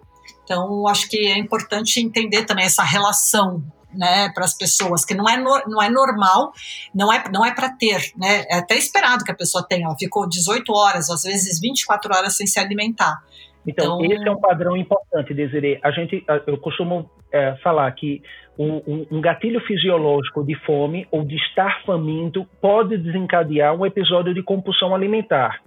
Então, 0.45 0.87
acho 0.87 1.09
que 1.09 1.29
é 1.29 1.39
importante 1.39 1.99
entender 2.01 2.45
também 2.45 2.67
essa 2.67 2.83
relação 2.83 3.65
né, 3.95 4.31
para 4.35 4.45
as 4.45 4.55
pessoas, 4.55 5.05
que 5.05 5.15
não 5.15 5.29
é, 5.29 5.37
no, 5.37 5.63
não 5.67 5.83
é 5.83 5.89
normal, 5.89 6.53
não 6.95 7.13
é, 7.13 7.25
não 7.33 7.45
é 7.45 7.55
para 7.55 7.71
ter, 7.71 8.13
né, 8.17 8.45
é 8.51 8.59
até 8.59 8.77
esperado 8.77 9.25
que 9.25 9.31
a 9.31 9.37
pessoa 9.37 9.67
tenha, 9.67 9.89
ó, 9.89 9.97
ficou 9.97 10.29
18 10.29 10.73
horas, 10.73 11.11
às 11.11 11.23
vezes 11.23 11.61
24 11.61 12.15
horas 12.15 12.37
sem 12.37 12.47
se 12.47 12.59
alimentar. 12.59 13.23
Então, 13.67 14.03
então 14.03 14.17
esse 14.17 14.29
é 14.29 14.31
um 14.31 14.41
padrão 14.41 14.77
importante, 14.77 15.33
Desiree. 15.33 15.79
A 15.83 15.91
gente, 15.93 16.25
eu 16.47 16.59
costumo 16.59 17.09
é, 17.33 17.55
falar 17.63 17.91
que 17.93 18.23
um, 18.59 19.07
um, 19.11 19.21
gatilho 19.21 19.61
fisiológico 19.61 20.45
de 20.45 20.55
fome 20.67 21.07
ou 21.11 21.25
de 21.25 21.37
estar 21.37 21.83
faminto 21.85 22.47
pode 22.61 22.99
desencadear 22.99 23.75
um 23.75 23.87
episódio 23.87 24.35
de 24.35 24.43
compulsão 24.43 24.95
alimentar. 24.95 25.61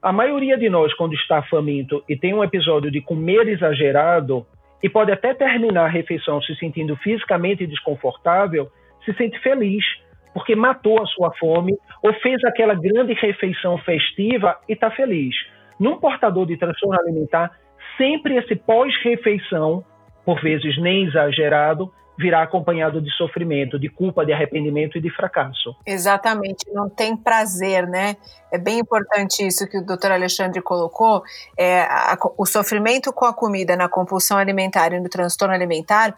A 0.00 0.12
maioria 0.12 0.56
de 0.56 0.68
nós, 0.68 0.92
quando 0.94 1.14
está 1.14 1.42
faminto 1.44 2.02
e 2.08 2.16
tem 2.16 2.34
um 2.34 2.44
episódio 2.44 2.90
de 2.90 3.00
comer 3.00 3.48
exagerado, 3.48 4.46
e 4.82 4.88
pode 4.88 5.12
até 5.12 5.32
terminar 5.32 5.84
a 5.84 5.88
refeição 5.88 6.40
se 6.42 6.54
sentindo 6.56 6.96
fisicamente 6.96 7.66
desconfortável, 7.66 8.68
se 9.04 9.12
sente 9.14 9.38
feliz, 9.40 9.84
porque 10.34 10.56
matou 10.56 11.00
a 11.00 11.06
sua 11.06 11.32
fome 11.38 11.76
ou 12.02 12.12
fez 12.14 12.42
aquela 12.44 12.74
grande 12.74 13.12
refeição 13.14 13.78
festiva 13.78 14.58
e 14.68 14.72
está 14.72 14.90
feliz. 14.90 15.34
Num 15.78 15.98
portador 15.98 16.46
de 16.46 16.56
transtorno 16.56 16.98
alimentar, 17.00 17.50
sempre 17.96 18.36
esse 18.36 18.56
pós-refeição, 18.56 19.84
por 20.24 20.40
vezes 20.40 20.78
nem 20.78 21.04
exagerado, 21.04 21.92
virá 22.18 22.42
acompanhado 22.42 23.00
de 23.00 23.10
sofrimento, 23.16 23.78
de 23.78 23.88
culpa, 23.88 24.24
de 24.24 24.32
arrependimento 24.32 24.98
e 24.98 25.00
de 25.00 25.10
fracasso. 25.10 25.74
Exatamente, 25.86 26.70
não 26.72 26.88
tem 26.88 27.16
prazer, 27.16 27.86
né? 27.86 28.16
É 28.50 28.58
bem 28.58 28.80
importante 28.80 29.46
isso 29.46 29.66
que 29.66 29.78
o 29.78 29.84
doutor 29.84 30.12
Alexandre 30.12 30.60
colocou. 30.60 31.22
É, 31.58 31.82
a, 31.82 32.16
o 32.36 32.44
sofrimento 32.44 33.12
com 33.12 33.24
a 33.24 33.32
comida 33.32 33.76
na 33.76 33.88
compulsão 33.88 34.36
alimentar 34.36 34.92
e 34.92 35.00
no 35.00 35.08
transtorno 35.08 35.54
alimentar 35.54 36.14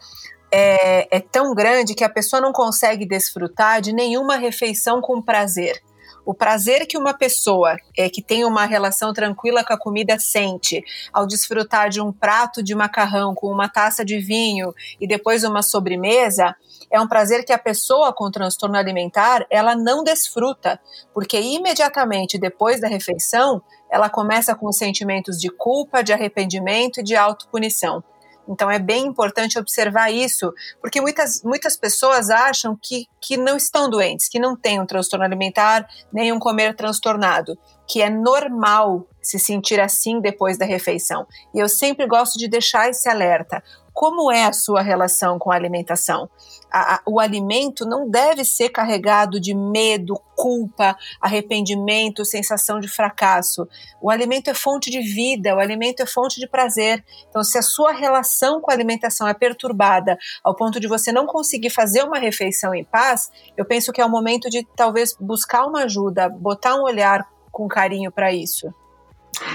é, 0.53 1.17
é 1.17 1.21
tão 1.21 1.55
grande 1.55 1.95
que 1.95 2.05
a 2.05 2.09
pessoa 2.09 2.41
não 2.41 2.53
consegue 2.53 3.07
desfrutar 3.07 3.81
de 3.81 3.93
nenhuma 3.93 4.37
refeição 4.37 5.01
com 5.01 5.21
prazer. 5.23 5.81
O 6.25 6.33
prazer 6.33 6.87
que 6.87 6.97
uma 6.97 7.13
pessoa 7.13 7.77
é, 7.97 8.09
que 8.09 8.23
tem 8.23 8.45
uma 8.45 8.65
relação 8.65 9.13
tranquila 9.13 9.63
com 9.63 9.75
a 9.75 9.79
comida 9.79 10.19
sente 10.19 10.83
ao 11.13 11.27
desfrutar 11.27 11.91
de 11.91 12.01
um 12.01 12.11
prato 12.11 12.63
de 12.63 12.75
macarrão 12.75 13.35
com 13.35 13.49
uma 13.49 13.69
taça 13.69 14.05
de 14.05 14.19
vinho 14.19 14.75
e 15.01 15.07
depois 15.07 15.45
uma 15.45 15.63
sobremesa 15.63 16.57
é 16.91 17.01
um 17.01 17.09
prazer 17.09 17.45
que 17.45 17.53
a 17.53 17.59
pessoa 17.59 18.13
com 18.13 18.31
transtorno 18.31 18.77
alimentar 18.77 19.45
ela 19.51 19.75
não 19.75 20.03
desfruta, 20.03 20.81
porque 21.13 21.39
imediatamente 21.41 22.39
depois 22.39 22.81
da 22.81 22.89
refeição 22.89 23.61
ela 23.91 24.09
começa 24.09 24.55
com 24.55 24.73
sentimentos 24.73 25.39
de 25.39 25.49
culpa, 25.49 26.03
de 26.03 26.13
arrependimento 26.13 27.01
e 27.01 27.03
de 27.03 27.15
autopunição. 27.15 28.03
Então 28.49 28.71
é 28.71 28.79
bem 28.79 29.07
importante 29.07 29.59
observar 29.59 30.11
isso, 30.11 30.53
porque 30.81 31.01
muitas, 31.01 31.43
muitas 31.43 31.77
pessoas 31.77 32.31
acham 32.31 32.79
que, 32.81 33.07
que 33.21 33.37
não 33.37 33.57
estão 33.57 33.89
doentes, 33.89 34.29
que 34.29 34.39
não 34.39 34.57
têm 34.57 34.81
um 34.81 34.87
transtorno 34.87 35.25
alimentar, 35.25 35.89
nem 36.13 36.33
um 36.33 36.39
comer 36.39 36.75
transtornado, 36.75 37.59
que 37.87 38.03
é 38.03 38.11
normal 38.11 39.07
se 39.23 39.39
sentir 39.39 39.81
assim 39.81 40.21
depois 40.21 40.59
da 40.59 40.67
refeição. 40.67 41.27
E 41.55 41.59
eu 41.59 41.69
sempre 41.69 42.07
gosto 42.07 42.39
de 42.39 42.49
deixar 42.49 42.89
esse 42.91 43.09
alerta. 43.09 43.63
Como 43.95 44.33
é 44.33 44.45
a 44.45 44.53
sua 44.53 44.83
relação 44.83 45.39
com 45.39 45.53
a 45.53 45.55
alimentação? 45.55 46.29
A, 46.69 46.97
a, 46.97 47.03
o 47.07 47.21
alimento 47.21 47.87
não 47.87 48.11
deve 48.11 48.45
ser 48.45 48.71
carregado 48.71 49.41
de 49.41 49.55
medo, 49.55 50.21
culpa, 50.35 50.97
arrependimento, 51.21 52.25
sensação 52.25 52.81
de 52.81 52.89
fracasso. 52.89 53.69
O 54.03 54.11
alimento 54.11 54.51
é 54.51 54.55
fonte 54.55 54.91
de 54.91 55.01
vida, 55.01 55.55
o 55.55 55.61
alimento 55.61 56.03
é 56.03 56.07
fonte 56.07 56.41
de 56.41 56.49
prazer. 56.49 57.05
Então, 57.31 57.45
se 57.45 57.57
a 57.57 57.63
sua 57.63 57.93
relação 57.93 58.61
com 58.61 58.73
a 58.73 58.75
alimentação 58.75 59.29
é 59.29 59.33
perturbada 59.33 60.19
ao 60.43 60.57
ponto 60.57 60.81
de 60.81 60.89
você 60.89 61.13
não 61.13 61.25
conseguir 61.25 61.71
fazer 61.71 62.03
uma 62.03 62.19
refeição 62.19 62.75
em 62.75 62.83
paz, 62.83 63.31
eu 63.57 63.65
penso 63.65 63.93
que 63.93 64.01
é 64.01 64.05
o 64.05 64.11
momento 64.11 64.51
de 64.51 64.67
talvez 64.75 65.17
buscar 65.21 65.67
uma 65.67 65.85
ajuda, 65.85 66.29
botar 66.29 66.75
um 66.75 66.83
olhar 66.83 67.29
com 67.53 67.69
carinho 67.69 68.11
para 68.11 68.33
isso. 68.33 68.75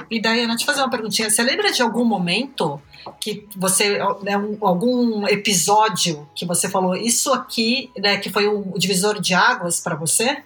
E 0.09 0.21
Dayana, 0.21 0.55
te 0.55 0.65
fazer 0.65 0.81
uma 0.81 0.89
perguntinha. 0.89 1.29
Você 1.29 1.43
lembra 1.43 1.71
de 1.71 1.81
algum 1.81 2.05
momento 2.05 2.81
que 3.19 3.47
você, 3.55 3.99
né, 4.21 4.37
um, 4.37 4.57
algum 4.61 5.27
episódio 5.27 6.27
que 6.35 6.45
você 6.45 6.69
falou 6.69 6.95
isso 6.95 7.33
aqui, 7.33 7.91
né, 7.97 8.17
que 8.17 8.29
foi 8.29 8.47
o 8.47 8.73
divisor 8.77 9.19
de 9.19 9.33
águas 9.33 9.79
para 9.79 9.95
você? 9.95 10.43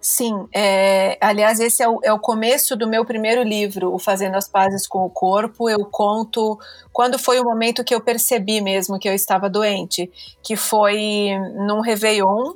Sim, 0.00 0.48
é, 0.52 1.16
aliás, 1.20 1.60
esse 1.60 1.82
é 1.82 1.88
o, 1.88 2.00
é 2.02 2.12
o, 2.12 2.18
começo 2.18 2.76
do 2.76 2.88
meu 2.88 3.04
primeiro 3.04 3.42
livro, 3.42 3.94
O 3.94 3.98
Fazendo 3.98 4.36
as 4.36 4.48
Pazes 4.48 4.86
com 4.88 5.04
o 5.04 5.10
Corpo. 5.10 5.68
Eu 5.68 5.84
conto 5.84 6.58
quando 6.92 7.18
foi 7.18 7.38
o 7.38 7.44
momento 7.44 7.84
que 7.84 7.94
eu 7.94 8.00
percebi 8.00 8.60
mesmo 8.60 8.98
que 8.98 9.08
eu 9.08 9.14
estava 9.14 9.48
doente, 9.48 10.10
que 10.42 10.56
foi 10.56 11.30
num 11.66 11.80
Réveillon 11.80 12.54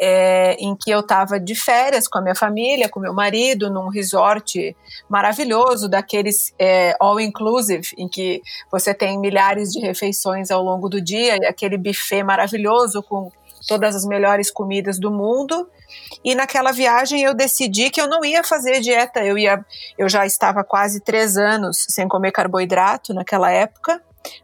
é, 0.00 0.54
em 0.54 0.76
que 0.76 0.90
eu 0.90 1.00
estava 1.00 1.40
de 1.40 1.54
férias 1.54 2.06
com 2.06 2.18
a 2.18 2.22
minha 2.22 2.34
família, 2.34 2.88
com 2.88 3.00
meu 3.00 3.12
marido, 3.12 3.70
num 3.70 3.88
resort 3.88 4.76
maravilhoso, 5.08 5.88
daqueles 5.88 6.54
é, 6.58 6.96
all-inclusive, 7.00 7.88
em 7.96 8.08
que 8.08 8.42
você 8.70 8.94
tem 8.94 9.18
milhares 9.18 9.70
de 9.70 9.80
refeições 9.80 10.50
ao 10.50 10.62
longo 10.62 10.88
do 10.88 11.00
dia 11.00 11.36
e 11.36 11.46
aquele 11.46 11.76
buffet 11.76 12.22
maravilhoso 12.22 13.02
com 13.02 13.30
todas 13.66 13.96
as 13.96 14.04
melhores 14.04 14.50
comidas 14.50 14.98
do 14.98 15.10
mundo. 15.10 15.68
E 16.24 16.34
naquela 16.34 16.70
viagem 16.70 17.22
eu 17.22 17.34
decidi 17.34 17.90
que 17.90 18.00
eu 18.00 18.08
não 18.08 18.24
ia 18.24 18.44
fazer 18.44 18.80
dieta. 18.80 19.24
Eu 19.24 19.36
ia, 19.36 19.64
eu 19.96 20.08
já 20.08 20.24
estava 20.26 20.62
quase 20.62 21.00
três 21.00 21.36
anos 21.36 21.86
sem 21.88 22.06
comer 22.06 22.30
carboidrato 22.30 23.12
naquela 23.12 23.50
época 23.50 24.00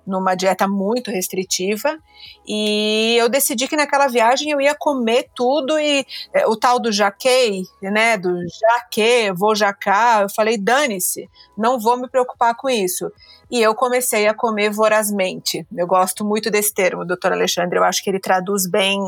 numa 0.07 0.35
dieta 0.35 0.67
muito 0.69 1.11
restritiva 1.11 1.99
e 2.47 3.17
eu 3.19 3.29
decidi 3.29 3.67
que 3.67 3.77
naquela 3.77 4.07
viagem 4.07 4.51
eu 4.51 4.61
ia 4.61 4.75
comer 4.75 5.31
tudo 5.35 5.79
e 5.79 6.07
é, 6.33 6.47
o 6.47 6.57
tal 6.57 6.79
do 6.79 6.93
jaquei, 6.93 7.63
né, 7.83 8.19
do 8.19 8.31
jaque, 8.49 9.33
vou 9.35 9.55
jacar, 9.55 10.23
eu 10.23 10.29
falei, 10.29 10.59
dane-se, 10.59 11.29
não 11.57 11.79
vou 11.79 11.97
me 11.97 12.09
preocupar 12.09 12.55
com 12.55 12.69
isso. 12.69 13.11
E 13.51 13.63
eu 13.63 13.75
comecei 13.75 14.27
a 14.27 14.35
comer 14.35 14.71
vorazmente. 14.71 15.67
Eu 15.75 15.87
gosto 15.87 16.25
muito 16.25 16.51
desse 16.51 16.75
termo, 16.75 17.07
doutor 17.07 17.33
Alexandre, 17.33 17.79
eu 17.79 17.85
acho 17.85 18.03
que 18.03 18.11
ele 18.11 18.21
traduz 18.21 18.69
bem 18.69 18.99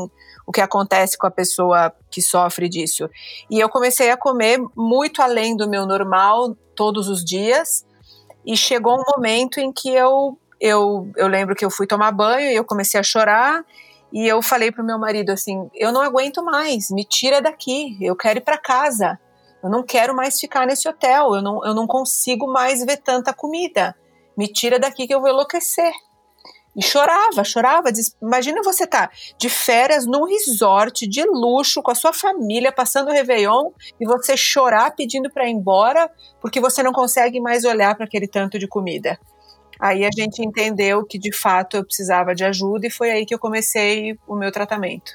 o 0.45 0.51
que 0.51 0.61
acontece 0.61 1.17
com 1.17 1.27
a 1.27 1.31
pessoa 1.31 1.93
que 2.09 2.21
sofre 2.21 2.69
disso. 2.69 3.09
E 3.49 3.59
eu 3.59 3.69
comecei 3.69 4.09
a 4.09 4.17
comer 4.17 4.59
muito 4.75 5.21
além 5.21 5.55
do 5.55 5.69
meu 5.69 5.85
normal 5.85 6.55
todos 6.75 7.09
os 7.09 7.23
dias. 7.23 7.85
E 8.45 8.55
chegou 8.55 8.95
um 8.95 9.03
momento 9.15 9.59
em 9.59 9.73
que 9.73 9.89
eu 9.89 10.39
eu, 10.59 11.11
eu 11.15 11.27
lembro 11.27 11.55
que 11.55 11.65
eu 11.65 11.71
fui 11.71 11.85
tomar 11.87 12.11
banho 12.11 12.51
e 12.51 12.55
eu 12.55 12.65
comecei 12.65 12.99
a 12.99 13.03
chorar. 13.03 13.63
E 14.11 14.27
eu 14.27 14.41
falei 14.41 14.71
pro 14.71 14.83
meu 14.83 14.97
marido 14.97 15.31
assim: 15.31 15.69
eu 15.75 15.91
não 15.91 16.01
aguento 16.01 16.43
mais, 16.43 16.89
me 16.89 17.03
tira 17.03 17.41
daqui, 17.41 17.97
eu 18.01 18.15
quero 18.15 18.39
ir 18.39 18.43
para 18.43 18.57
casa. 18.57 19.19
Eu 19.63 19.69
não 19.69 19.83
quero 19.83 20.15
mais 20.15 20.39
ficar 20.39 20.65
nesse 20.65 20.87
hotel, 20.87 21.35
eu 21.35 21.41
não, 21.41 21.65
eu 21.65 21.73
não 21.73 21.87
consigo 21.87 22.47
mais 22.47 22.85
ver 22.85 22.97
tanta 22.97 23.33
comida. 23.33 23.95
Me 24.37 24.47
tira 24.47 24.79
daqui 24.79 25.07
que 25.07 25.13
eu 25.13 25.19
vou 25.19 25.29
enlouquecer. 25.29 25.91
E 26.75 26.83
chorava, 26.83 27.43
chorava. 27.43 27.91
Diz, 27.91 28.15
imagina 28.21 28.61
você 28.61 28.85
tá 28.85 29.09
de 29.35 29.49
férias 29.49 30.05
num 30.05 30.25
resort 30.25 31.07
de 31.07 31.23
luxo 31.25 31.81
com 31.81 31.89
a 31.89 31.95
sua 31.95 32.13
família, 32.13 32.71
passando 32.71 33.09
o 33.09 33.11
Réveillon, 33.11 33.71
e 33.99 34.05
você 34.05 34.37
chorar 34.37 34.95
pedindo 34.95 35.27
para 35.31 35.47
ir 35.47 35.53
embora 35.53 36.07
porque 36.39 36.61
você 36.61 36.83
não 36.83 36.91
consegue 36.93 37.41
mais 37.41 37.65
olhar 37.65 37.95
para 37.95 38.05
aquele 38.05 38.27
tanto 38.27 38.59
de 38.59 38.67
comida. 38.67 39.19
Aí 39.79 40.05
a 40.05 40.09
gente 40.11 40.43
entendeu 40.43 41.05
que 41.05 41.17
de 41.17 41.31
fato 41.31 41.77
eu 41.77 41.85
precisava 41.85 42.33
de 42.33 42.43
ajuda 42.43 42.87
e 42.87 42.91
foi 42.91 43.11
aí 43.11 43.25
que 43.25 43.33
eu 43.33 43.39
comecei 43.39 44.17
o 44.27 44.35
meu 44.35 44.51
tratamento. 44.51 45.11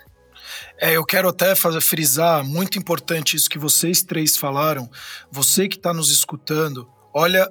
É, 0.80 0.96
eu 0.96 1.04
quero 1.04 1.28
até 1.28 1.54
fazer, 1.54 1.80
frisar, 1.80 2.44
muito 2.44 2.78
importante 2.78 3.36
isso 3.36 3.48
que 3.48 3.58
vocês 3.58 4.02
três 4.02 4.36
falaram. 4.36 4.90
Você 5.30 5.68
que 5.68 5.76
está 5.76 5.92
nos 5.92 6.10
escutando, 6.10 6.88
olha 7.14 7.48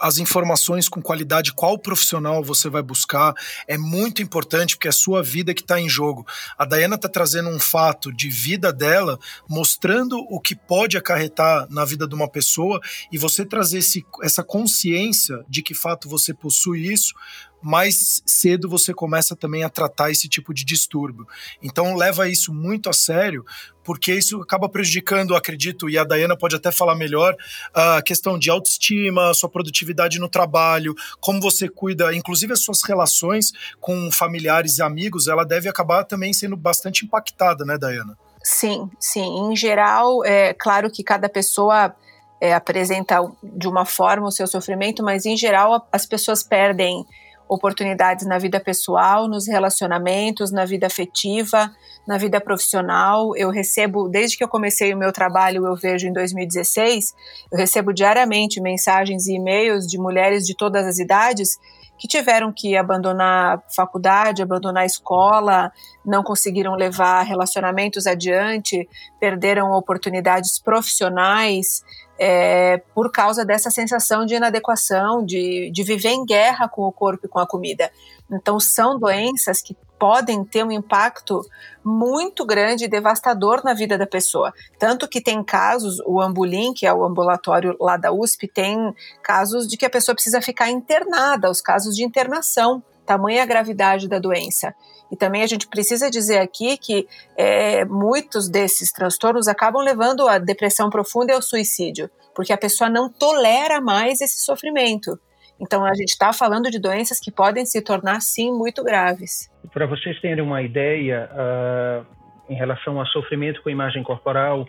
as 0.00 0.18
informações 0.18 0.88
com 0.88 1.00
qualidade, 1.02 1.52
qual 1.52 1.78
profissional 1.78 2.42
você 2.42 2.68
vai 2.68 2.82
buscar, 2.82 3.34
é 3.66 3.78
muito 3.78 4.22
importante 4.22 4.76
porque 4.76 4.88
é 4.88 4.90
a 4.90 4.92
sua 4.92 5.22
vida 5.22 5.54
que 5.54 5.62
está 5.62 5.80
em 5.80 5.88
jogo. 5.88 6.26
A 6.58 6.64
Dayana 6.64 6.96
está 6.96 7.08
trazendo 7.08 7.48
um 7.48 7.58
fato 7.58 8.12
de 8.12 8.28
vida 8.28 8.72
dela, 8.72 9.18
mostrando 9.48 10.18
o 10.30 10.40
que 10.40 10.54
pode 10.54 10.96
acarretar 10.96 11.66
na 11.70 11.84
vida 11.84 12.06
de 12.06 12.14
uma 12.14 12.28
pessoa 12.28 12.80
e 13.10 13.18
você 13.18 13.44
trazer 13.44 13.78
esse, 13.78 14.04
essa 14.22 14.42
consciência 14.42 15.44
de 15.48 15.62
que 15.62 15.74
fato 15.74 16.08
você 16.08 16.34
possui 16.34 16.92
isso, 16.92 17.14
mais 17.62 18.22
cedo 18.26 18.68
você 18.68 18.94
começa 18.94 19.34
também 19.34 19.64
a 19.64 19.68
tratar 19.68 20.10
esse 20.10 20.28
tipo 20.28 20.54
de 20.54 20.64
distúrbio. 20.64 21.26
Então 21.62 21.96
leva 21.96 22.28
isso 22.28 22.52
muito 22.52 22.88
a 22.88 22.92
sério, 22.92 23.44
porque 23.82 24.12
isso 24.12 24.40
acaba 24.40 24.68
prejudicando, 24.68 25.34
acredito, 25.34 25.88
e 25.88 25.96
a 25.96 26.04
Dayana 26.04 26.36
pode 26.36 26.56
até 26.56 26.72
falar 26.72 26.94
melhor, 26.94 27.36
a 27.72 28.02
questão 28.02 28.38
de 28.38 28.50
autoestima, 28.50 29.32
sua 29.34 29.48
produtividade 29.48 30.18
no 30.18 30.28
trabalho, 30.28 30.94
como 31.20 31.40
você 31.40 31.68
cuida, 31.68 32.14
inclusive 32.14 32.52
as 32.52 32.62
suas 32.62 32.82
relações 32.82 33.52
com 33.80 34.10
familiares 34.10 34.78
e 34.78 34.82
amigos, 34.82 35.28
ela 35.28 35.44
deve 35.44 35.68
acabar 35.68 36.04
também 36.04 36.32
sendo 36.32 36.56
bastante 36.56 37.04
impactada, 37.04 37.64
né, 37.64 37.78
Dayana? 37.78 38.16
Sim, 38.42 38.88
sim. 39.00 39.50
Em 39.50 39.56
geral, 39.56 40.24
é 40.24 40.54
claro 40.54 40.90
que 40.90 41.02
cada 41.02 41.28
pessoa 41.28 41.94
é, 42.40 42.54
apresenta 42.54 43.18
de 43.42 43.66
uma 43.66 43.84
forma 43.84 44.28
o 44.28 44.32
seu 44.32 44.46
sofrimento, 44.46 45.02
mas 45.02 45.26
em 45.26 45.36
geral 45.36 45.86
as 45.90 46.06
pessoas 46.06 46.42
perdem 46.42 47.04
oportunidades 47.48 48.26
na 48.26 48.38
vida 48.38 48.60
pessoal, 48.60 49.28
nos 49.28 49.46
relacionamentos, 49.46 50.50
na 50.50 50.64
vida 50.64 50.86
afetiva, 50.86 51.70
na 52.06 52.18
vida 52.18 52.40
profissional. 52.40 53.36
Eu 53.36 53.50
recebo, 53.50 54.08
desde 54.08 54.36
que 54.36 54.44
eu 54.44 54.48
comecei 54.48 54.92
o 54.92 54.98
meu 54.98 55.12
trabalho, 55.12 55.66
eu 55.66 55.76
vejo 55.76 56.06
em 56.06 56.12
2016, 56.12 57.14
eu 57.52 57.58
recebo 57.58 57.92
diariamente 57.92 58.60
mensagens 58.60 59.26
e 59.26 59.34
e-mails 59.34 59.86
de 59.86 59.98
mulheres 59.98 60.46
de 60.46 60.56
todas 60.56 60.86
as 60.86 60.98
idades 60.98 61.58
que 61.98 62.06
tiveram 62.06 62.52
que 62.52 62.76
abandonar 62.76 63.62
faculdade, 63.74 64.42
abandonar 64.42 64.84
escola, 64.84 65.72
não 66.04 66.22
conseguiram 66.22 66.74
levar 66.74 67.22
relacionamentos 67.22 68.06
adiante, 68.06 68.88
perderam 69.18 69.72
oportunidades 69.72 70.58
profissionais, 70.58 71.82
é, 72.18 72.78
por 72.94 73.10
causa 73.10 73.44
dessa 73.44 73.70
sensação 73.70 74.24
de 74.24 74.34
inadequação, 74.34 75.24
de, 75.24 75.70
de 75.70 75.82
viver 75.82 76.10
em 76.10 76.24
guerra 76.24 76.68
com 76.68 76.82
o 76.82 76.92
corpo 76.92 77.26
e 77.26 77.28
com 77.28 77.38
a 77.38 77.46
comida. 77.46 77.90
Então, 78.30 78.58
são 78.58 78.98
doenças 78.98 79.62
que 79.62 79.76
podem 79.98 80.44
ter 80.44 80.64
um 80.64 80.70
impacto 80.70 81.40
muito 81.84 82.44
grande 82.44 82.84
e 82.84 82.88
devastador 82.88 83.62
na 83.64 83.72
vida 83.72 83.96
da 83.96 84.06
pessoa. 84.06 84.52
Tanto 84.78 85.08
que 85.08 85.20
tem 85.20 85.42
casos, 85.42 86.00
o 86.04 86.20
Ambulim, 86.20 86.74
que 86.74 86.86
é 86.86 86.92
o 86.92 87.04
ambulatório 87.04 87.76
lá 87.80 87.96
da 87.96 88.12
USP, 88.12 88.48
tem 88.48 88.94
casos 89.22 89.66
de 89.66 89.76
que 89.76 89.86
a 89.86 89.90
pessoa 89.90 90.14
precisa 90.14 90.42
ficar 90.42 90.70
internada, 90.70 91.50
os 91.50 91.60
casos 91.60 91.94
de 91.94 92.04
internação 92.04 92.82
tamanha 93.06 93.42
a 93.42 93.46
gravidade 93.46 94.08
da 94.08 94.18
doença. 94.18 94.74
E 95.10 95.16
também 95.16 95.42
a 95.42 95.46
gente 95.46 95.68
precisa 95.68 96.10
dizer 96.10 96.38
aqui 96.38 96.76
que 96.76 97.06
é, 97.36 97.84
muitos 97.84 98.48
desses 98.50 98.90
transtornos 98.92 99.46
acabam 99.46 99.82
levando 99.82 100.28
à 100.28 100.38
depressão 100.38 100.90
profunda 100.90 101.32
e 101.32 101.34
ao 101.34 101.40
suicídio, 101.40 102.10
porque 102.34 102.52
a 102.52 102.58
pessoa 102.58 102.90
não 102.90 103.08
tolera 103.08 103.80
mais 103.80 104.20
esse 104.20 104.44
sofrimento. 104.44 105.18
Então 105.60 105.84
a 105.84 105.94
gente 105.94 106.10
está 106.10 106.32
falando 106.32 106.70
de 106.70 106.78
doenças 106.78 107.18
que 107.18 107.30
podem 107.30 107.64
se 107.64 107.80
tornar 107.80 108.20
sim 108.20 108.50
muito 108.52 108.82
graves. 108.84 109.48
Para 109.72 109.86
vocês 109.86 110.20
terem 110.20 110.42
uma 110.42 110.60
ideia 110.60 111.30
uh, 111.32 112.06
em 112.48 112.54
relação 112.54 112.98
ao 112.98 113.06
sofrimento 113.06 113.62
com 113.62 113.70
imagem 113.70 114.02
corporal, 114.02 114.66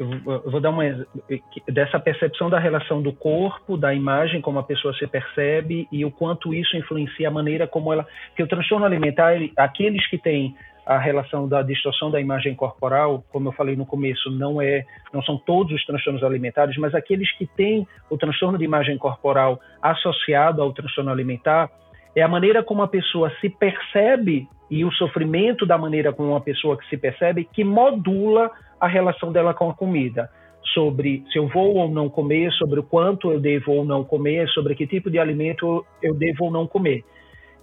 eu 0.00 0.50
vou 0.50 0.60
dar 0.60 0.70
uma 0.70 0.82
dessa 1.68 2.00
percepção 2.00 2.48
da 2.48 2.58
relação 2.58 3.02
do 3.02 3.12
corpo, 3.12 3.76
da 3.76 3.94
imagem, 3.94 4.40
como 4.40 4.58
a 4.58 4.62
pessoa 4.62 4.94
se 4.94 5.06
percebe 5.06 5.86
e 5.92 6.04
o 6.06 6.10
quanto 6.10 6.54
isso 6.54 6.74
influencia 6.74 7.28
a 7.28 7.30
maneira 7.30 7.66
como 7.66 7.92
ela. 7.92 8.06
Porque 8.28 8.42
o 8.42 8.48
transtorno 8.48 8.86
alimentar, 8.86 9.34
aqueles 9.58 10.08
que 10.08 10.16
têm 10.16 10.56
a 10.86 10.98
relação 10.98 11.46
da 11.46 11.62
distorção 11.62 12.10
da 12.10 12.18
imagem 12.18 12.54
corporal, 12.54 13.22
como 13.30 13.48
eu 13.48 13.52
falei 13.52 13.76
no 13.76 13.84
começo, 13.84 14.30
não 14.30 14.60
é, 14.60 14.84
não 15.12 15.22
são 15.22 15.36
todos 15.36 15.72
os 15.72 15.84
transtornos 15.84 16.24
alimentares, 16.24 16.76
mas 16.78 16.94
aqueles 16.94 17.30
que 17.36 17.46
têm 17.46 17.86
o 18.08 18.16
transtorno 18.16 18.56
de 18.56 18.64
imagem 18.64 18.96
corporal 18.96 19.60
associado 19.82 20.62
ao 20.62 20.72
transtorno 20.72 21.10
alimentar, 21.10 21.70
é 22.14 22.22
a 22.22 22.28
maneira 22.28 22.62
como 22.62 22.82
a 22.82 22.88
pessoa 22.88 23.32
se 23.40 23.48
percebe 23.48 24.48
e 24.70 24.84
o 24.84 24.92
sofrimento 24.92 25.66
da 25.66 25.76
maneira 25.76 26.12
como 26.12 26.30
uma 26.30 26.40
pessoa 26.40 26.76
que 26.76 26.88
se 26.88 26.96
percebe 26.96 27.48
que 27.52 27.64
modula 27.64 28.50
a 28.80 28.86
relação 28.86 29.32
dela 29.32 29.52
com 29.52 29.68
a 29.70 29.74
comida, 29.74 30.30
sobre 30.72 31.24
se 31.32 31.38
eu 31.38 31.48
vou 31.48 31.74
ou 31.74 31.88
não 31.88 32.08
comer, 32.08 32.52
sobre 32.52 32.80
o 32.80 32.82
quanto 32.82 33.30
eu 33.30 33.40
devo 33.40 33.72
ou 33.72 33.84
não 33.84 34.04
comer, 34.04 34.48
sobre 34.48 34.74
que 34.74 34.86
tipo 34.86 35.10
de 35.10 35.18
alimento 35.18 35.84
eu 36.02 36.14
devo 36.14 36.44
ou 36.44 36.50
não 36.50 36.66
comer. 36.66 37.04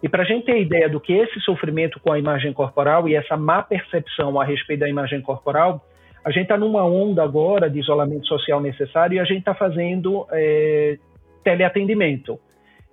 E 0.01 0.07
para 0.07 0.23
a 0.23 0.25
gente 0.25 0.45
ter 0.45 0.61
ideia 0.61 0.87
do 0.87 0.99
que 0.99 1.13
esse 1.13 1.39
sofrimento 1.41 1.99
com 1.99 2.11
a 2.11 2.19
imagem 2.19 2.53
corporal 2.53 3.07
e 3.07 3.15
essa 3.15 3.35
má 3.35 3.63
percepção 3.63 4.39
a 4.39 4.45
respeito 4.45 4.81
da 4.81 4.89
imagem 4.89 5.21
corporal, 5.21 5.81
a 6.23 6.29
gente 6.29 6.43
está 6.43 6.57
numa 6.57 6.85
onda 6.85 7.23
agora 7.23 7.69
de 7.69 7.79
isolamento 7.79 8.27
social 8.27 8.61
necessário 8.61 9.15
e 9.15 9.19
a 9.19 9.23
gente 9.23 9.39
está 9.39 9.55
fazendo 9.55 10.27
é, 10.31 10.97
teleatendimento. 11.43 12.39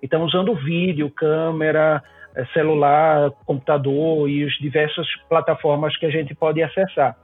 Então, 0.05 0.23
usando 0.23 0.53
vídeo, 0.53 1.09
câmera, 1.09 2.01
é, 2.35 2.45
celular, 2.47 3.31
computador 3.43 4.29
e 4.29 4.43
as 4.43 4.53
diversas 4.53 5.07
plataformas 5.27 5.97
que 5.97 6.05
a 6.05 6.11
gente 6.11 6.35
pode 6.35 6.61
acessar. 6.61 7.17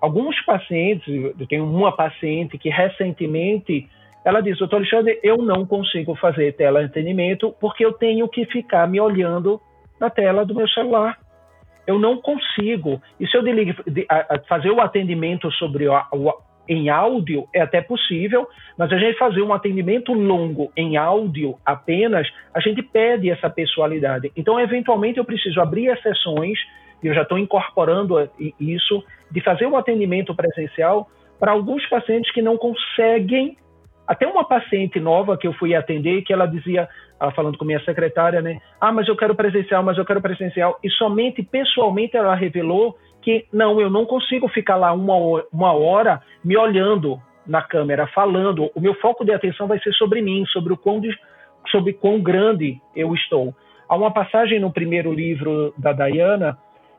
Alguns 0.00 0.40
pacientes, 0.44 1.08
eu 1.08 1.46
tenho 1.48 1.64
uma 1.64 1.92
paciente 1.94 2.56
que 2.56 2.70
recentemente 2.70 3.88
ela 4.24 4.40
disse, 4.40 4.60
doutor 4.60 4.76
Alexandre, 4.76 5.18
eu 5.22 5.38
não 5.38 5.66
consigo 5.66 6.14
fazer 6.14 6.52
teleatendimento 6.52 7.54
porque 7.60 7.84
eu 7.84 7.92
tenho 7.92 8.28
que 8.28 8.46
ficar 8.46 8.86
me 8.86 9.00
olhando 9.00 9.60
na 9.98 10.08
tela 10.08 10.44
do 10.46 10.54
meu 10.54 10.68
celular. 10.68 11.18
Eu 11.86 11.98
não 11.98 12.18
consigo. 12.18 13.02
E 13.18 13.26
se 13.26 13.36
eu 13.36 13.42
de, 13.42 14.06
a, 14.08 14.36
a 14.36 14.38
fazer 14.48 14.70
o 14.70 14.80
atendimento 14.80 15.50
sobre 15.52 15.88
o, 15.88 15.94
o, 16.12 16.32
em 16.70 16.88
áudio, 16.88 17.48
é 17.52 17.60
até 17.60 17.80
possível, 17.80 18.48
mas 18.78 18.92
a 18.92 18.96
gente 18.96 19.18
fazer 19.18 19.42
um 19.42 19.52
atendimento 19.52 20.12
longo 20.12 20.70
em 20.76 20.96
áudio 20.96 21.56
apenas, 21.66 22.28
a 22.54 22.60
gente 22.60 22.80
perde 22.80 23.28
essa 23.28 23.50
pessoalidade. 23.50 24.30
Então, 24.36 24.58
eventualmente, 24.60 25.18
eu 25.18 25.24
preciso 25.24 25.60
abrir 25.60 25.90
as 25.90 26.00
sessões, 26.00 26.56
e 27.02 27.08
eu 27.08 27.14
já 27.14 27.22
estou 27.22 27.36
incorporando 27.36 28.14
isso, 28.60 29.02
de 29.32 29.40
fazer 29.40 29.66
um 29.66 29.76
atendimento 29.76 30.32
presencial 30.32 31.10
para 31.40 31.50
alguns 31.50 31.84
pacientes 31.88 32.32
que 32.32 32.40
não 32.40 32.56
conseguem. 32.56 33.56
Até 34.06 34.28
uma 34.28 34.44
paciente 34.44 35.00
nova 35.00 35.36
que 35.36 35.48
eu 35.48 35.52
fui 35.54 35.74
atender, 35.74 36.22
que 36.22 36.32
ela 36.32 36.46
dizia, 36.46 36.88
ela 37.20 37.32
falando 37.32 37.58
com 37.58 37.64
minha 37.64 37.82
secretária, 37.84 38.40
né? 38.40 38.60
Ah, 38.80 38.92
mas 38.92 39.08
eu 39.08 39.16
quero 39.16 39.34
presencial, 39.34 39.82
mas 39.82 39.98
eu 39.98 40.04
quero 40.04 40.20
presencial. 40.20 40.78
E 40.84 40.90
somente 40.90 41.42
pessoalmente 41.42 42.16
ela 42.16 42.34
revelou 42.34 42.96
que 43.22 43.46
não, 43.52 43.80
eu 43.80 43.90
não 43.90 44.04
consigo 44.04 44.48
ficar 44.48 44.76
lá 44.76 44.92
uma 44.92 45.16
hora, 45.16 45.46
uma 45.52 45.72
hora 45.72 46.22
me 46.42 46.56
olhando 46.56 47.20
na 47.46 47.62
câmera, 47.62 48.06
falando. 48.08 48.70
O 48.74 48.80
meu 48.80 48.94
foco 48.94 49.24
de 49.24 49.32
atenção 49.32 49.66
vai 49.66 49.78
ser 49.80 49.92
sobre 49.94 50.22
mim, 50.22 50.44
sobre 50.46 50.72
o 50.72 50.76
quão, 50.76 51.00
sobre 51.70 51.92
quão 51.92 52.20
grande 52.20 52.80
eu 52.94 53.14
estou. 53.14 53.54
Há 53.88 53.96
uma 53.96 54.10
passagem 54.12 54.60
no 54.60 54.72
primeiro 54.72 55.12
livro 55.12 55.74
da 55.76 55.92
Diana 55.92 56.56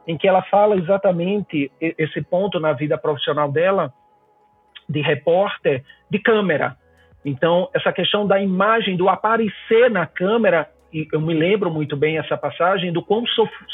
em 0.07 0.17
que 0.17 0.27
ela 0.27 0.41
fala 0.43 0.75
exatamente 0.75 1.71
esse 1.79 2.21
ponto 2.21 2.59
na 2.59 2.73
vida 2.73 2.97
profissional 2.97 3.51
dela 3.51 3.93
de 4.89 4.99
repórter 4.99 5.83
de 6.09 6.19
câmera. 6.19 6.75
Então, 7.23 7.69
essa 7.73 7.93
questão 7.93 8.25
da 8.25 8.41
imagem, 8.41 8.97
do 8.97 9.07
aparecer 9.07 9.89
na 9.89 10.05
câmera, 10.05 10.69
e 10.91 11.07
eu 11.13 11.21
me 11.21 11.33
lembro 11.33 11.71
muito 11.71 11.95
bem 11.95 12.17
essa 12.17 12.35
passagem, 12.35 12.91
do 12.91 13.01
quão 13.01 13.23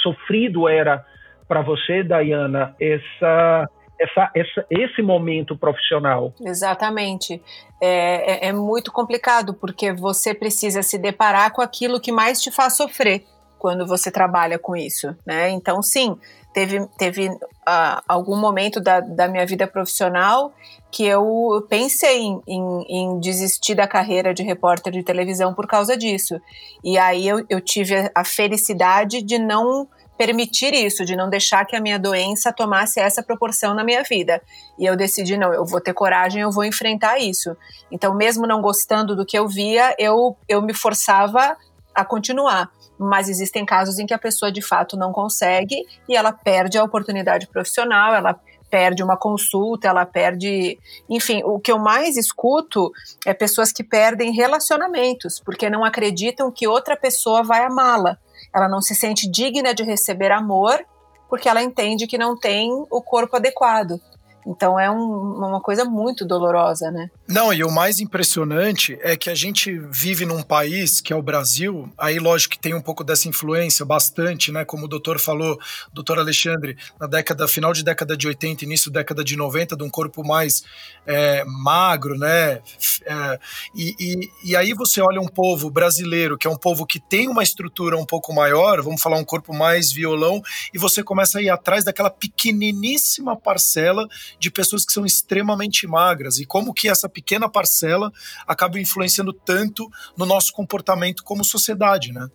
sofrido 0.03 0.67
era 0.67 1.03
para 1.47 1.61
você, 1.61 2.03
Dayana, 2.03 2.75
essa, 2.79 3.69
essa, 3.99 4.31
essa, 4.35 4.65
esse 4.69 5.01
momento 5.01 5.57
profissional. 5.57 6.33
Exatamente. 6.41 7.41
É, 7.81 8.47
é, 8.47 8.49
é 8.49 8.53
muito 8.53 8.91
complicado, 8.91 9.53
porque 9.53 9.93
você 9.93 10.33
precisa 10.33 10.81
se 10.81 10.97
deparar 10.97 11.51
com 11.51 11.61
aquilo 11.61 11.99
que 11.99 12.11
mais 12.11 12.41
te 12.41 12.51
faz 12.51 12.75
sofrer 12.75 13.23
quando 13.57 13.87
você 13.87 14.11
trabalha 14.11 14.59
com 14.59 14.75
isso, 14.75 15.15
né? 15.25 15.49
Então, 15.49 15.81
sim, 15.81 16.15
teve, 16.53 16.87
teve 16.97 17.27
uh, 17.27 18.01
algum 18.07 18.35
momento 18.35 18.79
da, 18.79 18.99
da 18.99 19.27
minha 19.27 19.45
vida 19.45 19.67
profissional 19.67 20.53
que 20.91 21.05
eu 21.05 21.65
pensei 21.69 22.21
em, 22.21 22.41
em, 22.47 22.85
em, 22.87 23.19
desistir 23.19 23.75
da 23.75 23.87
carreira 23.87 24.33
de 24.33 24.43
repórter 24.43 24.93
de 24.93 25.03
televisão 25.03 25.53
por 25.53 25.67
causa 25.67 25.97
disso. 25.97 26.39
E 26.83 26.97
aí 26.97 27.27
eu, 27.27 27.45
eu 27.49 27.59
tive 27.59 28.09
a 28.13 28.23
felicidade 28.23 29.21
de 29.21 29.37
não 29.37 29.87
permitir 30.18 30.74
isso, 30.74 31.05
de 31.05 31.15
não 31.15 31.30
deixar 31.30 31.65
que 31.65 31.76
a 31.76 31.82
minha 31.82 31.99
doença 31.99 32.51
tomasse 32.51 32.99
essa 32.99 33.22
proporção 33.22 33.74
na 33.74 33.84
minha 33.84 34.03
vida. 34.03 34.41
E 34.78 34.86
eu 34.86 34.95
decidi, 34.95 35.38
não, 35.38 35.53
eu 35.53 35.65
vou 35.65 35.80
ter 35.80 35.93
coragem, 35.93 36.41
eu 36.41 36.51
vou 36.51 36.65
enfrentar 36.65 37.20
isso. 37.20 37.55
Então, 37.91 38.15
mesmo 38.15 38.47
não 38.47 38.61
gostando 38.61 39.15
do 39.15 39.26
que 39.26 39.38
eu 39.38 39.47
via, 39.47 39.95
eu, 39.99 40.36
eu 40.47 40.61
me 40.61 40.74
forçava 40.74 41.55
a 41.93 42.05
continuar 42.05 42.70
mas 42.99 43.30
existem 43.30 43.63
casos 43.63 43.99
em 43.99 44.07
que 44.07 44.13
a 44.13 44.18
pessoa 44.18 44.51
de 44.51 44.59
fato 44.59 44.97
não 44.97 45.11
consegue 45.11 45.86
e 46.09 46.15
ela 46.15 46.32
perde 46.32 46.80
a 46.80 46.84
oportunidade 46.84 47.45
profissional, 47.47 48.15
ela 48.15 48.39
perde 48.70 49.03
uma 49.03 49.18
consulta, 49.18 49.88
ela 49.88 50.05
perde. 50.05 50.78
Enfim, 51.09 51.41
o 51.43 51.59
que 51.59 51.72
eu 51.72 51.80
mais 51.80 52.18
escuto 52.18 52.91
é 53.26 53.34
pessoas 53.34 53.72
que 53.72 53.84
perdem 53.84 54.32
relacionamentos, 54.32 55.41
porque 55.43 55.70
não 55.70 55.86
acreditam 55.86 56.51
que 56.51 56.68
outra 56.68 56.95
pessoa 56.95 57.43
vai 57.43 57.63
amá-la. 57.63 58.18
Ela 58.57 58.67
não 58.67 58.81
se 58.81 58.95
sente 58.95 59.29
digna 59.29 59.71
de 59.71 59.83
receber 59.83 60.31
amor 60.31 60.83
porque 61.29 61.47
ela 61.47 61.61
entende 61.61 62.07
que 62.07 62.17
não 62.17 62.35
tem 62.35 62.71
o 62.89 63.01
corpo 63.03 63.35
adequado. 63.35 64.01
Então 64.47 64.79
é 64.79 64.89
um, 64.89 65.01
uma 65.03 65.59
coisa 65.59 65.83
muito 65.83 66.25
dolorosa, 66.25 66.89
né? 66.89 67.09
Não, 67.27 67.53
e 67.53 67.63
o 67.63 67.71
mais 67.71 67.99
impressionante 67.99 68.97
é 69.01 69.17
que 69.17 69.29
a 69.29 69.35
gente 69.35 69.77
vive 69.91 70.25
num 70.25 70.41
país 70.41 71.01
que 71.01 71.11
é 71.11 71.15
o 71.15 71.21
Brasil, 71.21 71.91
aí 71.97 72.17
lógico 72.17 72.53
que 72.53 72.59
tem 72.59 72.73
um 72.73 72.81
pouco 72.81 73.03
dessa 73.03 73.27
influência, 73.27 73.85
bastante, 73.85 74.51
né? 74.51 74.63
Como 74.63 74.85
o 74.85 74.87
doutor 74.87 75.19
falou, 75.19 75.59
doutor 75.91 76.17
Alexandre, 76.19 76.77
na 76.99 77.07
década, 77.07 77.47
final 77.47 77.73
de 77.73 77.83
década 77.83 78.15
de 78.15 78.25
80, 78.27 78.63
início 78.63 78.89
da 78.89 79.01
década 79.01 79.23
de 79.23 79.35
90, 79.35 79.75
de 79.75 79.83
um 79.83 79.89
corpo 79.89 80.25
mais 80.25 80.63
é, 81.05 81.43
magro, 81.45 82.17
né? 82.17 82.61
É, 83.05 83.39
e, 83.75 83.95
e, 83.99 84.51
e 84.51 84.55
aí 84.55 84.73
você 84.73 85.01
olha 85.01 85.19
um 85.19 85.27
povo 85.27 85.69
brasileiro, 85.69 86.37
que 86.37 86.47
é 86.47 86.49
um 86.49 86.57
povo 86.57 86.85
que 86.85 86.99
tem 86.99 87.27
uma 87.27 87.43
estrutura 87.43 87.97
um 87.97 88.05
pouco 88.05 88.33
maior, 88.33 88.81
vamos 88.81 89.01
falar 89.01 89.17
um 89.17 89.25
corpo 89.25 89.53
mais 89.53 89.91
violão, 89.91 90.41
e 90.73 90.77
você 90.77 91.03
começa 91.03 91.39
a 91.39 91.41
ir 91.41 91.49
atrás 91.49 91.83
daquela 91.83 92.09
pequeniníssima 92.09 93.35
parcela 93.35 94.07
de 94.39 94.51
pessoas 94.51 94.85
que 94.85 94.91
são 94.91 95.05
extremamente 95.05 95.88
magras 95.88 96.39
e 96.39 96.45
como 96.45 96.73
que 96.73 96.89
essa 96.89 97.09
pequena 97.09 97.49
parcela 97.49 98.11
acaba 98.47 98.79
influenciando 98.79 99.33
tanto 99.33 99.88
no 100.17 100.25
nosso 100.25 100.53
comportamento 100.53 101.23
como 101.23 101.43
sociedade, 101.43 102.13
né? 102.13 102.27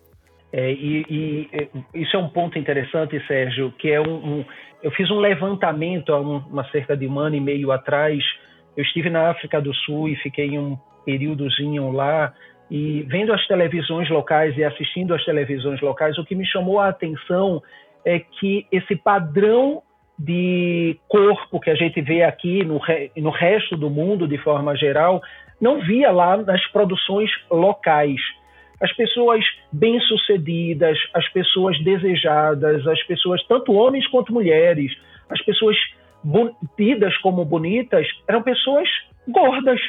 É, 0.51 0.71
e, 0.71 1.05
e, 1.09 2.01
isso 2.01 2.15
é 2.15 2.19
um 2.19 2.29
ponto 2.29 2.59
interessante, 2.59 3.19
Sérgio, 3.27 3.73
que 3.79 3.89
é 3.89 3.99
um, 3.99 4.39
um 4.39 4.45
eu 4.83 4.91
fiz 4.91 5.09
um 5.09 5.19
levantamento 5.19 6.13
há 6.13 6.19
um, 6.19 6.37
uma 6.37 6.69
cerca 6.69 6.95
de 6.95 7.07
um 7.07 7.17
ano 7.17 7.35
e 7.35 7.39
meio 7.39 7.71
atrás. 7.71 8.21
Eu 8.75 8.83
estive 8.83 9.09
na 9.09 9.31
África 9.31 9.61
do 9.61 9.73
Sul 9.73 10.09
e 10.09 10.15
fiquei 10.17 10.59
um 10.59 10.77
períodozinho 11.05 11.91
lá 11.91 12.33
e 12.69 13.03
vendo 13.03 13.31
as 13.33 13.45
televisões 13.47 14.09
locais 14.09 14.57
e 14.57 14.63
assistindo 14.63 15.13
às 15.13 15.23
televisões 15.23 15.79
locais, 15.81 16.17
o 16.17 16.25
que 16.25 16.35
me 16.35 16.45
chamou 16.45 16.79
a 16.79 16.89
atenção 16.89 17.61
é 18.05 18.19
que 18.19 18.65
esse 18.71 18.95
padrão 18.95 19.81
de 20.17 20.97
corpo 21.07 21.59
que 21.59 21.69
a 21.69 21.75
gente 21.75 22.01
vê 22.01 22.23
aqui 22.23 22.63
no, 22.63 22.79
no 23.17 23.29
resto 23.29 23.75
do 23.75 23.89
mundo 23.89 24.27
de 24.27 24.37
forma 24.37 24.75
geral, 24.75 25.21
não 25.59 25.79
via 25.79 26.11
lá 26.11 26.37
nas 26.37 26.65
produções 26.67 27.31
locais. 27.49 28.19
As 28.81 28.91
pessoas 28.93 29.43
bem-sucedidas, 29.71 30.97
as 31.13 31.27
pessoas 31.29 31.81
desejadas, 31.83 32.85
as 32.85 33.01
pessoas, 33.03 33.43
tanto 33.47 33.73
homens 33.73 34.05
quanto 34.07 34.33
mulheres, 34.33 34.91
as 35.29 35.41
pessoas 35.41 35.77
tidas 36.77 37.15
como 37.17 37.43
bonitas, 37.45 38.07
eram 38.27 38.41
pessoas 38.41 38.87
gordas. 39.27 39.79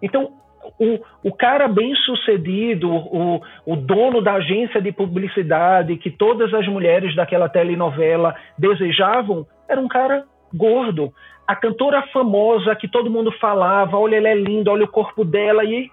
Então, 0.00 0.32
o, 0.78 1.00
o 1.22 1.32
cara 1.32 1.68
bem 1.68 1.94
sucedido, 1.96 2.90
o, 2.90 3.42
o 3.66 3.76
dono 3.76 4.20
da 4.20 4.34
agência 4.34 4.80
de 4.80 4.92
publicidade 4.92 5.96
que 5.96 6.10
todas 6.10 6.52
as 6.54 6.66
mulheres 6.66 7.14
daquela 7.14 7.48
telenovela 7.48 8.34
desejavam, 8.58 9.46
era 9.68 9.80
um 9.80 9.88
cara 9.88 10.24
gordo. 10.54 11.12
A 11.46 11.56
cantora 11.56 12.02
famosa 12.12 12.74
que 12.76 12.88
todo 12.88 13.10
mundo 13.10 13.32
falava, 13.32 13.96
olha, 13.98 14.16
ela 14.16 14.28
é 14.28 14.34
linda, 14.34 14.70
olha 14.70 14.84
o 14.84 14.90
corpo 14.90 15.24
dela, 15.24 15.64
e 15.64 15.90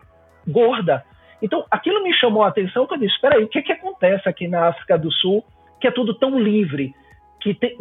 gorda. 0.47 1.03
Então, 1.41 1.65
aquilo 1.71 2.03
me 2.03 2.13
chamou 2.13 2.43
a 2.43 2.47
atenção, 2.47 2.85
que 2.85 2.93
eu 2.93 2.99
disse, 2.99 3.13
espera 3.13 3.37
aí, 3.37 3.43
o 3.43 3.47
que, 3.47 3.61
que 3.61 3.71
acontece 3.71 4.27
aqui 4.27 4.47
na 4.47 4.67
África 4.67 4.97
do 4.97 5.11
Sul, 5.11 5.43
que 5.79 5.87
é 5.87 5.91
tudo 5.91 6.13
tão 6.13 6.37
livre, 6.37 6.93
que 7.39 7.53
tem, 7.53 7.77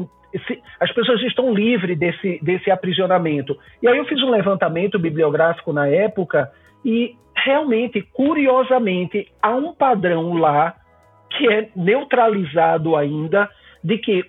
se, 0.47 0.63
as 0.79 0.93
pessoas 0.93 1.21
estão 1.23 1.53
livres 1.53 1.99
desse, 1.99 2.39
desse 2.43 2.71
aprisionamento. 2.71 3.59
E 3.83 3.89
aí 3.89 3.97
eu 3.97 4.05
fiz 4.05 4.23
um 4.23 4.31
levantamento 4.31 4.99
bibliográfico 4.99 5.73
na 5.73 5.89
época 5.89 6.51
e 6.85 7.17
realmente, 7.35 8.03
curiosamente, 8.03 9.29
há 9.43 9.55
um 9.55 9.73
padrão 9.73 10.35
lá 10.35 10.75
que 11.31 11.49
é 11.49 11.69
neutralizado 11.77 12.97
ainda 12.97 13.49
de 13.83 13.99
que 13.99 14.25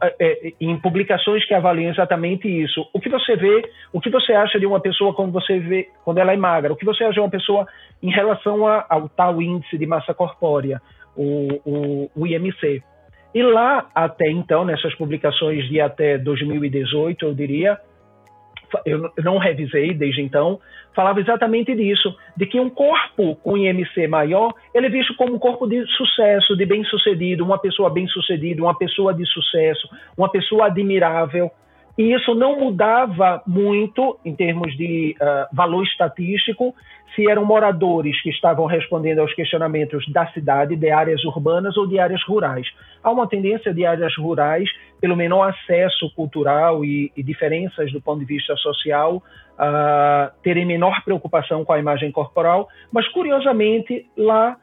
é, 0.00 0.14
é, 0.20 0.52
em 0.60 0.78
publicações 0.78 1.44
que 1.44 1.54
avaliam 1.54 1.90
exatamente 1.90 2.46
isso. 2.46 2.88
O 2.92 3.00
que 3.00 3.08
você 3.08 3.34
vê, 3.34 3.68
o 3.92 4.00
que 4.00 4.10
você 4.10 4.32
acha 4.32 4.58
de 4.60 4.64
uma 4.64 4.78
pessoa 4.78 5.12
quando 5.12 5.32
você 5.32 5.58
vê 5.58 5.88
quando 6.04 6.18
ela 6.18 6.32
é 6.32 6.36
magra? 6.36 6.72
O 6.72 6.76
que 6.76 6.84
você 6.84 7.02
acha 7.02 7.14
de 7.14 7.20
uma 7.20 7.30
pessoa 7.30 7.66
em 8.00 8.10
relação 8.10 8.64
a, 8.66 8.86
ao 8.88 9.08
tal 9.08 9.42
índice 9.42 9.76
de 9.76 9.84
massa 9.84 10.14
corpórea, 10.14 10.80
o, 11.16 11.60
o, 11.64 12.10
o 12.14 12.26
IMC? 12.26 12.80
E 13.34 13.42
lá 13.42 13.88
até 13.92 14.30
então, 14.30 14.64
nessas 14.64 14.94
publicações 14.94 15.68
de 15.68 15.80
até 15.80 16.16
2018, 16.16 17.24
eu 17.24 17.34
diria, 17.34 17.80
eu 18.84 19.10
não 19.18 19.38
revisei 19.38 19.94
desde 19.94 20.22
então, 20.22 20.60
falava 20.94 21.20
exatamente 21.20 21.74
disso, 21.74 22.14
de 22.36 22.46
que 22.46 22.58
um 22.60 22.70
corpo 22.70 23.36
com 23.36 23.56
IMC 23.56 24.06
maior, 24.08 24.52
ele 24.74 24.86
é 24.86 24.90
visto 24.90 25.14
como 25.16 25.34
um 25.34 25.38
corpo 25.38 25.66
de 25.66 25.84
sucesso, 25.96 26.56
de 26.56 26.66
bem-sucedido, 26.66 27.44
uma 27.44 27.58
pessoa 27.58 27.90
bem-sucedida, 27.90 28.62
uma 28.62 28.76
pessoa 28.76 29.14
de 29.14 29.26
sucesso, 29.26 29.88
uma 30.16 30.30
pessoa 30.30 30.66
admirável. 30.66 31.50
E 31.96 32.14
isso 32.14 32.34
não 32.34 32.58
mudava 32.58 33.42
muito 33.46 34.18
em 34.24 34.34
termos 34.34 34.76
de 34.76 35.14
uh, 35.20 35.54
valor 35.54 35.84
estatístico 35.84 36.74
se 37.14 37.28
eram 37.30 37.44
moradores 37.44 38.20
que 38.22 38.30
estavam 38.30 38.64
respondendo 38.64 39.18
aos 39.18 39.34
questionamentos 39.34 40.10
da 40.10 40.26
cidade, 40.28 40.76
de 40.76 40.90
áreas 40.90 41.22
urbanas 41.24 41.76
ou 41.76 41.86
de 41.86 41.98
áreas 41.98 42.22
rurais. 42.26 42.66
Há 43.02 43.10
uma 43.10 43.28
tendência 43.28 43.74
de 43.74 43.84
áreas 43.84 44.16
rurais, 44.16 44.70
pelo 45.00 45.16
menor 45.16 45.50
acesso 45.50 46.10
cultural 46.14 46.84
e, 46.84 47.12
e 47.14 47.22
diferenças 47.22 47.92
do 47.92 48.00
ponto 48.00 48.20
de 48.20 48.24
vista 48.24 48.56
social, 48.56 49.16
uh, 49.16 50.32
terem 50.42 50.64
menor 50.64 51.02
preocupação 51.04 51.64
com 51.64 51.72
a 51.72 51.78
imagem 51.78 52.10
corporal, 52.10 52.68
mas 52.90 53.06
curiosamente 53.08 54.06
lá 54.16 54.56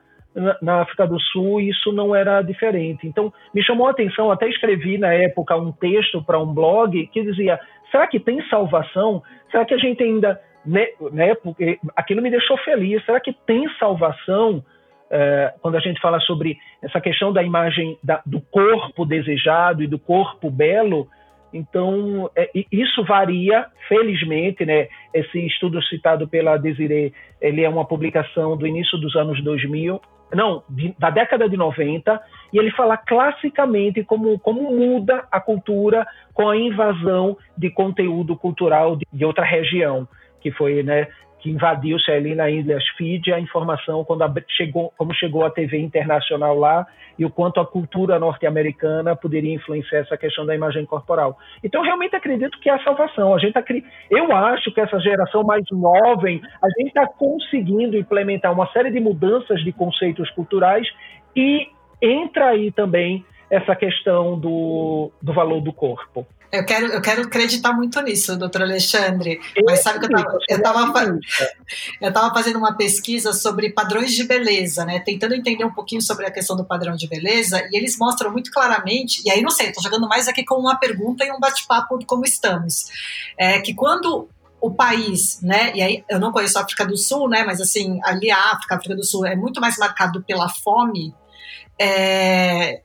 na 0.61 0.81
África 0.81 1.07
do 1.07 1.19
Sul 1.19 1.59
isso 1.59 1.91
não 1.91 2.15
era 2.15 2.41
diferente. 2.41 3.07
Então 3.07 3.33
me 3.53 3.63
chamou 3.63 3.87
a 3.87 3.91
atenção, 3.91 4.31
até 4.31 4.47
escrevi 4.47 4.97
na 4.97 5.13
época 5.13 5.55
um 5.55 5.71
texto 5.71 6.23
para 6.23 6.39
um 6.39 6.53
blog 6.53 7.07
que 7.07 7.23
dizia: 7.23 7.59
será 7.91 8.07
que 8.07 8.19
tem 8.19 8.41
salvação? 8.49 9.23
Será 9.51 9.65
que 9.65 9.73
a 9.73 9.77
gente 9.77 10.03
ainda 10.03 10.39
né, 10.65 10.87
né, 11.11 11.35
porque 11.35 11.79
aquilo 11.95 12.21
me 12.21 12.29
deixou 12.29 12.57
feliz. 12.59 13.03
Será 13.05 13.19
que 13.19 13.33
tem 13.33 13.67
salvação 13.77 14.63
é, 15.09 15.53
quando 15.61 15.75
a 15.75 15.79
gente 15.79 15.99
fala 15.99 16.19
sobre 16.19 16.57
essa 16.81 17.01
questão 17.01 17.33
da 17.33 17.41
imagem 17.41 17.97
da, 18.03 18.21
do 18.25 18.41
corpo 18.41 19.05
desejado 19.05 19.81
e 19.83 19.87
do 19.87 19.97
corpo 19.97 20.49
belo? 20.49 21.07
Então, 21.51 22.29
é, 22.35 22.49
isso 22.71 23.03
varia, 23.03 23.65
felizmente, 23.87 24.63
né? 24.65 24.87
Esse 25.11 25.39
estudo 25.47 25.81
citado 25.83 26.27
pela 26.27 26.57
Desiree, 26.57 27.11
ele 27.41 27.63
é 27.63 27.69
uma 27.69 27.85
publicação 27.85 28.55
do 28.55 28.67
início 28.67 28.99
dos 28.99 29.15
anos 29.15 29.43
2000, 29.43 29.99
não, 30.33 30.63
de, 30.69 30.93
da 30.97 31.09
década 31.09 31.49
de 31.49 31.57
90, 31.57 32.21
e 32.53 32.57
ele 32.57 32.71
fala 32.71 32.97
classicamente 32.97 34.03
como, 34.03 34.37
como 34.39 34.71
muda 34.75 35.25
a 35.31 35.39
cultura 35.39 36.05
com 36.33 36.49
a 36.49 36.57
invasão 36.57 37.37
de 37.57 37.69
conteúdo 37.69 38.35
cultural 38.35 38.95
de, 38.95 39.05
de 39.11 39.25
outra 39.25 39.43
região 39.43 40.07
que 40.41 40.51
foi, 40.51 40.83
né, 40.83 41.07
que 41.39 41.49
invadiu-se 41.49 42.11
ali 42.11 42.35
na 42.35 42.49
Ilhas 42.49 42.83
Fiji 42.97 43.31
a 43.31 43.39
informação 43.39 44.03
quando 44.03 44.23
a, 44.23 44.33
chegou, 44.49 44.93
como 44.97 45.13
chegou 45.13 45.45
a 45.45 45.49
TV 45.49 45.77
internacional 45.77 46.57
lá 46.57 46.85
e 47.17 47.25
o 47.25 47.29
quanto 47.29 47.59
a 47.59 47.65
cultura 47.65 48.19
norte-americana 48.19 49.15
poderia 49.15 49.53
influenciar 49.53 49.99
essa 49.99 50.17
questão 50.17 50.45
da 50.45 50.55
imagem 50.55 50.85
corporal. 50.85 51.37
Então, 51.63 51.81
realmente 51.81 52.15
acredito 52.15 52.59
que 52.59 52.69
é 52.69 52.73
a 52.73 52.83
salvação. 52.83 53.35
A 53.35 53.39
gente 53.39 53.55
eu 54.09 54.31
acho 54.35 54.71
que 54.71 54.79
essa 54.79 54.99
geração 54.99 55.43
mais 55.43 55.63
jovem, 55.69 56.41
a 56.61 56.67
gente 56.77 56.89
está 56.89 57.05
conseguindo 57.07 57.97
implementar 57.97 58.53
uma 58.53 58.71
série 58.71 58.91
de 58.91 58.99
mudanças 58.99 59.61
de 59.63 59.71
conceitos 59.71 60.29
culturais 60.31 60.87
e 61.35 61.67
entra 62.01 62.49
aí 62.49 62.71
também 62.71 63.25
essa 63.49 63.75
questão 63.75 64.39
do, 64.39 65.11
do 65.21 65.33
valor 65.33 65.61
do 65.61 65.73
corpo. 65.73 66.25
Eu 66.51 66.65
quero, 66.65 66.87
eu 66.87 67.01
quero 67.01 67.21
acreditar 67.21 67.73
muito 67.73 68.01
nisso, 68.01 68.35
doutor 68.35 68.63
Alexandre. 68.63 69.39
Mas 69.63 69.81
sabe 69.81 69.99
que 69.99 70.05
eu 70.05 70.57
estava 70.57 70.89
eu 72.01 72.11
tava, 72.11 72.33
fazendo 72.33 72.57
uma 72.57 72.75
pesquisa 72.75 73.33
sobre 73.33 73.71
padrões 73.71 74.13
de 74.13 74.23
beleza, 74.23 74.83
né? 74.83 74.99
Tentando 74.99 75.35
entender 75.35 75.63
um 75.63 75.73
pouquinho 75.73 76.01
sobre 76.01 76.25
a 76.25 76.31
questão 76.31 76.55
do 76.55 76.65
padrão 76.65 76.95
de 76.95 77.07
beleza, 77.07 77.67
e 77.71 77.77
eles 77.77 77.97
mostram 77.97 78.31
muito 78.31 78.51
claramente, 78.51 79.21
e 79.25 79.31
aí 79.31 79.41
não 79.41 79.51
sei, 79.51 79.67
estou 79.67 79.83
jogando 79.83 80.07
mais 80.07 80.27
aqui 80.27 80.43
com 80.43 80.55
uma 80.55 80.75
pergunta 80.75 81.23
e 81.23 81.31
um 81.31 81.39
bate-papo 81.39 81.99
como 82.05 82.25
estamos. 82.25 82.87
É 83.37 83.59
que 83.59 83.73
quando 83.73 84.27
o 84.61 84.71
país, 84.71 85.39
né? 85.41 85.71
E 85.75 85.81
aí 85.81 86.03
eu 86.09 86.19
não 86.19 86.31
conheço 86.31 86.57
a 86.57 86.63
África 86.63 86.85
do 86.85 86.97
Sul, 86.97 87.29
né? 87.29 87.43
Mas 87.43 87.61
assim, 87.61 87.99
ali 88.03 88.29
a 88.31 88.51
África, 88.53 88.75
a 88.75 88.77
África 88.77 88.95
do 88.95 89.05
Sul 89.05 89.25
é 89.25 89.35
muito 89.35 89.61
mais 89.61 89.77
marcado 89.77 90.23
pela 90.23 90.49
fome. 90.49 91.13
É, 91.79 92.81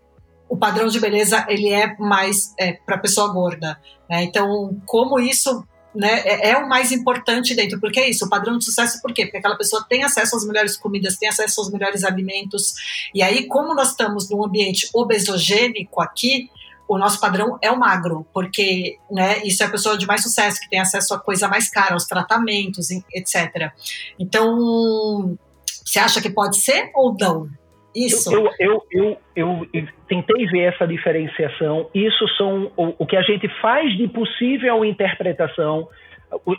o 0.55 0.57
padrão 0.57 0.87
de 0.87 1.01
beleza 1.01 1.45
ele 1.49 1.69
é 1.69 1.97
mais 1.99 2.55
é, 2.61 2.75
para 2.75 2.97
pessoa 2.97 3.33
gorda. 3.33 3.77
Né? 4.09 4.23
Então, 4.23 4.81
como 4.87 5.19
isso 5.19 5.67
né, 5.93 6.21
é, 6.21 6.51
é, 6.51 6.57
o 6.57 6.69
mais 6.69 6.93
importante 6.93 7.57
dentro, 7.57 7.81
porque 7.81 7.99
é 7.99 8.09
isso, 8.09 8.25
o 8.25 8.29
padrão 8.29 8.57
de 8.57 8.65
sucesso, 8.65 9.03
por 9.03 9.13
quê? 9.13 9.25
Porque 9.25 9.39
aquela 9.39 9.57
pessoa 9.57 9.85
tem 9.89 10.05
acesso 10.05 10.37
às 10.37 10.47
melhores 10.47 10.77
comidas, 10.77 11.17
tem 11.17 11.29
acesso 11.29 11.61
aos 11.61 11.73
melhores 11.73 12.05
alimentos, 12.05 12.73
e 13.13 13.21
aí, 13.21 13.49
como 13.49 13.75
nós 13.75 13.91
estamos 13.91 14.31
num 14.31 14.45
ambiente 14.45 14.89
obesogênico 14.95 16.01
aqui, 16.01 16.49
o 16.87 16.99
nosso 16.99 17.19
padrão 17.19 17.59
é 17.61 17.71
o 17.73 17.79
magro, 17.79 18.25
porque 18.33 18.99
né, 19.11 19.45
isso 19.45 19.61
é 19.61 19.67
a 19.67 19.71
pessoa 19.71 19.99
de 19.99 20.07
mais 20.07 20.23
sucesso, 20.23 20.61
que 20.61 20.71
tem 20.71 20.79
acesso 20.79 21.15
a 21.15 21.19
coisa 21.19 21.49
mais 21.49 21.69
cara, 21.69 21.95
aos 21.95 22.05
tratamentos, 22.05 22.91
etc. 23.13 23.73
Então, 24.21 25.37
você 25.85 25.99
acha 25.99 26.21
que 26.21 26.31
pode 26.31 26.59
ser 26.59 26.93
ou 26.95 27.17
não? 27.19 27.49
Isso. 27.95 28.35
Eu, 28.35 28.51
eu, 28.59 28.83
eu, 28.91 29.19
eu, 29.37 29.69
tentei 30.09 30.47
ver 30.47 30.73
essa 30.73 30.87
diferenciação. 30.87 31.89
Isso 31.95 32.27
são 32.37 32.73
o, 32.77 32.95
o 32.99 33.07
que 33.07 33.17
a 33.17 33.23
gente 33.23 33.49
faz 33.61 33.97
de 33.97 34.09
possível 34.09 34.85
interpretação. 34.85 35.89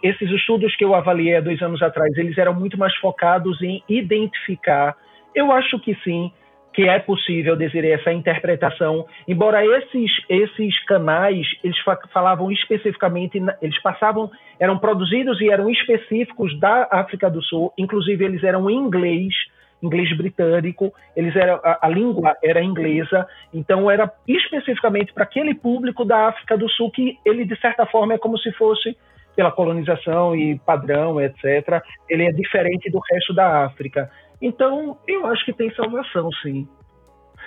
Esses 0.02 0.30
estudos 0.32 0.74
que 0.78 0.86
eu 0.86 0.96
avaliei 0.96 1.36
há 1.36 1.42
dois 1.42 1.62
anos 1.62 1.82
atrás, 1.82 2.16
eles 2.18 2.38
eram 2.38 2.54
muito 2.54 2.78
mais 2.78 2.96
focados 2.98 3.62
em 3.62 3.84
identificar. 3.90 4.96
Eu 5.34 5.52
acho 5.52 5.78
que 5.80 5.94
sim, 6.04 6.32
que 6.76 6.84
é 6.84 7.00
possível 7.00 7.56
dizer 7.56 7.86
essa 7.86 8.12
interpretação, 8.12 9.06
embora 9.28 9.66
esses 9.66 10.12
esses 10.30 10.84
canais 10.86 11.48
eles 11.64 11.78
falavam 12.14 12.52
especificamente, 12.52 13.42
eles 13.62 13.82
passavam, 13.82 14.30
eram 14.60 14.78
produzidos 14.78 15.40
e 15.40 15.50
eram 15.50 15.70
específicos 15.70 16.58
da 16.60 16.88
África 16.92 17.30
do 17.30 17.42
Sul, 17.44 17.74
inclusive 17.78 18.24
eles 18.24 18.44
eram 18.44 18.70
em 18.70 18.76
inglês, 18.76 19.34
inglês 19.82 20.16
britânico, 20.18 20.94
eles 21.16 21.36
eram, 21.36 21.60
a, 21.64 21.80
a 21.82 21.90
língua 21.90 22.36
era 22.44 22.64
inglesa, 22.64 23.28
então 23.54 23.90
era 23.90 24.12
especificamente 24.28 25.14
para 25.14 25.24
aquele 25.24 25.54
público 25.54 26.04
da 26.04 26.30
África 26.30 26.58
do 26.58 26.70
Sul 26.70 26.92
que 26.92 27.20
ele, 27.26 27.46
de 27.46 27.60
certa 27.60 27.86
forma, 27.86 28.14
é 28.14 28.18
como 28.18 28.38
se 28.38 28.52
fosse 28.54 28.98
pela 29.36 29.52
colonização 29.52 30.36
e 30.36 30.58
padrão, 30.60 31.20
etc., 31.20 31.82
ele 32.10 32.24
é 32.24 32.32
diferente 32.32 32.90
do 32.90 33.00
resto 33.12 33.34
da 33.34 33.66
África. 33.66 34.10
Então, 34.42 34.98
eu 35.08 35.26
acho 35.28 35.44
que 35.46 35.54
tem 35.54 35.74
salvação, 35.76 36.32
sim. 36.42 36.68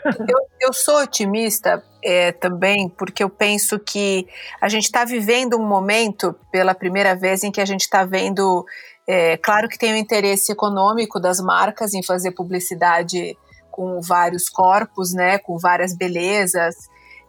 Eu, 0.06 0.68
eu 0.68 0.72
sou 0.72 1.02
otimista 1.02 1.82
é, 2.04 2.30
também, 2.30 2.88
porque 2.88 3.20
eu 3.24 3.28
penso 3.28 3.80
que 3.80 4.28
a 4.60 4.68
gente 4.68 4.84
está 4.84 5.04
vivendo 5.04 5.58
um 5.58 5.66
momento, 5.66 6.36
pela 6.52 6.72
primeira 6.72 7.16
vez, 7.16 7.42
em 7.42 7.50
que 7.50 7.60
a 7.60 7.64
gente 7.64 7.80
está 7.80 8.04
vendo 8.04 8.64
é, 9.08 9.38
claro 9.38 9.70
que 9.70 9.78
tem 9.78 9.94
o 9.94 9.96
interesse 9.96 10.52
econômico 10.52 11.18
das 11.18 11.40
marcas 11.40 11.94
em 11.94 12.02
fazer 12.02 12.32
publicidade 12.32 13.34
com 13.70 14.02
vários 14.02 14.50
corpos, 14.50 15.14
né, 15.14 15.38
com 15.38 15.56
várias 15.56 15.96
belezas, 15.96 16.74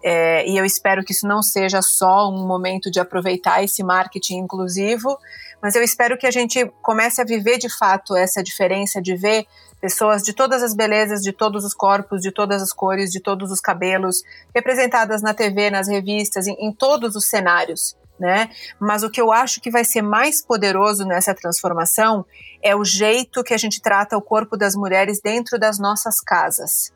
é, 0.04 0.46
e 0.46 0.58
eu 0.58 0.66
espero 0.66 1.04
que 1.04 1.14
isso 1.14 1.26
não 1.26 1.42
seja 1.42 1.82
só 1.82 2.30
um 2.30 2.46
momento 2.46 2.92
de 2.92 3.00
aproveitar 3.00 3.64
esse 3.64 3.82
marketing 3.82 4.40
inclusivo, 4.40 5.18
mas 5.62 5.76
eu 5.76 5.82
espero 5.82 6.18
que 6.18 6.28
a 6.28 6.32
gente 6.32 6.66
comece 6.82 7.22
a 7.22 7.26
viver 7.26 7.58
de 7.58 7.70
fato 7.70 8.16
essa 8.16 8.44
diferença 8.44 9.02
de 9.02 9.16
ver 9.16 9.46
pessoas 9.80 10.22
de 10.22 10.34
todas 10.34 10.62
as 10.62 10.74
belezas, 10.74 11.22
de 11.22 11.32
todos 11.32 11.64
os 11.64 11.74
corpos, 11.74 12.22
de 12.22 12.32
todas 12.32 12.62
as 12.62 12.74
cores, 12.74 13.10
de 13.10 13.22
todos 13.22 13.52
os 13.52 13.62
cabelos, 13.62 14.22
representadas 14.54 15.22
na 15.22 15.34
TV, 15.34 15.70
nas 15.70 15.88
revistas, 15.88 16.46
em, 16.46 16.56
em 16.60 16.74
todos 16.74 17.16
os 17.16 17.28
cenários 17.28 17.96
né? 18.20 18.50
Mas 18.80 19.04
o 19.04 19.10
que 19.10 19.22
eu 19.22 19.32
acho 19.32 19.62
que 19.62 19.72
vai 19.72 19.84
ser 19.84 20.02
mais 20.02 20.44
poderoso 20.44 21.06
nessa 21.06 21.34
transformação 21.34 22.26
é 22.62 22.76
o 22.76 22.84
jeito 22.84 23.44
que 23.44 23.54
a 23.54 23.58
gente 23.58 23.82
trata 23.82 24.18
o 24.18 24.22
corpo 24.22 24.58
das 24.58 24.76
mulheres 24.76 25.22
dentro 25.22 25.58
das 25.58 25.80
nossas 25.80 26.20
casas. 26.20 26.94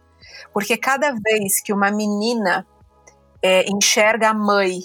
Porque 0.53 0.77
cada 0.77 1.11
vez 1.11 1.61
que 1.61 1.73
uma 1.73 1.91
menina 1.91 2.65
é, 3.41 3.65
enxerga 3.69 4.29
a 4.29 4.33
mãe 4.33 4.81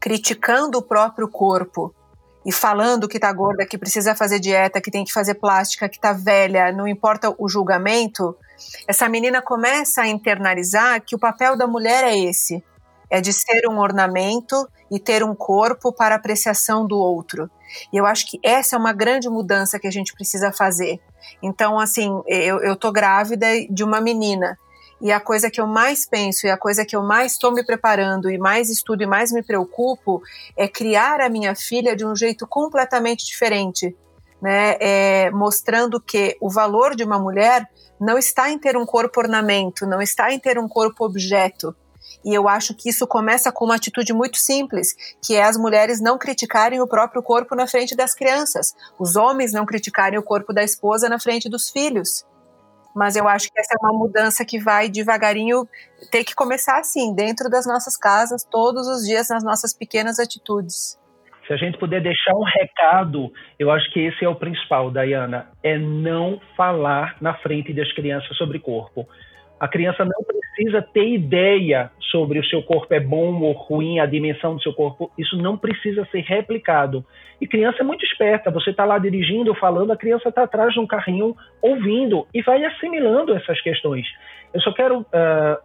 criticando 0.00 0.78
o 0.78 0.82
próprio 0.82 1.28
corpo 1.28 1.94
e 2.44 2.50
falando 2.50 3.08
que 3.08 3.20
tá 3.20 3.32
gorda, 3.32 3.64
que 3.64 3.78
precisa 3.78 4.14
fazer 4.14 4.40
dieta, 4.40 4.80
que 4.80 4.90
tem 4.90 5.04
que 5.04 5.12
fazer 5.12 5.34
plástica, 5.34 5.88
que 5.88 6.00
tá 6.00 6.12
velha, 6.12 6.72
não 6.72 6.88
importa 6.88 7.34
o 7.38 7.48
julgamento, 7.48 8.36
essa 8.86 9.08
menina 9.08 9.40
começa 9.40 10.02
a 10.02 10.08
internalizar 10.08 11.02
que 11.02 11.14
o 11.14 11.18
papel 11.18 11.56
da 11.56 11.66
mulher 11.66 12.04
é 12.04 12.18
esse: 12.18 12.62
é 13.12 13.20
de 13.20 13.30
ser 13.30 13.68
um 13.68 13.78
ornamento 13.78 14.66
e 14.90 14.98
ter 14.98 15.22
um 15.22 15.34
corpo 15.34 15.92
para 15.92 16.14
apreciação 16.14 16.86
do 16.86 16.96
outro. 16.96 17.50
E 17.92 17.98
eu 17.98 18.06
acho 18.06 18.26
que 18.26 18.40
essa 18.42 18.74
é 18.74 18.78
uma 18.78 18.94
grande 18.94 19.28
mudança 19.28 19.78
que 19.78 19.86
a 19.86 19.90
gente 19.90 20.14
precisa 20.14 20.50
fazer. 20.50 20.98
Então, 21.42 21.78
assim, 21.78 22.22
eu, 22.26 22.60
eu 22.60 22.74
tô 22.74 22.90
grávida 22.90 23.46
de 23.68 23.84
uma 23.84 24.00
menina. 24.00 24.58
E 24.98 25.12
a 25.12 25.20
coisa 25.20 25.50
que 25.50 25.60
eu 25.60 25.66
mais 25.66 26.06
penso 26.06 26.46
e 26.46 26.50
a 26.50 26.56
coisa 26.56 26.86
que 26.86 26.96
eu 26.96 27.02
mais 27.02 27.32
estou 27.32 27.52
me 27.52 27.62
preparando 27.62 28.30
e 28.30 28.38
mais 28.38 28.70
estudo 28.70 29.02
e 29.02 29.06
mais 29.06 29.30
me 29.30 29.42
preocupo 29.42 30.22
é 30.56 30.66
criar 30.66 31.20
a 31.20 31.28
minha 31.28 31.54
filha 31.54 31.94
de 31.94 32.06
um 32.06 32.16
jeito 32.16 32.46
completamente 32.46 33.26
diferente, 33.26 33.94
né? 34.40 34.76
É, 34.80 35.30
mostrando 35.32 36.00
que 36.00 36.38
o 36.40 36.48
valor 36.48 36.96
de 36.96 37.04
uma 37.04 37.18
mulher 37.18 37.68
não 38.00 38.16
está 38.16 38.50
em 38.50 38.58
ter 38.58 38.74
um 38.74 38.86
corpo 38.86 39.20
ornamento, 39.20 39.84
não 39.84 40.00
está 40.00 40.32
em 40.32 40.38
ter 40.38 40.58
um 40.58 40.68
corpo 40.68 41.04
objeto, 41.04 41.76
e 42.24 42.34
eu 42.34 42.48
acho 42.48 42.74
que 42.74 42.88
isso 42.88 43.06
começa 43.06 43.50
com 43.52 43.64
uma 43.64 43.76
atitude 43.76 44.12
muito 44.12 44.38
simples, 44.38 44.94
que 45.24 45.34
é 45.34 45.42
as 45.42 45.56
mulheres 45.56 46.00
não 46.00 46.18
criticarem 46.18 46.80
o 46.80 46.86
próprio 46.86 47.22
corpo 47.22 47.54
na 47.54 47.66
frente 47.66 47.96
das 47.96 48.14
crianças, 48.14 48.74
os 48.98 49.16
homens 49.16 49.52
não 49.52 49.66
criticarem 49.66 50.18
o 50.18 50.22
corpo 50.22 50.52
da 50.52 50.62
esposa 50.62 51.08
na 51.08 51.18
frente 51.18 51.48
dos 51.48 51.70
filhos. 51.70 52.24
Mas 52.94 53.16
eu 53.16 53.26
acho 53.26 53.48
que 53.50 53.58
essa 53.58 53.74
é 53.74 53.86
uma 53.86 53.98
mudança 53.98 54.44
que 54.44 54.58
vai 54.58 54.88
devagarinho 54.88 55.66
ter 56.10 56.24
que 56.24 56.34
começar 56.34 56.78
assim, 56.78 57.14
dentro 57.14 57.48
das 57.48 57.66
nossas 57.66 57.96
casas, 57.96 58.44
todos 58.44 58.86
os 58.86 59.06
dias, 59.06 59.28
nas 59.30 59.42
nossas 59.42 59.72
pequenas 59.72 60.18
atitudes. 60.18 61.00
Se 61.46 61.52
a 61.52 61.56
gente 61.56 61.76
puder 61.78 62.00
deixar 62.00 62.34
um 62.34 62.44
recado, 62.44 63.32
eu 63.58 63.70
acho 63.70 63.90
que 63.92 64.00
esse 64.00 64.24
é 64.24 64.28
o 64.28 64.34
principal, 64.34 64.90
Dayana, 64.90 65.48
é 65.62 65.76
não 65.76 66.40
falar 66.56 67.16
na 67.20 67.34
frente 67.38 67.72
das 67.72 67.90
crianças 67.94 68.36
sobre 68.36 68.58
corpo. 68.60 69.08
A 69.62 69.68
criança 69.68 70.04
não 70.04 70.24
precisa 70.24 70.82
ter 70.82 71.06
ideia 71.06 71.88
sobre 72.10 72.40
o 72.40 72.44
seu 72.44 72.64
corpo 72.64 72.92
é 72.92 72.98
bom 72.98 73.40
ou 73.42 73.52
ruim, 73.52 74.00
a 74.00 74.06
dimensão 74.06 74.56
do 74.56 74.60
seu 74.60 74.72
corpo. 74.72 75.08
Isso 75.16 75.36
não 75.36 75.56
precisa 75.56 76.04
ser 76.10 76.22
replicado. 76.22 77.04
E 77.40 77.46
criança 77.46 77.78
é 77.78 77.84
muito 77.84 78.04
esperta. 78.04 78.50
Você 78.50 78.70
está 78.70 78.84
lá 78.84 78.98
dirigindo, 78.98 79.54
falando, 79.54 79.92
a 79.92 79.96
criança 79.96 80.30
está 80.30 80.42
atrás 80.42 80.74
de 80.74 80.80
um 80.80 80.86
carrinho 80.86 81.36
ouvindo 81.62 82.26
e 82.34 82.42
vai 82.42 82.64
assimilando 82.64 83.36
essas 83.36 83.60
questões. 83.60 84.04
Eu 84.52 84.60
só 84.62 84.72
quero 84.72 85.02
uh, 85.02 85.56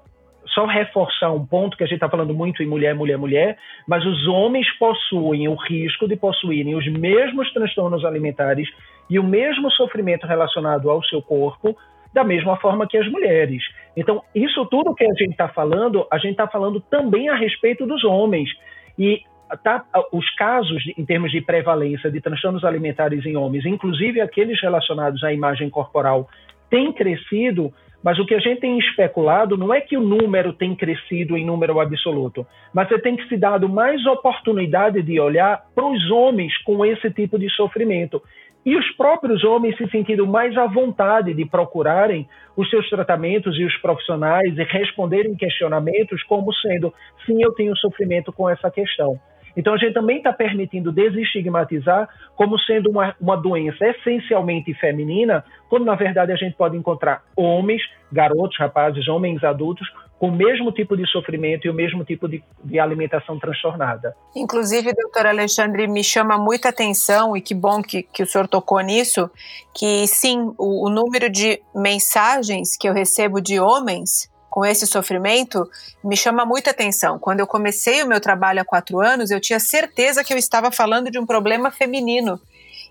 só 0.46 0.68
reforçar 0.68 1.32
um 1.32 1.44
ponto 1.44 1.76
que 1.76 1.84
a 1.84 1.88
gente 1.88 1.96
está 1.96 2.08
falando 2.08 2.36
muito 2.36 2.62
em 2.62 2.68
mulher, 2.68 2.94
mulher, 2.94 3.18
mulher, 3.18 3.58
mas 3.88 4.06
os 4.06 4.28
homens 4.28 4.72
possuem 4.78 5.48
o 5.48 5.56
risco 5.56 6.08
de 6.08 6.16
possuírem 6.16 6.76
os 6.76 6.88
mesmos 6.88 7.52
transtornos 7.52 8.06
alimentares 8.06 8.70
e 9.10 9.18
o 9.18 9.24
mesmo 9.24 9.72
sofrimento 9.72 10.28
relacionado 10.28 10.88
ao 10.92 11.04
seu 11.04 11.20
corpo 11.20 11.76
da 12.18 12.24
mesma 12.24 12.58
forma 12.58 12.88
que 12.88 12.98
as 12.98 13.08
mulheres. 13.12 13.64
Então, 13.96 14.24
isso 14.34 14.66
tudo 14.66 14.96
que 14.96 15.06
a 15.06 15.14
gente 15.14 15.30
está 15.32 15.48
falando, 15.48 16.08
a 16.12 16.18
gente 16.18 16.32
está 16.32 16.48
falando 16.48 16.82
também 16.82 17.30
a 17.30 17.36
respeito 17.36 17.86
dos 17.86 18.04
homens. 18.04 18.50
E 18.98 19.22
tá, 19.64 19.86
os 20.12 20.28
casos, 20.32 20.84
em 20.98 21.06
termos 21.06 21.32
de 21.32 21.42
prevalência 21.42 22.10
de 22.10 22.20
transtornos 22.20 22.66
alimentares 22.66 23.24
em 23.24 23.38
homens, 23.38 23.68
inclusive 23.68 24.20
aqueles 24.20 24.60
relacionados 24.60 25.24
à 25.24 25.32
imagem 25.32 25.70
corporal, 25.70 26.28
têm 26.72 26.92
crescido, 26.92 27.72
mas 28.04 28.18
o 28.18 28.26
que 28.26 28.34
a 28.34 28.40
gente 28.40 28.62
tem 28.62 28.80
especulado 28.80 29.56
não 29.56 29.72
é 29.72 29.80
que 29.80 29.96
o 29.96 30.02
número 30.02 30.54
tem 30.54 30.76
crescido 30.76 31.38
em 31.38 31.46
número 31.46 31.80
absoluto, 31.80 32.48
mas 32.74 32.90
você 32.90 32.98
tem 32.98 33.16
que 33.16 33.28
se 33.28 33.38
dado 33.38 33.70
mais 33.70 34.04
oportunidade 34.08 35.04
de 35.04 35.20
olhar 35.20 35.62
para 35.76 35.86
os 35.86 36.10
homens 36.10 36.58
com 36.64 36.84
esse 36.84 37.12
tipo 37.12 37.38
de 37.38 37.48
sofrimento 37.52 38.24
e 38.68 38.76
os 38.76 38.86
próprios 38.98 39.46
homens 39.46 39.78
se 39.78 39.90
sentindo 39.90 40.28
mais 40.28 40.58
à 40.58 40.66
vontade 40.66 41.34
de 41.34 41.46
procurarem 41.46 42.28
os 42.54 42.70
seus 42.70 42.90
tratamentos 42.90 43.58
e 43.58 43.64
os 43.64 43.74
profissionais 43.78 44.58
e 44.58 44.64
responderem 44.64 45.36
questionamentos 45.36 46.22
como 46.24 46.54
sendo, 46.54 46.94
sim, 47.26 47.42
eu 47.42 47.54
tenho 47.54 47.74
sofrimento 47.78 48.34
com 48.34 48.50
essa 48.50 48.70
questão. 48.70 49.18
Então 49.56 49.74
a 49.74 49.78
gente 49.78 49.94
também 49.94 50.18
está 50.18 50.34
permitindo 50.34 50.92
desestigmatizar 50.92 52.10
como 52.36 52.60
sendo 52.60 52.90
uma, 52.90 53.16
uma 53.22 53.38
doença 53.38 53.88
essencialmente 53.88 54.74
feminina, 54.74 55.46
quando 55.70 55.86
na 55.86 55.96
verdade 55.96 56.34
a 56.34 56.36
gente 56.36 56.58
pode 56.58 56.76
encontrar 56.76 57.24
homens, 57.38 57.82
garotos, 58.12 58.58
rapazes, 58.60 59.08
homens 59.08 59.46
adultos 59.46 59.88
com 60.20 60.30
o 60.30 60.32
mesmo 60.32 60.72
tipo 60.72 60.98
de 60.98 61.06
sofrimento 61.10 61.68
e 61.68 61.70
o 61.70 61.74
mesmo 61.74 62.04
tipo 62.04 62.28
de, 62.28 62.44
de 62.64 62.80
alimentação 62.80 63.40
transtornada. 63.40 64.16
Inclusive, 64.36 64.94
doutor 64.94 65.28
Alexandre, 65.28 65.88
me 65.88 66.04
chama 66.04 66.38
muita 66.38 66.70
atenção, 66.70 67.38
e 67.38 67.42
que 67.42 67.54
bom 67.54 67.82
que, 67.82 68.02
que 68.02 68.24
o 68.24 68.28
senhor 68.28 68.48
tocou 68.48 68.80
nisso, 68.82 69.30
que 69.74 70.08
sim, 70.08 70.54
o, 70.58 70.88
o 70.88 70.90
número 70.90 71.30
de 71.30 71.62
mensagens 71.76 72.76
que 72.76 72.90
eu 72.90 72.94
recebo 72.94 73.40
de 73.40 73.60
homens 73.60 74.30
com 74.50 74.66
esse 74.66 74.88
sofrimento 74.88 75.70
me 76.04 76.18
chama 76.18 76.44
muita 76.44 76.72
atenção. 76.72 77.20
Quando 77.20 77.42
eu 77.42 77.48
comecei 77.48 78.02
o 78.02 78.08
meu 78.08 78.20
trabalho 78.20 78.62
há 78.62 78.66
quatro 78.66 79.00
anos, 79.00 79.30
eu 79.30 79.40
tinha 79.40 79.60
certeza 79.60 80.24
que 80.24 80.34
eu 80.34 80.38
estava 80.38 80.72
falando 80.72 81.12
de 81.12 81.20
um 81.20 81.28
problema 81.28 81.70
feminino 81.70 82.40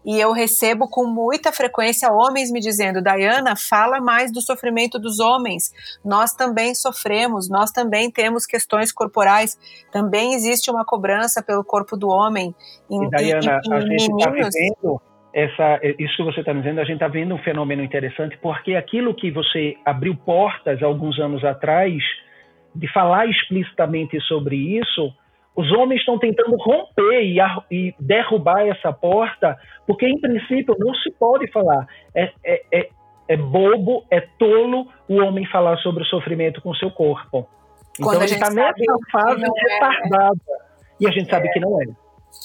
e 0.07 0.21
eu 0.21 0.33
recebo 0.33 0.89
com 0.89 1.05
muita 1.05 1.51
frequência 1.51 2.13
homens 2.13 2.53
me 2.53 2.61
dizendo: 2.61 3.03
Diana, 3.03 3.57
fala 3.57 4.01
mais 4.01 4.33
do 4.33 4.41
sofrimento 4.41 5.01
dos 5.01 5.19
homens. 5.19 5.73
Nós 6.05 6.33
também 6.33 6.77
sofremos, 6.77 7.51
nós 7.51 7.73
também 7.73 8.09
temos 8.09 8.47
questões 8.47 8.93
corporais, 8.93 9.59
também 9.91 10.35
existe 10.35 10.71
uma 10.71 10.85
cobrança 10.85 11.43
pelo 11.43 11.65
corpo 11.65 11.97
do 11.97 12.09
homem. 12.09 12.55
Em, 12.89 13.05
e 13.05 13.11
Diana, 13.11 13.61
em, 13.65 13.71
em 13.71 13.75
a 13.75 13.81
gente 13.81 14.13
está 14.13 14.31
vivendo 14.31 15.01
essa, 15.35 15.81
isso 15.99 16.17
que 16.17 16.23
você 16.23 16.41
está 16.41 16.53
dizendo, 16.53 16.81
a 16.81 16.85
gente 16.85 16.95
está 16.95 17.09
vendo 17.09 17.35
um 17.35 17.39
fenômeno 17.39 17.83
interessante, 17.83 18.39
porque 18.39 18.75
aquilo 18.75 19.15
que 19.15 19.31
você 19.31 19.77
abriu 19.85 20.17
portas 20.17 20.83
alguns 20.83 21.19
anos 21.19 21.45
atrás, 21.45 22.03
de 22.75 22.91
falar 22.91 23.27
explicitamente 23.27 24.19
sobre 24.23 24.57
isso, 24.57 25.13
os 25.57 25.73
homens 25.73 26.01
estão 26.01 26.19
tentando 26.19 26.55
romper 26.57 27.23
e, 27.23 27.39
e, 27.71 27.95
derrubar 27.99 28.67
essa 28.69 28.93
porta, 28.93 29.59
porque 29.87 30.07
em 30.07 30.21
princípio 30.21 30.77
não 30.79 30.95
se 30.95 31.11
pode 31.13 31.51
falar. 31.51 31.87
É, 32.15 32.31
é, 32.45 32.63
é, 32.71 32.89
é 33.29 33.37
bobo, 33.37 34.05
é 34.11 34.21
tolo 34.39 34.87
o 35.09 35.17
homem 35.17 35.47
falar 35.47 35.79
sobre 35.79 36.03
o 36.03 36.07
sofrimento 36.07 36.61
com 36.61 36.71
o 36.71 36.77
seu 36.77 36.91
corpo. 36.91 37.49
Quando 37.99 38.23
então 38.23 38.27
ele 38.27 38.35
está 38.35 38.51
nessa 38.51 38.99
fase 39.11 39.43
é, 39.43 39.73
retardada. 39.73 40.67
E 41.01 41.09
a 41.09 41.11
gente 41.11 41.31
sabe 41.31 41.51
que 41.51 41.61
não 41.61 41.81
é. 41.81 41.87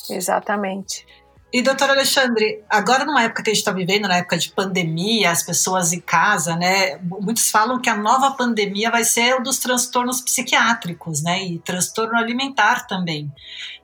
Exatamente. 0.09 1.05
E, 1.53 1.61
doutor 1.61 1.89
Alexandre, 1.89 2.63
agora 2.69 3.03
numa 3.03 3.23
época 3.23 3.43
que 3.43 3.49
a 3.49 3.53
gente 3.53 3.59
está 3.59 3.73
vivendo, 3.73 4.07
na 4.07 4.17
época 4.17 4.37
de 4.37 4.49
pandemia, 4.51 5.31
as 5.31 5.43
pessoas 5.43 5.91
em 5.91 5.99
casa, 5.99 6.55
né? 6.55 6.97
Muitos 7.03 7.51
falam 7.51 7.81
que 7.81 7.89
a 7.89 7.97
nova 7.97 8.31
pandemia 8.31 8.89
vai 8.89 9.03
ser 9.03 9.35
o 9.35 9.43
dos 9.43 9.59
transtornos 9.59 10.21
psiquiátricos, 10.21 11.21
né? 11.21 11.43
E 11.43 11.59
transtorno 11.59 12.17
alimentar 12.17 12.87
também. 12.87 13.29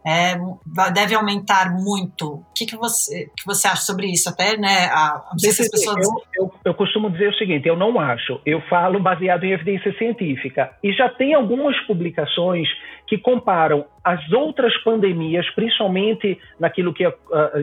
É, 0.07 0.37
deve 0.93 1.13
aumentar 1.15 1.69
muito. 1.73 2.35
O 2.35 2.45
que, 2.55 2.65
que, 2.65 2.77
você, 2.77 3.25
que 3.35 3.45
você 3.45 3.67
acha 3.67 3.81
sobre 3.81 4.07
isso? 4.07 4.29
Até, 4.29 4.55
né? 4.55 4.85
A, 4.89 5.21
não 5.33 5.37
sei 5.37 5.51
se 5.51 5.63
as 5.63 5.69
pessoas... 5.69 5.97
eu, 5.97 6.45
eu, 6.45 6.53
eu 6.63 6.73
costumo 6.73 7.09
dizer 7.09 7.27
o 7.27 7.33
seguinte: 7.33 7.67
eu 7.67 7.75
não 7.75 7.99
acho. 7.99 8.39
Eu 8.45 8.61
falo 8.69 9.01
baseado 9.01 9.43
em 9.43 9.51
evidência 9.51 9.93
científica. 9.97 10.71
E 10.81 10.93
já 10.93 11.09
tem 11.09 11.33
algumas 11.33 11.77
publicações 11.81 12.69
que 13.05 13.17
comparam 13.17 13.85
as 14.01 14.31
outras 14.31 14.73
pandemias, 14.83 15.49
principalmente 15.49 16.39
naquilo 16.57 16.93
que 16.93 17.05
uh, 17.05 17.13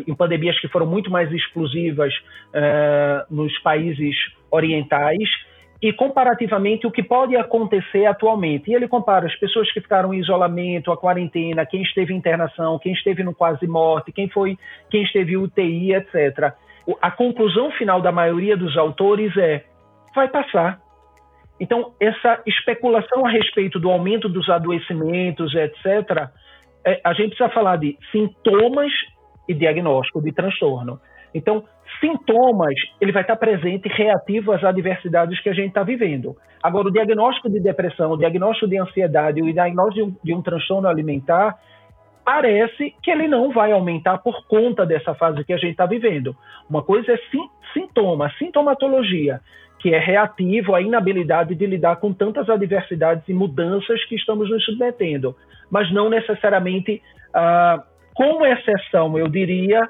em 0.07 0.15
pandemias 0.15 0.61
que 0.61 0.69
foram 0.69 0.85
muito 0.85 1.11
mais 1.11 1.33
explosivas 1.33 2.13
uh, 2.15 3.35
nos 3.35 3.57
países 3.61 4.15
orientais, 4.51 5.29
e 5.85 5.93
comparativamente 5.93 6.87
o 6.87 6.91
que 6.91 7.03
pode 7.03 7.37
acontecer 7.37 8.07
atualmente. 8.07 8.71
E 8.71 8.75
ele 8.75 8.89
compara 8.89 9.27
as 9.27 9.37
pessoas 9.37 9.71
que 9.71 9.83
ficaram 9.83 10.15
em 10.15 10.19
isolamento, 10.19 10.91
a 10.91 10.97
quarentena, 10.97 11.67
quem 11.67 11.83
esteve 11.83 12.15
em 12.15 12.17
internação, 12.17 12.79
quem 12.79 12.95
esteve 12.95 13.23
no 13.23 13.35
quase 13.35 13.67
morte, 13.67 14.11
quem 14.11 14.27
foi, 14.31 14.57
quem 14.89 15.03
esteve 15.03 15.37
UTI, 15.37 15.93
etc. 15.93 16.55
A 17.03 17.11
conclusão 17.11 17.71
final 17.73 18.01
da 18.01 18.11
maioria 18.11 18.57
dos 18.57 18.79
autores 18.79 19.37
é: 19.37 19.63
vai 20.15 20.27
passar. 20.27 20.81
Então, 21.61 21.93
essa 22.01 22.41
especulação 22.47 23.27
a 23.27 23.31
respeito 23.31 23.79
do 23.79 23.91
aumento 23.91 24.27
dos 24.27 24.49
adoecimentos, 24.49 25.55
etc., 25.55 26.31
é, 26.87 26.99
a 27.05 27.13
gente 27.13 27.37
precisa 27.37 27.51
falar 27.51 27.77
de 27.77 27.99
sintomas 28.11 28.91
e 29.47 29.53
diagnóstico 29.53 30.23
de 30.23 30.33
transtorno. 30.33 30.99
Então, 31.35 31.65
sintomas, 32.01 32.75
ele 33.01 33.13
vai 33.13 33.23
estar 33.23 33.37
presente 33.37 33.89
reativo 33.89 34.53
às 34.53 34.63
adversidades 34.63 35.41
que 35.41 35.49
a 35.49 35.55
gente 35.55 35.69
está 35.69 35.83
vivendo. 35.83 36.37
Agora, 36.63 36.89
o 36.89 36.93
diagnóstico 36.93 37.51
de 37.51 37.61
depressão, 37.61 38.13
o 38.13 38.17
diagnóstico 38.17 38.69
de 38.69 38.79
ansiedade, 38.79 39.43
o 39.43 39.53
diagnóstico 39.53 39.95
de 39.95 40.03
um, 40.03 40.17
de 40.23 40.35
um 40.35 40.43
transtorno 40.43 40.89
alimentar, 40.89 41.59
parece 42.25 42.95
que 43.03 43.11
ele 43.11 43.29
não 43.29 43.53
vai 43.53 43.73
aumentar 43.73 44.19
por 44.19 44.47
conta 44.47 44.87
dessa 44.87 45.15
fase 45.15 45.45
que 45.45 45.53
a 45.53 45.59
gente 45.59 45.73
está 45.73 45.87
vivendo. 45.87 46.35
Uma 46.69 46.83
coisa 46.83 47.13
é 47.13 47.17
sim, 47.31 47.49
sintoma, 47.75 48.31
sintomatologia, 48.39 49.41
que 49.79 49.95
é 49.95 49.99
reativo 49.99 50.75
à 50.75 50.81
inabilidade 50.81 51.55
de 51.55 51.67
lidar 51.67 51.97
com 51.97 52.13
tantas 52.13 52.49
adversidades 52.49 53.29
e 53.29 53.35
mudanças 53.35 54.03
que 54.07 54.15
estamos 54.15 54.49
nos 54.49 54.65
submetendo, 54.65 55.37
mas 55.71 55.93
não 55.93 56.09
necessariamente, 56.09 57.03
ah, 57.35 57.83
como 58.15 58.47
exceção, 58.47 59.19
eu 59.19 59.29
diria, 59.29 59.87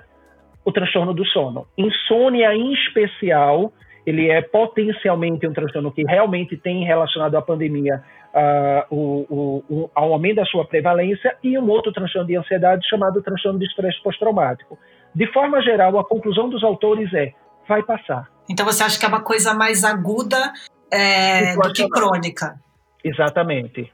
o 0.64 0.72
transtorno 0.72 1.12
do 1.12 1.24
sono. 1.26 1.66
Insônia, 1.76 2.54
em 2.54 2.72
especial, 2.72 3.72
ele 4.06 4.30
é 4.30 4.42
potencialmente 4.42 5.46
um 5.46 5.52
transtorno 5.52 5.92
que 5.92 6.02
realmente 6.04 6.56
tem 6.56 6.84
relacionado 6.84 7.36
à 7.36 7.42
pandemia 7.42 8.02
uh, 8.34 8.94
o, 8.94 9.26
o, 9.28 9.64
o, 9.68 9.90
ao 9.94 10.12
aumento 10.12 10.36
da 10.36 10.44
sua 10.44 10.64
prevalência 10.66 11.36
e 11.42 11.58
um 11.58 11.68
outro 11.68 11.92
transtorno 11.92 12.26
de 12.26 12.36
ansiedade 12.36 12.86
chamado 12.88 13.22
transtorno 13.22 13.58
de 13.58 13.66
estresse 13.66 14.02
pós-traumático. 14.02 14.78
De 15.14 15.26
forma 15.32 15.62
geral, 15.62 15.98
a 15.98 16.04
conclusão 16.04 16.48
dos 16.48 16.62
autores 16.62 17.12
é 17.14 17.32
vai 17.68 17.82
passar. 17.82 18.28
Então 18.48 18.66
você 18.66 18.82
acha 18.82 18.98
que 18.98 19.06
é 19.06 19.08
uma 19.08 19.22
coisa 19.22 19.54
mais 19.54 19.84
aguda 19.84 20.52
é, 20.92 21.54
do 21.54 21.72
que 21.72 21.88
crônica? 21.88 22.56
Exatamente. 23.02 23.90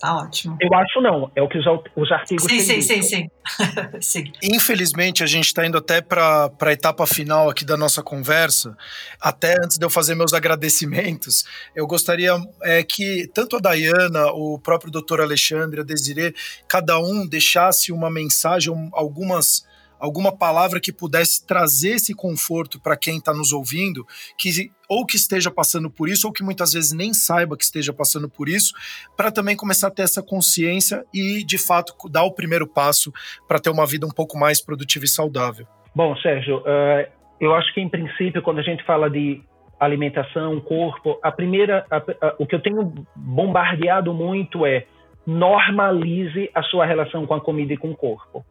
Tá 0.00 0.16
ótimo. 0.16 0.56
Eu 0.60 0.74
acho 0.74 1.00
não, 1.00 1.30
é 1.34 1.42
o 1.42 1.48
que 1.48 1.56
os, 1.56 1.64
os 1.96 2.12
artigos 2.12 2.44
Sim, 2.44 2.60
sim, 2.60 2.82
sim, 2.82 3.02
sim, 3.02 3.30
sim. 4.00 4.32
Infelizmente, 4.42 5.22
a 5.22 5.26
gente 5.26 5.46
está 5.46 5.64
indo 5.66 5.78
até 5.78 6.00
para 6.00 6.50
a 6.60 6.72
etapa 6.72 7.06
final 7.06 7.48
aqui 7.48 7.64
da 7.64 7.76
nossa 7.76 8.02
conversa. 8.02 8.76
Até 9.20 9.56
antes 9.56 9.78
de 9.78 9.84
eu 9.84 9.90
fazer 9.90 10.14
meus 10.14 10.32
agradecimentos, 10.32 11.44
eu 11.74 11.86
gostaria 11.86 12.36
é, 12.62 12.82
que 12.82 13.30
tanto 13.32 13.56
a 13.56 13.60
Dayana, 13.60 14.26
o 14.32 14.58
próprio 14.58 14.90
doutor 14.90 15.20
Alexandre, 15.20 15.80
a 15.80 15.84
Desiree, 15.84 16.34
cada 16.68 16.98
um 16.98 17.26
deixasse 17.26 17.92
uma 17.92 18.10
mensagem, 18.10 18.90
algumas 18.92 19.64
alguma 20.04 20.36
palavra 20.36 20.78
que 20.80 20.92
pudesse 20.92 21.46
trazer 21.46 21.94
esse 21.94 22.14
conforto 22.14 22.78
para 22.80 22.96
quem 22.96 23.16
está 23.16 23.32
nos 23.32 23.52
ouvindo, 23.52 24.04
que 24.38 24.50
ou 24.86 25.06
que 25.06 25.16
esteja 25.16 25.50
passando 25.50 25.90
por 25.90 26.10
isso, 26.10 26.26
ou 26.26 26.32
que 26.32 26.42
muitas 26.42 26.74
vezes 26.74 26.92
nem 26.92 27.14
saiba 27.14 27.56
que 27.56 27.64
esteja 27.64 27.90
passando 27.90 28.28
por 28.28 28.46
isso, 28.46 28.74
para 29.16 29.32
também 29.32 29.56
começar 29.56 29.88
a 29.88 29.90
ter 29.90 30.02
essa 30.02 30.22
consciência 30.22 31.04
e, 31.12 31.42
de 31.42 31.56
fato, 31.56 31.94
dar 32.10 32.24
o 32.24 32.32
primeiro 32.32 32.66
passo 32.66 33.10
para 33.48 33.58
ter 33.58 33.70
uma 33.70 33.86
vida 33.86 34.06
um 34.06 34.10
pouco 34.10 34.36
mais 34.36 34.62
produtiva 34.62 35.06
e 35.06 35.08
saudável. 35.08 35.66
Bom, 35.94 36.14
Sérgio, 36.16 36.58
uh, 36.58 37.10
eu 37.40 37.54
acho 37.54 37.72
que, 37.72 37.80
em 37.80 37.88
princípio, 37.88 38.42
quando 38.42 38.58
a 38.58 38.62
gente 38.62 38.84
fala 38.84 39.08
de 39.08 39.42
alimentação, 39.80 40.60
corpo, 40.60 41.18
a 41.22 41.32
primeira, 41.32 41.86
a, 41.90 41.96
a, 41.96 42.34
o 42.38 42.46
que 42.46 42.54
eu 42.54 42.60
tenho 42.60 42.92
bombardeado 43.16 44.12
muito 44.12 44.66
é 44.66 44.84
normalize 45.26 46.50
a 46.54 46.62
sua 46.62 46.84
relação 46.84 47.26
com 47.26 47.32
a 47.32 47.40
comida 47.40 47.72
e 47.72 47.78
com 47.78 47.90
o 47.90 47.96
corpo 47.96 48.44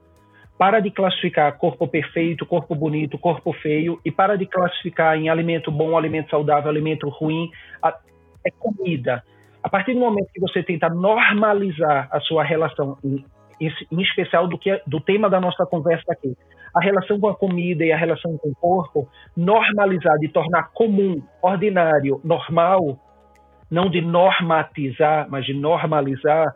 para 0.57 0.79
de 0.79 0.91
classificar 0.91 1.57
corpo 1.57 1.87
perfeito, 1.87 2.45
corpo 2.45 2.75
bonito, 2.75 3.17
corpo 3.17 3.53
feio 3.53 3.99
e 4.05 4.11
para 4.11 4.37
de 4.37 4.45
classificar 4.45 5.17
em 5.17 5.29
alimento 5.29 5.71
bom, 5.71 5.97
alimento 5.97 6.29
saudável, 6.29 6.69
alimento 6.69 7.09
ruim. 7.09 7.49
É 8.45 8.51
comida. 8.51 9.23
A 9.63 9.69
partir 9.69 9.93
do 9.93 9.99
momento 10.01 10.27
que 10.33 10.41
você 10.41 10.61
tenta 10.61 10.89
normalizar 10.89 12.09
a 12.11 12.19
sua 12.19 12.43
relação, 12.43 12.97
em, 13.03 13.23
em 13.61 14.01
especial 14.01 14.47
do, 14.47 14.57
que, 14.57 14.81
do 14.85 14.99
tema 14.99 15.29
da 15.29 15.39
nossa 15.39 15.65
conversa 15.65 16.11
aqui, 16.11 16.35
a 16.75 16.81
relação 16.81 17.19
com 17.19 17.29
a 17.29 17.35
comida 17.35 17.85
e 17.85 17.91
a 17.91 17.97
relação 17.97 18.37
com 18.37 18.49
o 18.49 18.55
corpo, 18.55 19.07
normalizar, 19.37 20.17
de 20.19 20.27
tornar 20.27 20.71
comum, 20.73 21.21
ordinário, 21.41 22.19
normal, 22.23 22.99
não 23.71 23.89
de 23.89 24.01
normatizar, 24.01 25.27
mas 25.29 25.45
de 25.45 25.53
normalizar, 25.53 26.53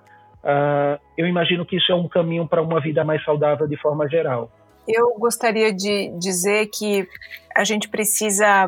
uh, 0.48 1.00
eu 1.18 1.28
imagino 1.28 1.66
que 1.66 1.76
isso 1.76 1.92
é 1.92 1.96
um 1.96 2.08
caminho 2.08 2.48
para 2.48 2.62
uma 2.62 2.80
vida 2.80 3.04
mais 3.04 3.24
saudável 3.24 3.68
de 3.68 3.78
forma 3.78 4.08
geral. 4.08 4.50
Eu 4.88 5.14
gostaria 5.20 5.74
de 5.74 6.10
dizer 6.18 6.68
que 6.68 7.08
a 7.54 7.66
gente 7.66 7.90
precisa 7.90 8.68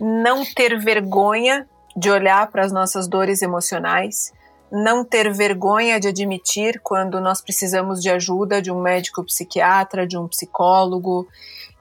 não 0.00 0.44
ter 0.44 0.78
vergonha 0.78 1.66
de 1.96 2.08
olhar 2.08 2.48
para 2.50 2.64
as 2.64 2.72
nossas 2.72 3.08
dores 3.08 3.42
emocionais, 3.42 4.32
não 4.70 5.04
ter 5.04 5.32
vergonha 5.32 5.98
de 5.98 6.06
admitir 6.06 6.80
quando 6.84 7.20
nós 7.20 7.42
precisamos 7.42 8.00
de 8.00 8.08
ajuda 8.08 8.62
de 8.62 8.70
um 8.70 8.80
médico 8.80 9.24
psiquiatra, 9.24 10.06
de 10.06 10.16
um 10.16 10.28
psicólogo, 10.28 11.26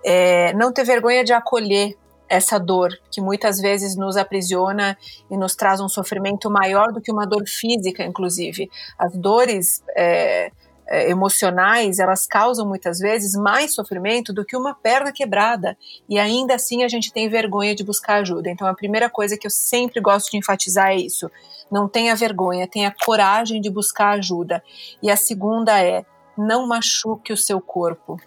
é, 0.04 0.52
não 0.54 0.74
ter 0.74 0.84
vergonha 0.84 1.24
de 1.24 1.32
acolher 1.32 1.96
essa 2.30 2.60
dor 2.60 2.92
que 3.12 3.20
muitas 3.20 3.60
vezes 3.60 3.96
nos 3.96 4.16
aprisiona 4.16 4.98
e 5.30 5.38
nos 5.38 5.56
traz 5.56 5.82
um 5.82 5.90
sofrimento 5.90 6.50
maior 6.50 6.94
do 6.94 7.02
que 7.02 7.12
uma 7.12 7.26
dor 7.26 7.44
física, 7.48 8.04
inclusive. 8.04 8.70
As 8.98 9.16
dores 9.18 9.84
é, 9.96 10.52
é, 10.90 11.10
emocionais 11.10 12.00
elas 12.00 12.26
causam 12.26 12.68
muitas 12.68 13.00
vezes 13.00 13.34
mais 13.34 13.74
sofrimento 13.74 14.34
do 14.34 14.44
que 14.44 14.58
uma 14.58 14.74
perna 14.74 15.12
quebrada 15.12 15.78
e 16.10 16.18
ainda 16.18 16.56
assim 16.56 16.84
a 16.84 16.88
gente 16.88 17.14
tem 17.14 17.30
vergonha 17.30 17.76
de 17.76 17.84
buscar 17.84 18.22
ajuda. 18.22 18.50
Então 18.50 18.68
a 18.68 18.74
primeira 18.74 19.10
coisa 19.10 19.38
que 19.38 19.46
eu 19.46 19.52
sempre 19.52 20.02
gosto 20.02 20.32
de 20.32 20.38
enfatizar 20.38 20.90
é 20.90 20.98
isso: 20.98 21.30
não 21.72 21.88
tenha 21.88 22.16
vergonha, 22.16 22.68
tenha 22.68 22.94
coragem 23.06 23.62
de 23.62 23.70
buscar 23.70 24.18
ajuda. 24.18 24.64
E 25.02 25.10
a 25.10 25.16
segunda 25.16 25.80
é 25.80 26.06
não 26.38 26.68
machuque 26.68 27.34
o 27.34 27.38
seu 27.38 27.60
corpo. 27.60 28.20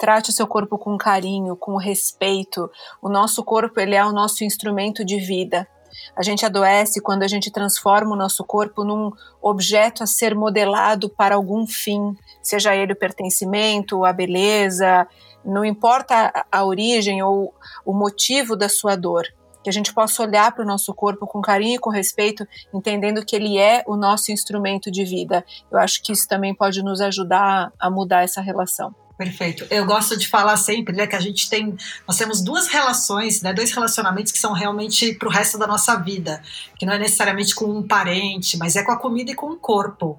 Trate 0.00 0.30
o 0.30 0.32
seu 0.32 0.46
corpo 0.46 0.78
com 0.78 0.96
carinho, 0.96 1.54
com 1.54 1.76
respeito. 1.76 2.70
O 3.02 3.10
nosso 3.10 3.44
corpo 3.44 3.78
ele 3.78 3.94
é 3.94 4.02
o 4.02 4.12
nosso 4.12 4.42
instrumento 4.44 5.04
de 5.04 5.20
vida. 5.20 5.68
A 6.16 6.22
gente 6.22 6.46
adoece 6.46 7.02
quando 7.02 7.22
a 7.22 7.28
gente 7.28 7.50
transforma 7.50 8.12
o 8.14 8.16
nosso 8.16 8.42
corpo 8.42 8.82
num 8.82 9.10
objeto 9.42 10.02
a 10.02 10.06
ser 10.06 10.34
modelado 10.34 11.10
para 11.10 11.34
algum 11.34 11.66
fim, 11.66 12.16
seja 12.42 12.74
ele 12.74 12.94
o 12.94 12.96
pertencimento, 12.96 14.02
a 14.06 14.10
beleza, 14.10 15.06
não 15.44 15.66
importa 15.66 16.46
a 16.50 16.64
origem 16.64 17.22
ou 17.22 17.52
o 17.84 17.92
motivo 17.92 18.56
da 18.56 18.70
sua 18.70 18.96
dor. 18.96 19.26
Que 19.62 19.68
a 19.68 19.72
gente 19.72 19.92
possa 19.92 20.22
olhar 20.22 20.50
para 20.52 20.64
o 20.64 20.66
nosso 20.66 20.94
corpo 20.94 21.26
com 21.26 21.42
carinho 21.42 21.74
e 21.74 21.78
com 21.78 21.90
respeito, 21.90 22.48
entendendo 22.72 23.22
que 23.22 23.36
ele 23.36 23.58
é 23.58 23.84
o 23.86 23.96
nosso 23.96 24.32
instrumento 24.32 24.90
de 24.90 25.04
vida. 25.04 25.44
Eu 25.70 25.78
acho 25.78 26.02
que 26.02 26.10
isso 26.10 26.26
também 26.26 26.54
pode 26.54 26.82
nos 26.82 27.02
ajudar 27.02 27.70
a 27.78 27.90
mudar 27.90 28.22
essa 28.22 28.40
relação. 28.40 28.94
Perfeito. 29.20 29.66
Eu 29.70 29.84
gosto 29.84 30.16
de 30.16 30.26
falar 30.26 30.56
sempre, 30.56 30.96
né, 30.96 31.06
que 31.06 31.14
a 31.14 31.20
gente 31.20 31.50
tem, 31.50 31.76
nós 32.08 32.16
temos 32.16 32.40
duas 32.40 32.68
relações, 32.68 33.42
né, 33.42 33.52
dois 33.52 33.70
relacionamentos 33.70 34.32
que 34.32 34.38
são 34.38 34.54
realmente 34.54 35.12
para 35.12 35.28
o 35.28 35.30
resto 35.30 35.58
da 35.58 35.66
nossa 35.66 35.94
vida, 35.96 36.42
que 36.78 36.86
não 36.86 36.94
é 36.94 36.98
necessariamente 36.98 37.54
com 37.54 37.66
um 37.66 37.86
parente, 37.86 38.56
mas 38.56 38.76
é 38.76 38.82
com 38.82 38.92
a 38.92 38.98
comida 38.98 39.30
e 39.30 39.34
com 39.34 39.50
o 39.50 39.56
corpo. 39.56 40.18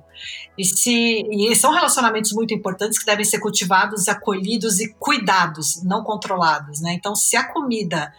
E 0.55 0.63
se 0.63 1.25
e 1.31 1.55
são 1.55 1.73
relacionamentos 1.73 2.31
muito 2.33 2.53
importantes 2.53 2.99
que 2.99 3.05
devem 3.07 3.25
ser 3.25 3.39
cultivados, 3.39 4.07
acolhidos 4.07 4.79
e 4.79 4.93
cuidados, 4.99 5.81
não 5.81 6.03
controlados, 6.03 6.79
né? 6.79 6.93
Então, 6.93 7.15
se 7.15 7.35
a 7.35 7.43
comida 7.43 8.13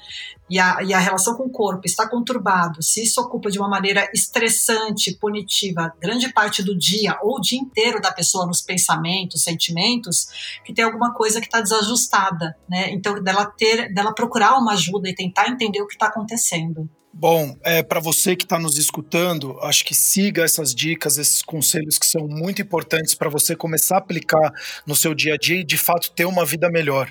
e 0.52 0.58
a, 0.58 0.82
e 0.82 0.92
a 0.92 0.98
relação 0.98 1.34
com 1.34 1.44
o 1.44 1.50
corpo 1.50 1.86
está 1.86 2.06
conturbado, 2.06 2.82
se 2.82 3.02
isso 3.02 3.18
ocupa 3.22 3.50
de 3.50 3.58
uma 3.58 3.70
maneira 3.70 4.06
estressante, 4.12 5.16
punitiva, 5.16 5.94
grande 5.98 6.30
parte 6.30 6.62
do 6.62 6.76
dia 6.76 7.18
ou 7.22 7.38
o 7.38 7.40
dia 7.40 7.58
inteiro 7.58 8.02
da 8.02 8.12
pessoa 8.12 8.46
nos 8.46 8.60
pensamentos, 8.60 9.44
sentimentos, 9.44 10.28
que 10.62 10.74
tem 10.74 10.84
alguma 10.84 11.14
coisa 11.14 11.40
que 11.40 11.46
está 11.46 11.62
desajustada, 11.62 12.54
né? 12.68 12.90
Então, 12.90 13.14
dela 13.22 13.46
ter, 13.46 13.94
dela 13.94 14.14
procurar 14.14 14.58
uma 14.58 14.74
ajuda 14.74 15.08
e 15.08 15.14
tentar 15.14 15.48
entender 15.48 15.80
o 15.80 15.86
que 15.86 15.94
está 15.94 16.08
acontecendo. 16.08 16.86
Bom, 17.14 17.56
é, 17.64 17.82
para 17.82 18.00
você 18.00 18.36
que 18.36 18.44
está 18.44 18.58
nos 18.58 18.76
escutando, 18.76 19.58
acho 19.62 19.86
que 19.86 19.94
siga 19.94 20.44
essas 20.44 20.74
dicas, 20.74 21.16
esses 21.16 21.40
conselhos 21.40 21.98
que 21.98 22.06
são 22.06 22.28
muito 22.28 22.60
importantes 22.60 23.14
para 23.14 23.30
você 23.30 23.56
começar 23.56 23.94
a 23.94 23.98
aplicar 24.00 24.52
no 24.86 24.94
seu 24.94 25.14
dia 25.14 25.32
a 25.32 25.36
dia 25.38 25.60
e 25.60 25.64
de 25.64 25.78
fato 25.78 26.10
ter 26.10 26.26
uma 26.26 26.44
vida 26.44 26.68
melhor. 26.70 27.10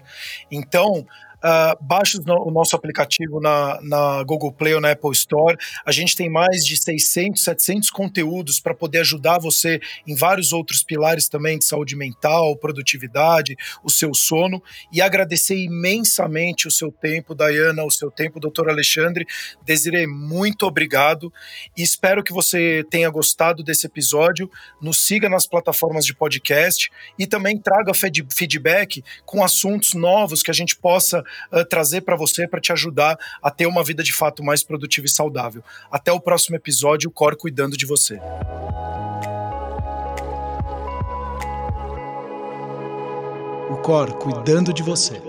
Então, 0.52 1.08
Uh, 1.44 1.84
baixe 1.84 2.20
o 2.20 2.52
nosso 2.52 2.76
aplicativo 2.76 3.40
na, 3.40 3.80
na 3.82 4.24
Google 4.24 4.54
Play 4.54 4.76
ou 4.76 4.82
na 4.82 4.92
Apple 4.92 5.12
Store. 5.12 5.58
A 5.84 5.92
gente 5.92 6.16
tem 6.16 6.30
mais 6.30 6.64
de 6.64 6.78
600, 6.78 7.44
700 7.44 7.90
conteúdos 7.90 8.60
para 8.60 8.76
poder 8.76 9.00
ajudar 9.00 9.40
você 9.40 9.80
em 10.06 10.16
vários 10.16 10.54
outros 10.54 10.84
pilares 10.84 11.28
também 11.28 11.58
de 11.58 11.66
saúde 11.66 11.96
mental, 11.96 12.56
produtividade, 12.58 13.56
o 13.84 13.90
seu 13.90 14.14
sono. 14.14 14.62
E 14.92 15.02
agradecer 15.02 15.58
imensamente 15.58 16.68
o 16.68 16.72
seu 16.72 16.92
tempo, 16.92 17.34
Dayana, 17.34 17.84
o 17.84 17.92
seu 17.92 18.12
tempo, 18.12 18.40
doutor 18.40 18.70
Alexandre. 18.70 19.26
Desirei, 19.66 20.06
muito 20.06 20.66
obrigado 20.66 21.34
e 21.76 21.82
espero 21.82 22.24
que 22.24 22.34
você 22.34 22.84
tenha 22.90 23.10
gostado 23.10 23.64
desse 23.64 23.88
episódio. 23.88 24.50
Nos 24.80 25.00
siga 25.00 25.28
nas 25.28 25.48
plataformas 25.48 26.06
de 26.06 26.14
podcast 26.14 26.90
e 27.18 27.26
também 27.26 27.58
traga 27.58 27.92
feedback 27.94 29.04
com 29.26 29.44
assuntos 29.44 29.94
novos 29.94 30.44
que 30.44 30.52
a 30.52 30.54
gente 30.54 30.76
possa 30.76 31.24
uh, 31.52 31.66
trazer 31.66 32.02
para 32.02 32.16
você 32.16 32.48
para 32.48 32.60
te 32.60 32.72
ajudar 32.72 33.18
a 33.42 33.50
ter 33.50 33.66
uma 33.66 33.84
vida 33.84 34.04
de 34.04 34.14
fato 34.14 34.44
mais 34.44 34.64
produtiva 34.64 35.06
e 35.06 35.10
saudável. 35.10 35.64
Até 35.92 36.12
o 36.12 36.20
próximo 36.20 36.56
episódio, 36.56 37.10
o 37.10 37.14
Cor 37.14 37.36
cuidando 37.36 37.78
de 37.78 37.86
você. 37.86 38.20
O 43.70 43.78
Cor 43.78 44.14
cuidando 44.14 44.74
de 44.74 44.84
você. 44.84 45.22